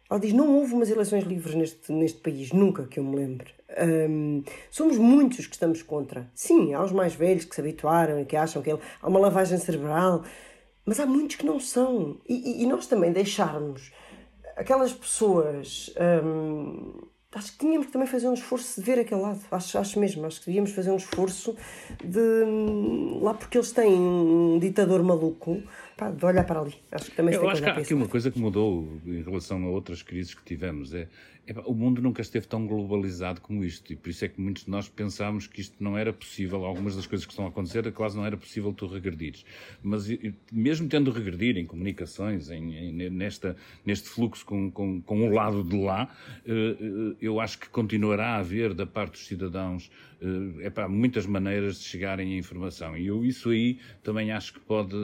Ela 0.09 0.19
diz: 0.19 0.33
não 0.33 0.57
houve 0.57 0.73
umas 0.73 0.89
eleições 0.89 1.23
livres 1.23 1.55
neste, 1.55 1.91
neste 1.91 2.19
país, 2.19 2.51
nunca 2.51 2.85
que 2.85 2.99
eu 2.99 3.03
me 3.03 3.15
lembre. 3.15 3.53
Um, 4.09 4.43
somos 4.69 4.97
muitos 4.97 5.47
que 5.47 5.53
estamos 5.53 5.81
contra. 5.81 6.29
Sim, 6.35 6.73
há 6.73 6.83
os 6.83 6.91
mais 6.91 7.15
velhos 7.15 7.45
que 7.45 7.55
se 7.55 7.61
habituaram 7.61 8.19
e 8.19 8.25
que 8.25 8.35
acham 8.35 8.61
que 8.61 8.69
ele, 8.69 8.79
há 9.01 9.07
uma 9.07 9.19
lavagem 9.19 9.57
cerebral, 9.57 10.23
mas 10.85 10.99
há 10.99 11.05
muitos 11.05 11.37
que 11.37 11.45
não 11.45 11.59
são. 11.59 12.19
E, 12.27 12.33
e, 12.33 12.63
e 12.63 12.67
nós 12.67 12.87
também 12.87 13.11
deixarmos 13.11 13.91
aquelas 14.57 14.91
pessoas. 14.91 15.93
Um, 16.23 17.09
acho 17.33 17.53
que 17.53 17.59
tínhamos 17.59 17.87
que 17.87 17.93
também 17.93 18.07
fazer 18.07 18.27
um 18.27 18.33
esforço 18.33 18.81
de 18.81 18.85
ver 18.85 18.99
aquele 18.99 19.21
lado. 19.21 19.39
Acho, 19.49 19.77
acho 19.77 19.99
mesmo, 19.99 20.25
acho 20.25 20.41
que 20.41 20.47
devíamos 20.47 20.71
fazer 20.71 20.91
um 20.91 20.97
esforço 20.97 21.55
de. 22.03 23.19
lá 23.21 23.33
porque 23.33 23.57
eles 23.57 23.71
têm 23.71 23.93
um 23.93 24.59
ditador 24.59 25.01
maluco 25.03 25.63
pá, 26.01 26.09
de 26.09 26.25
olhar 26.25 26.43
para 26.43 26.61
ali. 26.61 26.73
Acho 26.91 27.11
que 27.11 27.15
também 27.15 27.35
Eu 27.35 27.47
acho 27.47 27.61
que 27.61 27.69
há 27.69 27.77
aqui 27.77 27.93
uma 27.93 28.07
coisa 28.07 28.31
que 28.31 28.39
mudou 28.39 28.99
em 29.05 29.21
relação 29.21 29.63
a 29.63 29.69
outras 29.69 30.01
crises 30.01 30.33
que 30.33 30.43
tivemos. 30.43 30.95
É, 30.95 31.07
é, 31.40 31.40
o 31.65 31.73
mundo 31.73 32.01
nunca 32.01 32.21
esteve 32.21 32.47
tão 32.47 32.67
globalizado 32.67 33.41
como 33.41 33.63
isto 33.63 33.91
e 33.91 33.95
por 33.95 34.09
isso 34.09 34.23
é 34.23 34.27
que 34.27 34.39
muitos 34.39 34.65
de 34.65 34.69
nós 34.69 34.87
pensámos 34.87 35.47
que 35.47 35.61
isto 35.61 35.75
não 35.83 35.97
era 35.97 36.13
possível. 36.13 36.63
Algumas 36.65 36.95
das 36.95 37.07
coisas 37.07 37.25
que 37.25 37.31
estão 37.31 37.45
a 37.45 37.49
acontecer, 37.49 37.85
é 37.85 37.91
quase 37.91 38.15
não 38.15 38.25
era 38.25 38.37
possível 38.37 38.71
tu 38.73 38.85
regredires. 38.85 39.43
Mas 39.81 40.05
mesmo 40.51 40.87
tendo 40.87 41.11
regredir 41.11 41.57
em 41.57 41.65
comunicações, 41.65 42.49
em, 42.49 42.75
em, 42.75 43.09
nesta, 43.09 43.55
neste 43.85 44.07
fluxo 44.07 44.45
com, 44.45 44.69
com, 44.71 45.01
com 45.01 45.27
o 45.27 45.33
lado 45.33 45.63
de 45.63 45.77
lá, 45.77 46.15
eh, 46.45 46.51
eh, 46.79 47.15
eu 47.19 47.39
acho 47.39 47.59
que 47.59 47.69
continuará 47.69 48.35
a 48.35 48.37
haver 48.37 48.73
da 48.73 48.85
parte 48.85 49.13
dos 49.13 49.25
cidadãos 49.25 49.89
pá, 50.73 50.87
muitas 50.87 51.25
maneiras 51.25 51.79
de 51.79 51.85
chegarem 51.85 52.33
à 52.33 52.37
informação. 52.37 52.95
E 52.95 53.07
eu 53.07 53.25
isso 53.25 53.49
aí 53.49 53.79
também 54.03 54.31
acho 54.31 54.53
que 54.53 54.59
pode, 54.59 54.95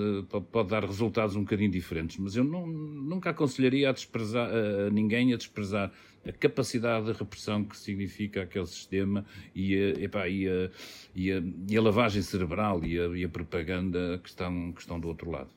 pode 0.51 0.69
dar 0.69 0.83
resultados 0.83 1.35
um 1.35 1.41
bocadinho 1.41 1.71
diferentes. 1.71 2.17
Mas 2.17 2.35
eu 2.35 2.43
não, 2.43 2.67
nunca 2.67 3.31
aconselharia 3.31 3.89
a, 3.89 3.91
desprezar, 3.91 4.49
a 4.49 4.89
ninguém 4.91 5.33
a 5.33 5.37
desprezar 5.37 5.91
a 6.27 6.31
capacidade 6.33 7.05
de 7.05 7.13
repressão 7.13 7.63
que 7.63 7.77
significa 7.77 8.41
aquele 8.41 8.65
sistema 8.65 9.25
e 9.55 9.75
a, 9.75 10.01
epá, 10.01 10.27
e 10.27 10.47
a, 10.47 10.69
e 11.15 11.31
a, 11.31 11.41
e 11.69 11.77
a 11.77 11.81
lavagem 11.81 12.21
cerebral 12.21 12.83
e 12.83 12.99
a, 12.99 13.07
e 13.17 13.23
a 13.23 13.29
propaganda 13.29 14.19
que 14.21 14.29
estão, 14.29 14.71
que 14.73 14.81
estão 14.81 14.99
do 14.99 15.07
outro 15.07 15.31
lado. 15.31 15.49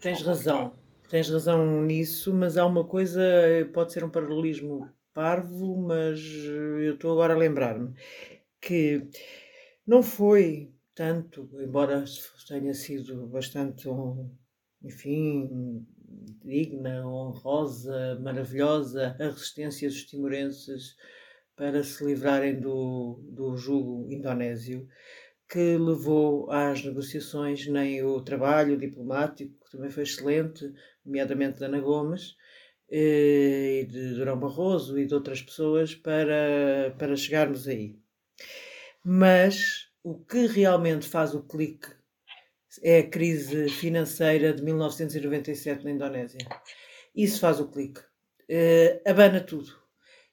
Tens 0.00 0.22
razão, 0.22 0.74
tens 1.08 1.28
razão 1.28 1.82
nisso, 1.82 2.34
mas 2.34 2.56
há 2.56 2.66
uma 2.66 2.84
coisa, 2.84 3.22
pode 3.72 3.92
ser 3.92 4.04
um 4.04 4.10
paralelismo 4.10 4.88
parvo, 5.12 5.76
mas 5.76 6.20
eu 6.84 6.94
estou 6.94 7.12
agora 7.12 7.34
a 7.34 7.36
lembrar-me 7.36 7.94
que 8.60 9.08
não 9.86 10.02
foi 10.02 10.70
tanto, 10.94 11.48
embora 11.54 12.04
tenha 12.46 12.74
sido 12.74 13.26
bastante, 13.26 13.88
enfim, 14.82 15.86
digna, 16.44 17.06
honrosa, 17.06 18.18
maravilhosa 18.20 19.16
a 19.18 19.24
resistência 19.24 19.88
dos 19.88 20.04
timorenses 20.04 20.96
para 21.56 21.82
se 21.82 22.04
livrarem 22.04 22.58
do, 22.58 23.20
do 23.22 23.56
jugo 23.56 24.10
indonésio, 24.10 24.88
que 25.48 25.76
levou 25.76 26.50
às 26.50 26.82
negociações, 26.84 27.66
nem 27.66 28.02
o 28.02 28.20
trabalho 28.22 28.78
diplomático, 28.78 29.52
que 29.64 29.72
também 29.72 29.90
foi 29.90 30.04
excelente, 30.04 30.72
nomeadamente 31.04 31.58
de 31.58 31.64
Ana 31.64 31.80
Gomes, 31.80 32.36
eh, 32.90 33.82
e 33.82 33.86
de 33.86 34.14
Durão 34.14 34.38
Barroso 34.38 34.98
e 34.98 35.06
de 35.06 35.14
outras 35.14 35.42
pessoas, 35.42 35.94
para, 35.94 36.94
para 36.98 37.16
chegarmos 37.16 37.68
aí. 37.68 37.98
Mas 39.04 39.88
o 40.02 40.18
que 40.18 40.46
realmente 40.46 41.06
faz 41.06 41.34
o 41.34 41.42
clique 41.42 41.99
é 42.82 42.98
a 42.98 43.08
crise 43.08 43.68
financeira 43.68 44.52
de 44.52 44.62
1997 44.62 45.84
na 45.84 45.90
Indonésia. 45.90 46.40
Isso 47.14 47.40
faz 47.40 47.58
o 47.60 47.68
clique. 47.68 48.00
Uh, 48.48 49.00
abana 49.04 49.40
tudo. 49.40 49.72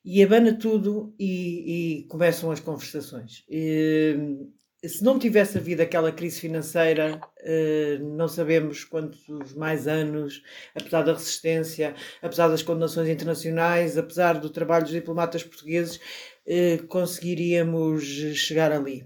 E 0.04 0.24
abana 0.24 0.58
tudo 0.58 1.14
e, 1.20 2.00
e 2.00 2.04
começam 2.08 2.52
as 2.52 2.60
conversações. 2.60 3.44
Uh, 3.50 4.52
se 4.86 5.04
não 5.04 5.18
tivesse 5.18 5.58
havido 5.58 5.82
aquela 5.82 6.12
crise 6.12 6.40
financeira, 6.40 7.20
uh, 7.20 8.16
não 8.16 8.28
sabemos 8.28 8.84
quantos 8.84 9.54
mais 9.56 9.88
anos, 9.88 10.44
apesar 10.76 11.02
da 11.02 11.14
resistência, 11.14 11.96
apesar 12.22 12.48
das 12.48 12.62
condenações 12.62 13.10
internacionais, 13.10 13.98
apesar 13.98 14.34
do 14.40 14.50
trabalho 14.50 14.84
dos 14.84 14.94
diplomatas 14.94 15.44
portugueses, 15.44 16.00
eh, 16.46 16.78
conseguiríamos 16.88 18.04
chegar 18.36 18.72
ali. 18.72 19.06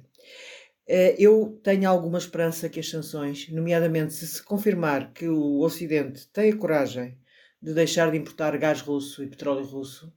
Eh, 0.93 1.15
eu 1.17 1.57
tenho 1.63 1.89
alguma 1.89 2.17
esperança 2.17 2.67
que 2.67 2.77
as 2.77 2.89
sanções, 2.89 3.47
nomeadamente 3.49 4.11
se 4.11 4.27
se 4.27 4.43
confirmar 4.43 5.13
que 5.13 5.25
o 5.25 5.61
Ocidente 5.61 6.27
tem 6.33 6.51
a 6.51 6.57
coragem 6.57 7.17
de 7.61 7.73
deixar 7.73 8.11
de 8.11 8.17
importar 8.17 8.57
gás 8.57 8.81
russo 8.81 9.23
e 9.23 9.27
petróleo 9.27 9.63
russo, 9.63 10.13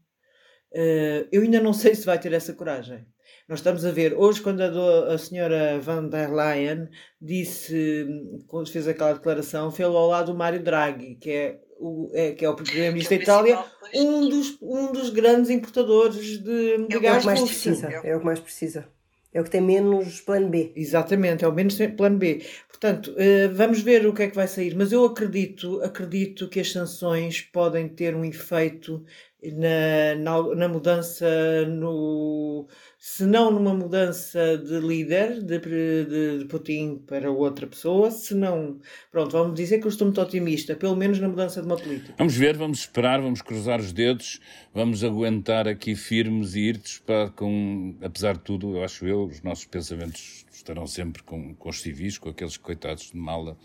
eh, 0.74 1.28
eu 1.30 1.42
ainda 1.42 1.60
não 1.60 1.72
sei 1.72 1.94
se 1.94 2.04
vai 2.04 2.18
ter 2.18 2.32
essa 2.32 2.52
coragem. 2.54 3.06
Nós 3.48 3.60
estamos 3.60 3.84
a 3.84 3.92
ver, 3.92 4.14
hoje, 4.14 4.42
quando 4.42 4.62
a, 4.62 5.14
a 5.14 5.16
senhora 5.16 5.78
van 5.78 6.08
der 6.08 6.32
Leyen 6.34 6.88
disse, 7.22 8.04
quando 8.48 8.68
fez 8.68 8.88
aquela 8.88 9.12
declaração, 9.12 9.70
fez 9.70 9.88
ao 9.88 10.08
lado 10.08 10.32
do 10.32 10.38
Mário 10.38 10.60
Draghi, 10.60 11.14
que 11.16 11.30
é 11.30 11.60
o, 11.78 12.10
é, 12.12 12.32
que 12.32 12.44
é 12.44 12.50
o 12.50 12.56
primeiro-ministro 12.56 13.16
da 13.16 13.22
Itália, 13.22 13.64
um 13.94 14.28
dos, 14.28 14.58
um 14.60 14.90
dos 14.90 15.10
grandes 15.10 15.50
importadores 15.50 16.38
de, 16.42 16.86
de 16.88 16.96
é 16.96 16.98
gás 16.98 17.24
mais 17.24 17.40
precisa, 17.40 17.90
É 17.90 18.16
o 18.16 18.18
que 18.18 18.26
mais 18.26 18.40
precisa. 18.40 18.92
É 19.34 19.40
o 19.40 19.44
que 19.44 19.50
tem 19.50 19.60
menos 19.60 20.20
plano 20.20 20.48
B. 20.48 20.72
Exatamente, 20.76 21.44
é 21.44 21.48
o 21.48 21.52
menos 21.52 21.76
plano 21.96 22.16
B. 22.18 22.42
Portanto, 22.68 23.14
eh, 23.18 23.48
vamos 23.48 23.82
ver 23.82 24.06
o 24.06 24.14
que 24.14 24.22
é 24.22 24.28
que 24.30 24.36
vai 24.36 24.46
sair. 24.48 24.74
Mas 24.76 24.92
eu 24.92 25.04
acredito, 25.04 25.82
acredito 25.82 26.48
que 26.48 26.60
as 26.60 26.70
sanções 26.70 27.40
podem 27.40 27.88
ter 27.88 28.14
um 28.14 28.24
efeito 28.24 29.04
na, 29.52 30.14
na, 30.16 30.54
na 30.54 30.68
mudança 30.68 31.26
no, 31.66 32.66
se 32.98 33.24
não 33.24 33.50
numa 33.50 33.74
mudança 33.74 34.56
de 34.58 34.78
líder 34.80 35.42
de, 35.42 35.58
de, 35.58 36.38
de, 36.38 36.44
Putin 36.46 37.02
para 37.06 37.30
outra 37.30 37.66
pessoa, 37.66 38.10
se 38.10 38.34
não, 38.34 38.78
pronto, 39.12 39.32
vamos 39.32 39.54
dizer 39.54 39.78
que 39.78 39.86
eu 39.86 39.90
estou 39.90 40.06
muito 40.06 40.20
otimista, 40.20 40.74
pelo 40.74 40.96
menos 40.96 41.18
na 41.18 41.28
mudança 41.28 41.60
de 41.60 41.66
uma 41.66 41.76
política. 41.76 42.14
Vamos 42.16 42.34
ver, 42.34 42.56
vamos 42.56 42.78
esperar, 42.80 43.20
vamos 43.20 43.42
cruzar 43.42 43.80
os 43.80 43.92
dedos, 43.92 44.40
vamos 44.72 45.04
aguentar 45.04 45.68
aqui 45.68 45.94
firmes 45.94 46.54
e 46.54 46.60
irtos 46.60 46.98
para, 46.98 47.30
com, 47.30 47.96
apesar 48.02 48.34
de 48.34 48.40
tudo, 48.40 48.76
eu 48.76 48.84
acho 48.84 49.06
eu, 49.06 49.24
os 49.24 49.42
nossos 49.42 49.66
pensamentos 49.66 50.46
estarão 50.50 50.86
sempre 50.86 51.22
com, 51.22 51.54
com 51.54 51.68
os 51.68 51.80
civis, 51.82 52.16
com 52.16 52.30
aqueles 52.30 52.56
coitados 52.56 53.10
de 53.10 53.16
mala 53.16 53.56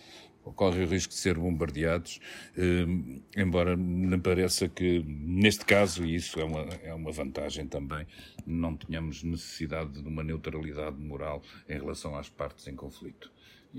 correm 0.55 0.83
o 0.83 0.87
risco 0.87 1.13
de 1.13 1.19
ser 1.19 1.37
bombardeados, 1.37 2.19
eh, 2.57 2.85
embora 3.37 3.75
me 3.75 4.17
pareça 4.17 4.67
que, 4.67 5.03
neste 5.05 5.65
caso, 5.65 6.05
e 6.05 6.15
isso 6.15 6.39
é 6.39 6.43
uma, 6.43 6.61
é 6.83 6.93
uma 6.93 7.11
vantagem 7.11 7.67
também, 7.67 8.05
não 8.45 8.75
tenhamos 8.75 9.23
necessidade 9.23 10.01
de 10.01 10.07
uma 10.07 10.23
neutralidade 10.23 10.97
moral 10.97 11.41
em 11.67 11.73
relação 11.73 12.15
às 12.15 12.29
partes 12.29 12.67
em 12.67 12.75
conflito. 12.75 13.31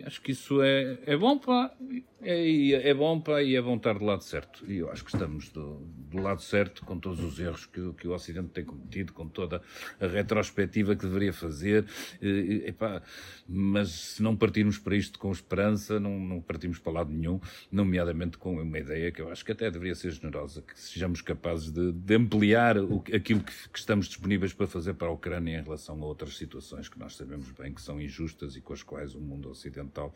Acho 0.05 0.23
que 0.23 0.33
isso 0.33 0.63
é, 0.63 0.99
é 1.05 1.17
bom 1.17 1.37
para 1.37 1.75
é, 2.23 2.91
é 2.91 2.95
bom 2.95 3.21
para 3.21 3.43
e 3.43 3.57
é 3.57 3.63
bom 3.63 3.77
estar 3.77 3.99
do 3.99 4.05
lado 4.05 4.23
certo. 4.23 4.65
E 4.71 4.79
eu 4.79 4.91
acho 4.91 5.05
que 5.05 5.11
estamos 5.13 5.49
do, 5.49 5.81
do 6.11 6.21
lado 6.21 6.43
certo 6.43 6.85
com 6.85 6.99
todos 6.99 7.21
os 7.21 7.41
erros 7.41 7.67
que, 7.67 7.93
que 7.95 8.07
o 8.07 8.13
Ocidente 8.13 8.51
tem 8.51 8.65
cometido, 8.65 9.13
com 9.13 9.27
toda 9.27 9.63
a 9.99 10.07
retrospectiva 10.07 10.95
que 10.95 11.07
deveria 11.07 11.33
fazer. 11.33 11.87
E, 12.23 12.65
epá, 12.67 13.03
mas 13.49 13.91
se 13.91 14.23
não 14.23 14.37
partirmos 14.37 14.79
para 14.79 14.95
isto 14.95 15.19
com 15.19 15.33
esperança, 15.33 15.99
não, 15.99 16.21
não 16.21 16.41
partimos 16.41 16.79
para 16.79 16.93
lado 16.93 17.11
nenhum, 17.11 17.41
nomeadamente 17.73 18.39
com 18.39 18.61
uma 18.61 18.79
ideia 18.79 19.11
que 19.11 19.21
eu 19.21 19.31
acho 19.31 19.45
que 19.45 19.53
até 19.53 19.71
deveria 19.71 19.95
ser 19.95 20.13
generosa, 20.13 20.63
que 20.63 20.79
sejamos 20.79 21.23
capazes 21.23 21.71
de, 21.71 21.91
de 21.91 22.15
ampliar 22.15 22.79
o, 22.79 23.03
aquilo 23.13 23.41
que, 23.41 23.53
que 23.71 23.79
estamos 23.79 24.07
disponíveis 24.07 24.53
para 24.53 24.67
fazer 24.67 24.95
para 24.95 25.09
a 25.09 25.13
Ucrânia 25.13 25.59
em 25.59 25.63
relação 25.63 26.01
a 26.03 26.07
outras 26.07 26.37
situações 26.37 26.89
que 26.89 26.99
nós 26.99 27.17
sabemos 27.17 27.51
bem 27.51 27.73
que 27.73 27.81
são 27.81 28.01
injustas 28.01 28.57
e 28.57 28.61
com 28.61 28.73
as 28.73 28.83
quais 28.83 29.15
o 29.15 29.21
mundo 29.21 29.49
ocidental 29.49 29.80
ocidental 29.81 30.15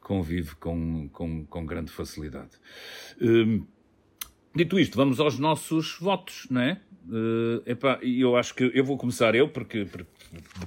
convive 0.00 0.56
com, 0.56 1.08
com, 1.10 1.44
com 1.46 1.66
grande 1.66 1.92
facilidade. 1.92 2.50
Hum, 3.20 3.64
dito 4.54 4.78
isto, 4.78 4.96
vamos 4.96 5.20
aos 5.20 5.38
nossos 5.38 5.96
votos, 6.00 6.46
não 6.50 6.60
é? 6.60 6.80
Uh, 7.08 7.62
epá, 7.64 7.98
eu 8.02 8.36
acho 8.36 8.54
que 8.54 8.70
eu 8.74 8.84
vou 8.84 8.96
começar 8.96 9.34
eu, 9.34 9.48
porque, 9.48 9.86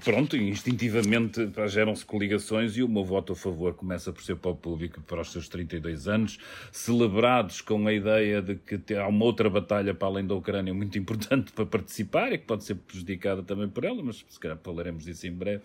pronto, 0.03 0.35
instintivamente 0.35 1.39
geram-se 1.67 2.03
coligações 2.03 2.75
e 2.75 2.83
o 2.83 2.87
meu 2.87 3.03
voto 3.03 3.33
a 3.33 3.35
favor 3.35 3.73
começa 3.75 4.11
por 4.11 4.23
ser 4.23 4.35
para 4.37 4.51
o 4.51 4.55
público 4.55 4.99
para 5.01 5.21
os 5.21 5.31
seus 5.31 5.47
32 5.47 6.07
anos, 6.07 6.39
celebrados 6.71 7.61
com 7.61 7.87
a 7.87 7.93
ideia 7.93 8.41
de 8.41 8.55
que 8.55 8.95
há 8.95 9.07
uma 9.07 9.25
outra 9.25 9.49
batalha 9.49 9.93
para 9.93 10.07
além 10.07 10.25
da 10.25 10.33
Ucrânia 10.33 10.73
muito 10.73 10.97
importante 10.97 11.51
para 11.53 11.65
participar 11.65 12.33
e 12.33 12.37
que 12.37 12.45
pode 12.45 12.63
ser 12.63 12.75
prejudicada 12.75 13.43
também 13.43 13.69
por 13.69 13.83
ela, 13.83 14.01
mas 14.01 14.25
se 14.27 14.39
calhar 14.39 14.57
falaremos 14.57 15.05
disso 15.05 15.27
em 15.27 15.33
breve 15.33 15.63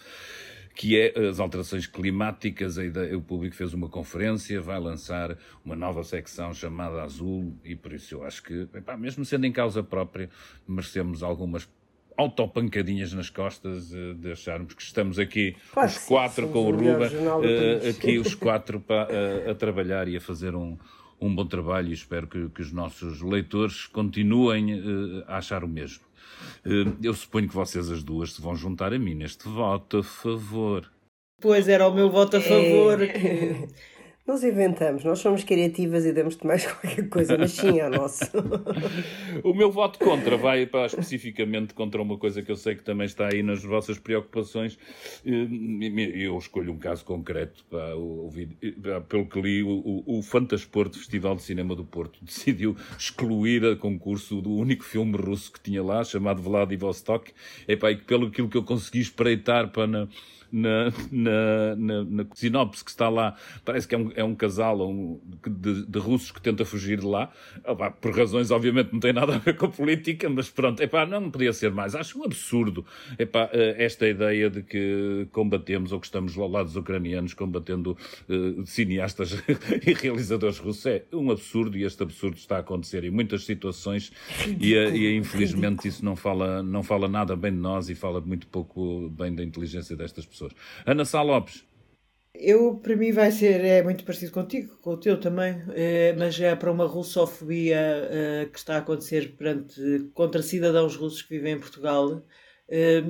que 0.79 0.97
é 0.97 1.13
as 1.29 1.41
alterações 1.41 1.89
climáticas. 1.89 2.77
o 2.79 3.21
público 3.21 3.57
fez 3.57 3.75
uma 3.75 3.89
conferência, 3.89 4.61
vai 4.61 4.79
lançar 4.79 5.37
uma 5.65 5.75
nova 5.75 6.05
secção 6.05 6.55
chamada 6.55 7.03
Azul, 7.03 7.53
e 7.65 7.75
por 7.75 7.93
isso 7.93 8.15
eu 8.15 8.23
acho 8.23 8.45
que, 8.45 8.69
epá, 8.73 8.97
mesmo 8.97 9.25
sendo 9.25 9.45
em 9.45 9.51
causa 9.51 9.83
própria, 9.83 10.31
merecemos 10.69 11.25
algumas 11.25 11.69
autopancadinhas 12.17 13.13
nas 13.13 13.29
costas 13.29 13.93
uh, 13.93 14.15
de 14.15 14.31
acharmos 14.31 14.75
que 14.75 14.83
estamos 14.83 15.19
aqui 15.19 15.57
claro 15.73 15.89
os 15.89 15.99
quatro 15.99 16.47
sim, 16.47 16.53
com 16.53 16.67
o 16.67 16.71
Ruba, 16.71 17.09
uh, 17.09 17.89
aqui 17.91 18.19
os 18.19 18.35
quatro 18.37 18.79
pa, 18.79 19.09
uh, 19.09 19.51
a 19.51 19.55
trabalhar 19.57 20.07
e 20.07 20.17
a 20.17 20.21
fazer 20.21 20.55
um, 20.55 20.79
um 21.21 21.35
bom 21.35 21.47
trabalho 21.47 21.89
e 21.89 21.93
espero 21.93 22.29
que, 22.29 22.49
que 22.51 22.63
os 22.63 22.73
nossos 22.73 23.21
leitores 23.21 23.87
continuem 23.87 25.25
a 25.27 25.39
achar 25.39 25.65
o 25.65 25.69
mesmo. 25.69 26.08
Eh, 26.65 26.93
eu 27.03 27.15
suponho 27.15 27.49
que 27.49 27.55
vocês 27.55 27.91
as 27.91 28.03
duas 28.03 28.33
se 28.33 28.41
vão 28.41 28.55
juntar 28.55 28.93
a 28.93 28.99
mim 28.99 29.15
neste 29.15 29.49
voto 29.49 29.99
a 29.99 30.03
favor. 30.03 30.91
Pois 31.41 31.69
era 31.69 31.87
o 31.87 31.95
meu 31.95 32.11
voto 32.11 32.37
a 32.37 32.41
favor. 32.41 33.03
É... 33.03 33.69
Nós 34.29 34.45
inventamos, 34.45 35.05
nós 35.05 35.21
somos 35.21 35.43
criativas 35.43 36.05
e 36.05 36.13
damos-te 36.13 36.47
mais 36.47 36.63
qualquer 36.71 37.09
coisa, 37.09 37.39
mas 37.39 37.53
sim 37.53 37.81
é 37.81 37.89
nosso. 37.89 38.25
o 39.43 39.55
meu 39.55 39.73
voto 39.73 39.99
contra 39.99 40.37
vai 40.37 40.67
para, 40.67 40.85
especificamente 40.85 41.73
contra 41.73 42.03
uma 42.03 42.19
coisa 42.19 42.43
que 42.43 42.53
eu 42.53 42.57
sei 42.57 42.75
que 42.75 42.83
também 42.83 43.07
está 43.07 43.31
aí 43.33 43.43
nas 43.43 43.65
vossas 43.65 43.99
preocupações. 43.99 44.79
Eh, 45.25 46.25
eu 46.25 46.37
escolho 46.37 46.75
um 46.75 46.77
caso 46.77 47.07
concreto. 47.07 47.65
Para 47.71 47.97
ouvir, 47.97 48.49
pelo 49.09 49.25
que 49.25 49.41
li, 49.41 49.63
o, 49.63 50.05
o 50.07 50.21
Fantasporto 50.23 50.99
Festival 50.99 51.35
de 51.35 51.43
Cinema 51.43 51.75
do 51.75 51.87
Porto 51.87 52.19
decidiu 52.23 52.77
excluir 52.99 53.65
a 53.65 53.77
concurso 53.77 54.43
do 54.43 54.51
único 54.51 54.85
filme 54.85 55.17
russo 55.17 55.51
que 55.51 55.61
tinha 55.61 55.83
lá, 55.83 56.05
chamado 56.05 56.43
Vladivostok. 56.43 57.33
Pá, 57.81 57.91
e 57.91 57.97
pelo 57.97 58.27
aquilo 58.27 58.51
que 58.51 58.59
eu 58.59 58.63
consegui 58.63 59.01
espreitar 59.01 59.71
para 59.71 59.87
na, 59.87 60.09
na, 60.53 60.93
na, 61.11 61.77
na, 61.77 62.05
na 62.05 62.27
sinopse 62.35 62.85
que 62.85 62.91
está 62.91 63.09
lá, 63.09 63.37
parece 63.65 63.87
que 63.87 63.95
é 63.95 63.99
um, 63.99 64.11
é 64.19 64.25
um 64.25 64.35
casal 64.35 64.81
um, 64.81 65.21
de, 65.47 65.87
de, 65.87 65.99
russos 65.99 66.33
que 66.33 66.41
tenta 66.41 66.65
fugir 66.65 66.99
de 66.99 67.07
lá, 67.07 67.33
por 68.01 68.13
razões, 68.13 68.51
obviamente, 68.51 68.93
não 68.93 68.99
tem 68.99 69.13
nada 69.13 69.37
a 69.37 69.39
ver 69.39 69.57
com 69.57 69.67
a 69.67 69.69
política, 69.69 70.29
mas 70.29 70.51
pronto, 70.51 70.83
epá, 70.83 71.07
não 71.07 71.31
podia 71.31 71.53
ser 71.53 71.71
mais. 71.71 71.95
Acho 71.95 72.19
um 72.19 72.25
absurdo 72.25 72.85
epá, 73.17 73.49
eh, 73.53 73.77
esta 73.79 74.09
ideia 74.09 74.51
de 74.51 74.65
que 74.65 75.29
combatemos 75.31 75.93
ou 75.93 76.01
que 76.01 76.07
estamos 76.07 76.37
ao 76.37 76.49
lado 76.49 76.67
dos 76.67 76.75
ucranianos 76.75 77.33
combatendo 77.33 77.97
uh, 78.29 78.67
cineastas 78.67 79.41
e 79.87 79.95
realizadores 79.95 80.59
russos. 80.59 80.87
É 80.87 81.05
um 81.13 81.31
absurdo 81.31 81.79
e 81.79 81.85
este 81.85 82.03
absurdo 82.03 82.37
está 82.37 82.57
a 82.57 82.61
acontecer 82.61 83.05
em 83.05 83.11
muitas 83.11 83.45
situações 83.45 84.11
e, 84.61 84.75
e 84.75 85.17
infelizmente 85.17 85.87
isso 85.87 86.05
não 86.05 86.17
fala, 86.17 86.61
não 86.61 86.83
fala 86.83 87.07
nada 87.07 87.37
bem 87.37 87.53
de 87.53 87.59
nós 87.59 87.89
e 87.89 87.95
fala 87.95 88.21
muito 88.21 88.49
pouco 88.49 89.09
bem 89.11 89.33
da 89.33 89.45
inteligência 89.45 89.95
destas 89.95 90.27
pessoas. 90.27 90.53
Ana 90.85 91.05
Sá 91.05 91.23
Lopes. 91.23 91.69
Eu, 92.41 92.77
para 92.77 92.95
mim, 92.95 93.11
vai 93.11 93.33
ser, 93.33 93.65
é 93.65 93.83
muito 93.83 94.05
parecido 94.05 94.31
contigo, 94.33 94.79
com 94.79 94.91
o 94.91 94.97
teu 94.97 95.19
também, 95.19 95.61
é, 95.75 96.13
mas 96.13 96.39
é 96.41 96.55
para 96.55 96.71
uma 96.71 96.87
russofobia 96.87 97.77
é, 97.77 98.47
que 98.47 98.59
está 98.59 98.77
a 98.77 98.79
acontecer 98.79 99.35
perante, 99.37 100.09
contra 100.15 100.41
cidadãos 100.41 100.95
russos 100.95 101.23
que 101.23 101.31
vivem 101.31 101.55
em 101.55 101.59
Portugal. 101.59 102.25
É, 102.69 103.03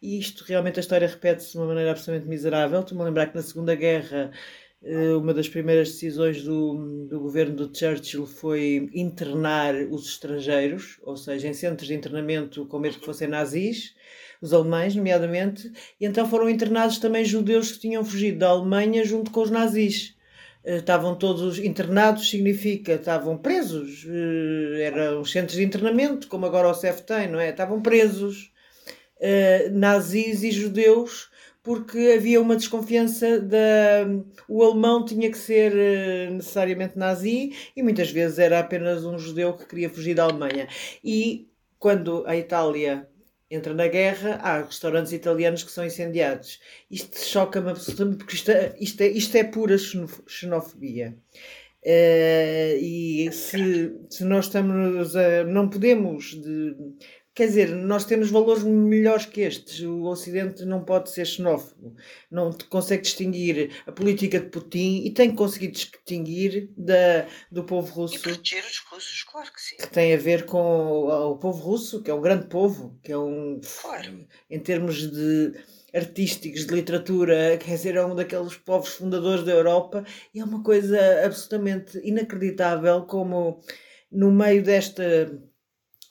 e 0.00 0.18
isto 0.18 0.44
realmente 0.44 0.78
a 0.78 0.80
história 0.80 1.08
repete-se 1.08 1.52
de 1.52 1.58
uma 1.58 1.66
maneira 1.66 1.90
absolutamente 1.90 2.28
miserável. 2.28 2.80
Estou-me 2.80 3.02
a 3.02 3.06
lembrar 3.06 3.26
que 3.26 3.36
na 3.36 3.42
Segunda 3.42 3.74
Guerra 3.74 4.30
uma 5.20 5.34
das 5.34 5.48
primeiras 5.48 5.88
decisões 5.88 6.42
do, 6.44 7.06
do 7.08 7.18
governo 7.18 7.56
do 7.56 7.76
Churchill 7.76 8.26
foi 8.26 8.88
internar 8.94 9.74
os 9.90 10.06
estrangeiros, 10.08 10.98
ou 11.02 11.16
seja, 11.16 11.48
em 11.48 11.52
centros 11.52 11.88
de 11.88 11.94
internamento 11.94 12.64
com 12.66 12.78
medo 12.78 13.00
que 13.00 13.04
fossem 13.04 13.26
nazis 13.26 13.96
os 14.40 14.52
alemães, 14.52 14.94
nomeadamente, 14.94 15.72
e 16.00 16.06
então 16.06 16.28
foram 16.28 16.48
internados 16.48 16.98
também 16.98 17.24
judeus 17.24 17.72
que 17.72 17.80
tinham 17.80 18.04
fugido 18.04 18.38
da 18.38 18.48
Alemanha 18.48 19.04
junto 19.04 19.30
com 19.30 19.42
os 19.42 19.50
nazis. 19.50 20.16
Eh, 20.64 20.78
estavam 20.78 21.14
todos 21.14 21.58
internados, 21.58 22.28
significa, 22.28 22.92
estavam 22.94 23.38
presos, 23.38 24.04
eh, 24.08 24.82
eram 24.82 25.20
os 25.22 25.30
centros 25.32 25.56
de 25.56 25.64
internamento, 25.64 26.28
como 26.28 26.46
agora 26.46 26.68
o 26.68 26.74
CEF 26.74 27.02
tem, 27.02 27.28
não 27.28 27.40
é? 27.40 27.50
Estavam 27.50 27.80
presos, 27.80 28.52
eh, 29.20 29.68
nazis 29.70 30.42
e 30.42 30.50
judeus, 30.50 31.30
porque 31.62 32.14
havia 32.16 32.40
uma 32.40 32.56
desconfiança 32.56 33.40
da 33.40 33.58
o 34.48 34.62
alemão 34.62 35.04
tinha 35.04 35.30
que 35.30 35.38
ser 35.38 35.72
necessariamente 36.30 36.96
nazi 36.98 37.52
e 37.76 37.82
muitas 37.82 38.10
vezes 38.10 38.38
era 38.38 38.58
apenas 38.60 39.04
um 39.04 39.18
judeu 39.18 39.54
que 39.54 39.66
queria 39.66 39.90
fugir 39.90 40.14
da 40.14 40.24
Alemanha. 40.24 40.68
E 41.04 41.48
quando 41.78 42.24
a 42.26 42.36
Itália 42.36 43.08
entra 43.50 43.72
na 43.74 43.88
guerra, 43.88 44.34
há 44.42 44.62
restaurantes 44.62 45.12
italianos 45.12 45.62
que 45.62 45.70
são 45.70 45.84
incendiados. 45.84 46.60
Isto 46.90 47.18
choca-me 47.18 47.70
absolutamente, 47.70 48.18
porque 48.18 48.34
isto 48.34 48.50
é, 48.50 48.74
isto 48.78 49.00
é, 49.00 49.08
isto 49.08 49.36
é 49.36 49.44
pura 49.44 49.76
xenofobia. 50.26 51.16
Uh, 51.84 52.76
e 52.80 53.30
se, 53.32 53.96
se 54.10 54.24
nós 54.24 54.46
estamos 54.46 55.14
a, 55.14 55.44
não 55.44 55.68
podemos 55.70 56.34
de, 56.34 56.74
Quer 57.38 57.46
dizer, 57.46 57.68
nós 57.68 58.04
temos 58.04 58.32
valores 58.32 58.64
melhores 58.64 59.24
que 59.24 59.42
estes. 59.42 59.78
O 59.82 60.06
Ocidente 60.06 60.64
não 60.64 60.82
pode 60.82 61.08
ser 61.08 61.24
xenófobo, 61.24 61.94
não 62.28 62.50
consegue 62.68 63.02
distinguir 63.02 63.70
a 63.86 63.92
política 63.92 64.40
de 64.40 64.46
Putin 64.46 65.02
e 65.04 65.12
tem 65.12 65.30
que 65.30 65.36
conseguir 65.36 65.68
distinguir 65.68 66.68
da, 66.76 67.28
do 67.48 67.62
povo 67.62 67.94
russo. 67.94 68.16
E 68.16 68.18
proteger 68.18 68.64
os 68.64 68.78
russos, 68.78 69.22
claro 69.22 69.52
que 69.52 69.62
sim. 69.62 69.76
Que 69.76 69.88
tem 69.88 70.12
a 70.14 70.16
ver 70.16 70.46
com 70.46 70.58
o, 70.58 71.30
o 71.30 71.38
povo 71.38 71.62
russo, 71.62 72.02
que 72.02 72.10
é 72.10 72.14
um 72.14 72.20
grande 72.20 72.48
povo, 72.48 72.98
que 73.04 73.12
é 73.12 73.16
um. 73.16 73.60
Claro. 73.82 74.26
Em 74.50 74.58
termos 74.58 75.08
de 75.08 75.52
artísticos, 75.94 76.66
de 76.66 76.74
literatura, 76.74 77.56
quer 77.56 77.76
dizer, 77.76 77.94
é 77.94 78.04
um 78.04 78.16
daqueles 78.16 78.56
povos 78.56 78.88
fundadores 78.88 79.44
da 79.44 79.52
Europa 79.52 80.04
e 80.34 80.40
é 80.40 80.44
uma 80.44 80.60
coisa 80.64 80.98
absolutamente 81.24 82.00
inacreditável 82.02 83.02
como 83.02 83.62
no 84.10 84.32
meio 84.32 84.60
desta 84.60 85.30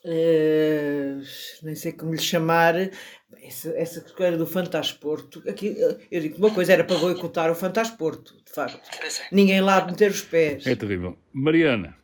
Uh, 0.04 1.20
nem 1.62 1.74
sei 1.74 1.92
como 1.92 2.12
lhe 2.12 2.20
chamar, 2.20 2.74
essa, 3.42 3.70
essa 3.70 4.00
coisa 4.00 4.36
do 4.36 4.46
Fantasporto. 4.46 5.42
Aqui, 5.48 5.76
eu 6.10 6.20
digo 6.20 6.38
uma 6.38 6.54
coisa, 6.54 6.72
era 6.72 6.84
para 6.84 6.98
boicotar 6.98 7.50
o 7.50 7.54
Fantasporto, 7.54 8.36
de 8.44 8.52
facto. 8.52 8.80
É. 9.02 9.08
Ninguém 9.32 9.60
lá 9.60 9.84
meter 9.84 10.10
os 10.10 10.22
pés. 10.22 10.66
É 10.66 10.74
terrível. 10.74 11.16
Mariana. 11.32 11.96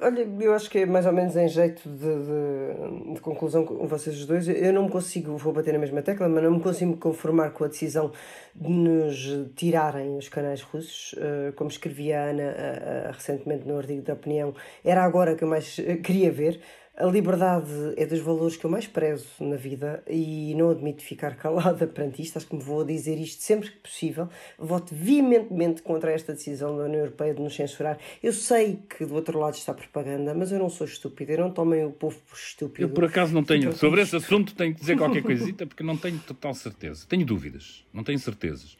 Olha, 0.00 0.26
eu 0.40 0.54
acho 0.54 0.70
que 0.70 0.78
é 0.78 0.86
mais 0.86 1.06
ou 1.06 1.12
menos 1.12 1.36
em 1.36 1.46
jeito 1.46 1.88
de, 1.88 1.98
de, 1.98 3.14
de, 3.14 3.20
conclusão 3.20 3.64
com 3.64 3.86
vocês 3.86 4.18
os 4.18 4.26
dois. 4.26 4.48
Eu 4.48 4.72
não 4.72 4.84
me 4.84 4.90
consigo, 4.90 5.36
vou 5.36 5.52
bater 5.52 5.72
na 5.72 5.78
mesma 5.78 6.02
tecla, 6.02 6.28
mas 6.28 6.42
não 6.42 6.52
me 6.52 6.60
consigo 6.60 6.96
conformar 6.96 7.50
com 7.50 7.64
a 7.64 7.68
decisão 7.68 8.10
de 8.54 8.68
nos 8.68 9.52
tirarem 9.54 10.16
os 10.16 10.28
canais 10.28 10.62
russos. 10.62 11.12
Uh, 11.12 11.52
como 11.54 11.70
escrevia 11.70 12.20
a 12.20 12.24
Ana 12.24 13.10
recentemente 13.12 13.68
no 13.68 13.76
artigo 13.76 14.02
da 14.02 14.14
opinião, 14.14 14.54
era 14.82 15.04
agora 15.04 15.36
que 15.36 15.44
eu 15.44 15.48
mais 15.48 15.76
queria 16.02 16.32
ver. 16.32 16.60
A 16.94 17.06
liberdade 17.06 17.70
é 17.96 18.04
dos 18.04 18.20
valores 18.20 18.54
que 18.54 18.66
eu 18.66 18.70
mais 18.70 18.86
prezo 18.86 19.26
na 19.40 19.56
vida 19.56 20.02
e 20.06 20.54
não 20.54 20.70
admito 20.70 21.02
ficar 21.02 21.36
calada 21.36 21.86
perante 21.86 22.20
isto. 22.20 22.36
Acho 22.36 22.46
que 22.46 22.54
me 22.54 22.62
vou 22.62 22.84
dizer 22.84 23.18
isto 23.18 23.42
sempre 23.42 23.70
que 23.70 23.78
possível. 23.78 24.28
Voto 24.58 24.94
veementemente 24.94 25.80
contra 25.80 26.12
esta 26.12 26.34
decisão 26.34 26.76
da 26.76 26.84
União 26.84 27.00
Europeia 27.00 27.32
de 27.32 27.40
nos 27.40 27.54
censurar. 27.54 27.98
Eu 28.22 28.32
sei 28.32 28.78
que 28.88 29.06
do 29.06 29.14
outro 29.14 29.38
lado 29.38 29.54
está 29.54 29.72
propaganda, 29.72 30.34
mas 30.34 30.52
eu 30.52 30.58
não 30.58 30.68
sou 30.68 30.86
estúpida. 30.86 31.32
Eu 31.32 31.38
não 31.38 31.50
tomem 31.50 31.82
o 31.84 31.92
povo 31.92 32.18
por 32.28 32.36
estúpido. 32.36 32.82
Eu, 32.82 32.90
por 32.90 33.04
acaso, 33.04 33.32
não 33.32 33.42
tenho. 33.42 33.72
Sobre 33.72 34.02
esse 34.02 34.14
assunto, 34.14 34.54
tenho 34.54 34.74
que 34.74 34.80
dizer 34.80 34.98
qualquer 34.98 35.22
coisita 35.24 35.66
porque 35.66 35.82
não 35.82 35.96
tenho 35.96 36.18
total 36.18 36.52
certeza. 36.52 37.06
Tenho 37.08 37.24
dúvidas, 37.24 37.86
não 37.92 38.04
tenho 38.04 38.18
certezas 38.18 38.76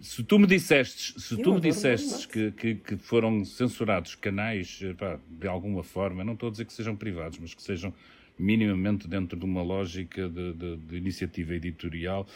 se 0.00 0.24
tu 0.24 0.38
me 0.38 0.46
dissestes, 0.46 1.22
se 1.22 1.36
tu 1.36 1.54
me 1.54 1.60
dissestes 1.60 2.24
que, 2.24 2.50
que, 2.52 2.74
que, 2.74 2.96
foram 2.96 3.44
censurados 3.44 4.14
canais 4.14 4.80
pá, 4.98 5.18
de 5.28 5.46
alguma 5.46 5.82
forma, 5.82 6.24
não 6.24 6.32
estou 6.32 6.48
a 6.48 6.52
dizer 6.52 6.64
que 6.64 6.72
sejam 6.72 6.96
privados, 6.96 7.38
mas 7.38 7.54
que 7.54 7.62
sejam 7.62 7.92
minimamente 8.38 9.06
dentro 9.06 9.38
de 9.38 9.44
uma 9.44 9.62
lógica 9.62 10.26
de, 10.26 10.54
de, 10.54 10.76
de 10.78 10.96
iniciativa 10.96 11.54
editorial 11.54 12.26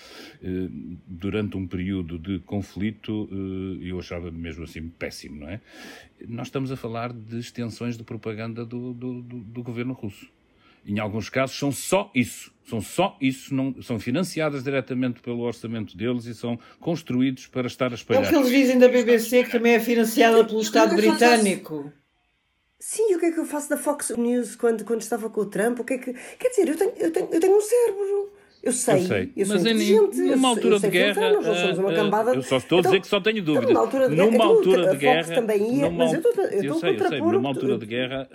eh, 0.42 0.68
durante 1.06 1.56
um 1.56 1.66
período 1.66 2.18
de 2.18 2.40
conflito, 2.40 3.26
eh, 3.32 3.88
eu 3.88 3.98
achava 3.98 4.30
mesmo 4.30 4.64
assim 4.64 4.86
péssimo, 4.88 5.40
não 5.40 5.48
é? 5.48 5.60
Nós 6.28 6.48
estamos 6.48 6.70
a 6.70 6.76
falar 6.76 7.12
de 7.12 7.38
extensões 7.38 7.96
de 7.96 8.04
propaganda 8.04 8.66
do, 8.66 8.92
do, 8.92 9.22
do, 9.22 9.38
do 9.40 9.62
governo 9.62 9.94
russo 9.94 10.28
em 10.86 10.98
alguns 10.98 11.28
casos, 11.28 11.58
são 11.58 11.72
só 11.72 12.10
isso. 12.14 12.52
São 12.64 12.80
só 12.80 13.16
isso, 13.20 13.54
não, 13.54 13.74
são 13.82 14.00
financiadas 14.00 14.64
diretamente 14.64 15.20
pelo 15.20 15.40
orçamento 15.40 15.94
deles 15.94 16.24
e 16.24 16.34
são 16.34 16.58
construídos 16.80 17.46
para 17.46 17.66
estar 17.66 17.92
a 17.92 17.94
espalhar. 17.94 18.24
É 18.24 18.26
o 18.26 18.28
que 18.30 18.34
eles 18.34 18.48
dizem 18.48 18.78
da 18.78 18.88
BBC, 18.88 19.44
que 19.44 19.50
também 19.50 19.74
é 19.74 19.80
financiada 19.80 20.42
pelo 20.44 20.62
Estado 20.62 20.96
britânico. 20.96 21.92
Sim, 22.78 23.14
o 23.14 23.18
que 23.18 23.26
é 23.26 23.32
que 23.32 23.40
eu 23.40 23.44
faço 23.44 23.68
da 23.68 23.76
Fox 23.76 24.10
News 24.16 24.56
quando, 24.56 24.84
quando 24.84 25.02
estava 25.02 25.28
com 25.28 25.42
o 25.42 25.46
Trump? 25.46 25.80
O 25.80 25.84
que 25.84 25.94
é 25.94 25.98
que. 25.98 26.12
Quer 26.38 26.48
dizer, 26.48 26.68
eu 26.68 26.76
tenho, 26.76 26.92
eu 26.96 27.10
tenho, 27.10 27.28
eu 27.32 27.40
tenho 27.40 27.56
um 27.56 27.60
cérebro. 27.60 28.32
Eu 28.62 28.72
sei, 28.72 28.94
eu, 28.94 29.06
sei. 29.06 29.32
eu 29.36 29.46
sou 29.46 29.54
mas 29.56 29.64
inteligente. 29.64 30.20
Em, 30.20 30.30
numa 30.30 30.48
altura 30.48 30.80
de 30.80 30.88
guerra, 30.88 31.30
nós 31.32 31.46
não 31.46 31.54
somos 31.54 31.78
uma 31.78 31.92
uh, 31.92 31.94
cambada. 31.94 32.34
Eu 32.34 32.42
só 32.42 32.56
estou 32.56 32.78
a 32.78 32.80
dizer 32.80 32.96
então, 32.96 33.00
que 33.02 33.08
só 33.08 33.20
tenho 33.20 33.42
dúvidas. 33.42 33.68
Numa 33.68 33.80
altura 33.80 34.08
de 34.08 34.16
numa 34.16 34.30
guerra, 34.30 34.44
altura 34.44 34.80
então, 34.80 34.92
de 34.92 34.98
guerra, 34.98 35.24
Fox 35.24 35.34
também 35.34 35.76
ia, 35.76 35.82
numa, 35.82 36.04
mas 36.04 36.12
eu 36.14 36.20
estou, 36.20 36.44
eu 36.44 36.64
eu 36.64 36.74
sei, 36.74 36.90
a 36.90 36.92
eu 36.94 37.08
sei, 37.08 37.20
numa 37.20 37.48
altura 37.50 37.78
de 37.78 37.86
guerra, 37.86 38.28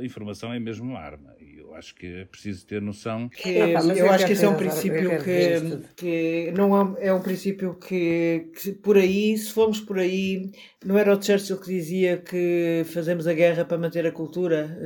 a 0.00 0.04
informação 0.04 0.52
é 0.54 0.58
mesmo 0.58 0.88
uma 0.88 0.98
arma. 0.98 1.34
E 1.38 1.53
eu 1.74 1.78
acho 1.78 1.94
que 1.96 2.06
é 2.06 2.24
preciso 2.24 2.64
ter 2.66 2.80
noção. 2.80 3.28
Que, 3.28 3.48
eu, 3.48 3.68
eu 3.96 4.10
acho 4.10 4.26
que 4.26 4.32
esse 4.32 4.44
é 4.44 4.48
um 4.48 4.56
princípio 4.56 5.10
que, 5.22 5.82
que 5.96 6.52
não 6.56 6.96
é, 6.96 7.08
é 7.08 7.12
um 7.12 7.20
princípio 7.20 7.74
que, 7.74 8.52
que, 8.54 8.72
por 8.72 8.96
aí, 8.96 9.36
se 9.36 9.52
formos 9.52 9.80
por 9.80 9.98
aí, 9.98 10.52
não 10.84 10.96
era 10.96 11.12
o 11.12 11.20
Churchill 11.20 11.58
que 11.58 11.66
dizia 11.66 12.18
que 12.18 12.84
fazemos 12.86 13.26
a 13.26 13.34
guerra 13.34 13.64
para 13.64 13.76
manter 13.76 14.06
a 14.06 14.12
cultura, 14.12 14.78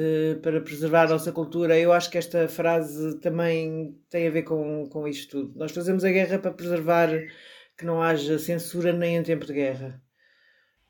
para 0.42 0.62
preservar 0.62 1.02
a 1.02 1.10
nossa 1.10 1.30
cultura. 1.30 1.78
Eu 1.78 1.92
acho 1.92 2.10
que 2.10 2.16
esta 2.16 2.48
frase 2.48 3.20
também 3.20 3.94
tem 4.08 4.26
a 4.26 4.30
ver 4.30 4.44
com, 4.44 4.88
com 4.88 5.06
isto 5.06 5.42
tudo. 5.42 5.58
Nós 5.58 5.72
fazemos 5.72 6.04
a 6.04 6.10
guerra 6.10 6.38
para 6.38 6.52
preservar 6.52 7.10
que 7.76 7.84
não 7.84 8.02
haja 8.02 8.38
censura 8.38 8.94
nem 8.94 9.16
em 9.16 9.22
tempo 9.22 9.44
de 9.44 9.52
guerra. 9.52 10.02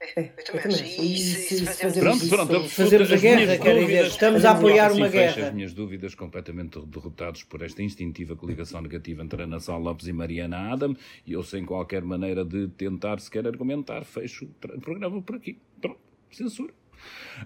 É, 0.00 0.30
eu 0.36 0.44
também 0.44 0.60
acho. 0.64 0.84
E 0.84 1.18
se, 1.18 1.58
se 1.58 1.66
fazemos 1.66 1.98
pronto, 1.98 2.24
isso, 2.24 2.46
pronto, 2.46 2.68
fazemos 2.68 3.10
a 3.12 3.16
guerra, 3.16 3.58
quer 3.58 3.80
dizer, 3.80 4.06
estamos 4.06 4.44
a 4.44 4.52
apoiar 4.52 4.92
uma 4.92 5.08
guerra. 5.08 5.48
as 5.48 5.54
minhas 5.54 5.74
dúvidas 5.74 6.14
completamente 6.14 6.78
derrotados 6.86 7.42
por 7.42 7.62
esta 7.62 7.82
instintiva 7.82 8.36
coligação 8.36 8.80
negativa 8.80 9.24
entre 9.24 9.42
Ana 9.42 9.58
Sá 9.58 9.76
Lopes 9.76 10.06
e 10.06 10.12
Mariana 10.12 10.72
Adam 10.72 10.96
e 11.26 11.32
eu 11.32 11.42
sem 11.42 11.64
qualquer 11.64 12.02
maneira 12.02 12.44
de 12.44 12.68
tentar 12.68 13.18
sequer 13.18 13.44
argumentar, 13.46 14.04
fecho 14.04 14.44
o 14.44 14.80
programa 14.80 15.20
por 15.20 15.34
aqui. 15.34 15.58
Pronto, 15.80 15.98
censura. 16.30 16.72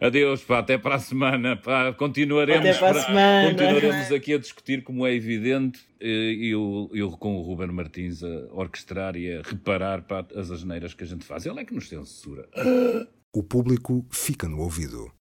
Adeus, 0.01 0.43
pá, 0.43 0.59
até 0.61 0.79
para 0.79 0.95
a 0.95 0.99
semana. 0.99 1.57
Pá. 1.57 1.93
Continuaremos, 1.93 2.67
até 2.67 2.79
para 2.79 2.99
a 2.99 3.03
semana. 3.05 3.51
continuaremos 3.51 4.13
aqui 4.13 4.35
a 4.35 4.39
discutir, 4.39 4.83
como 4.83 5.07
é 5.07 5.15
evidente, 5.15 5.81
eu, 6.01 6.91
eu 6.95 7.11
com 7.13 7.37
o 7.37 7.43
Ruben 7.43 7.69
Martins 7.69 8.23
a 8.25 8.49
orquestrar 8.53 9.17
e 9.17 9.37
a 9.37 9.43
reparar 9.43 10.03
para 10.03 10.27
as 10.35 10.51
asneiras 10.51 10.95
que 10.95 11.05
a 11.05 11.07
gente 11.07 11.25
faz. 11.25 11.45
Ele 11.45 11.61
é 11.61 11.65
que 11.65 11.75
nos 11.75 11.89
censura. 11.89 12.49
O 13.33 13.43
público 13.43 14.07
fica 14.11 14.49
no 14.49 14.61
ouvido. 14.61 15.13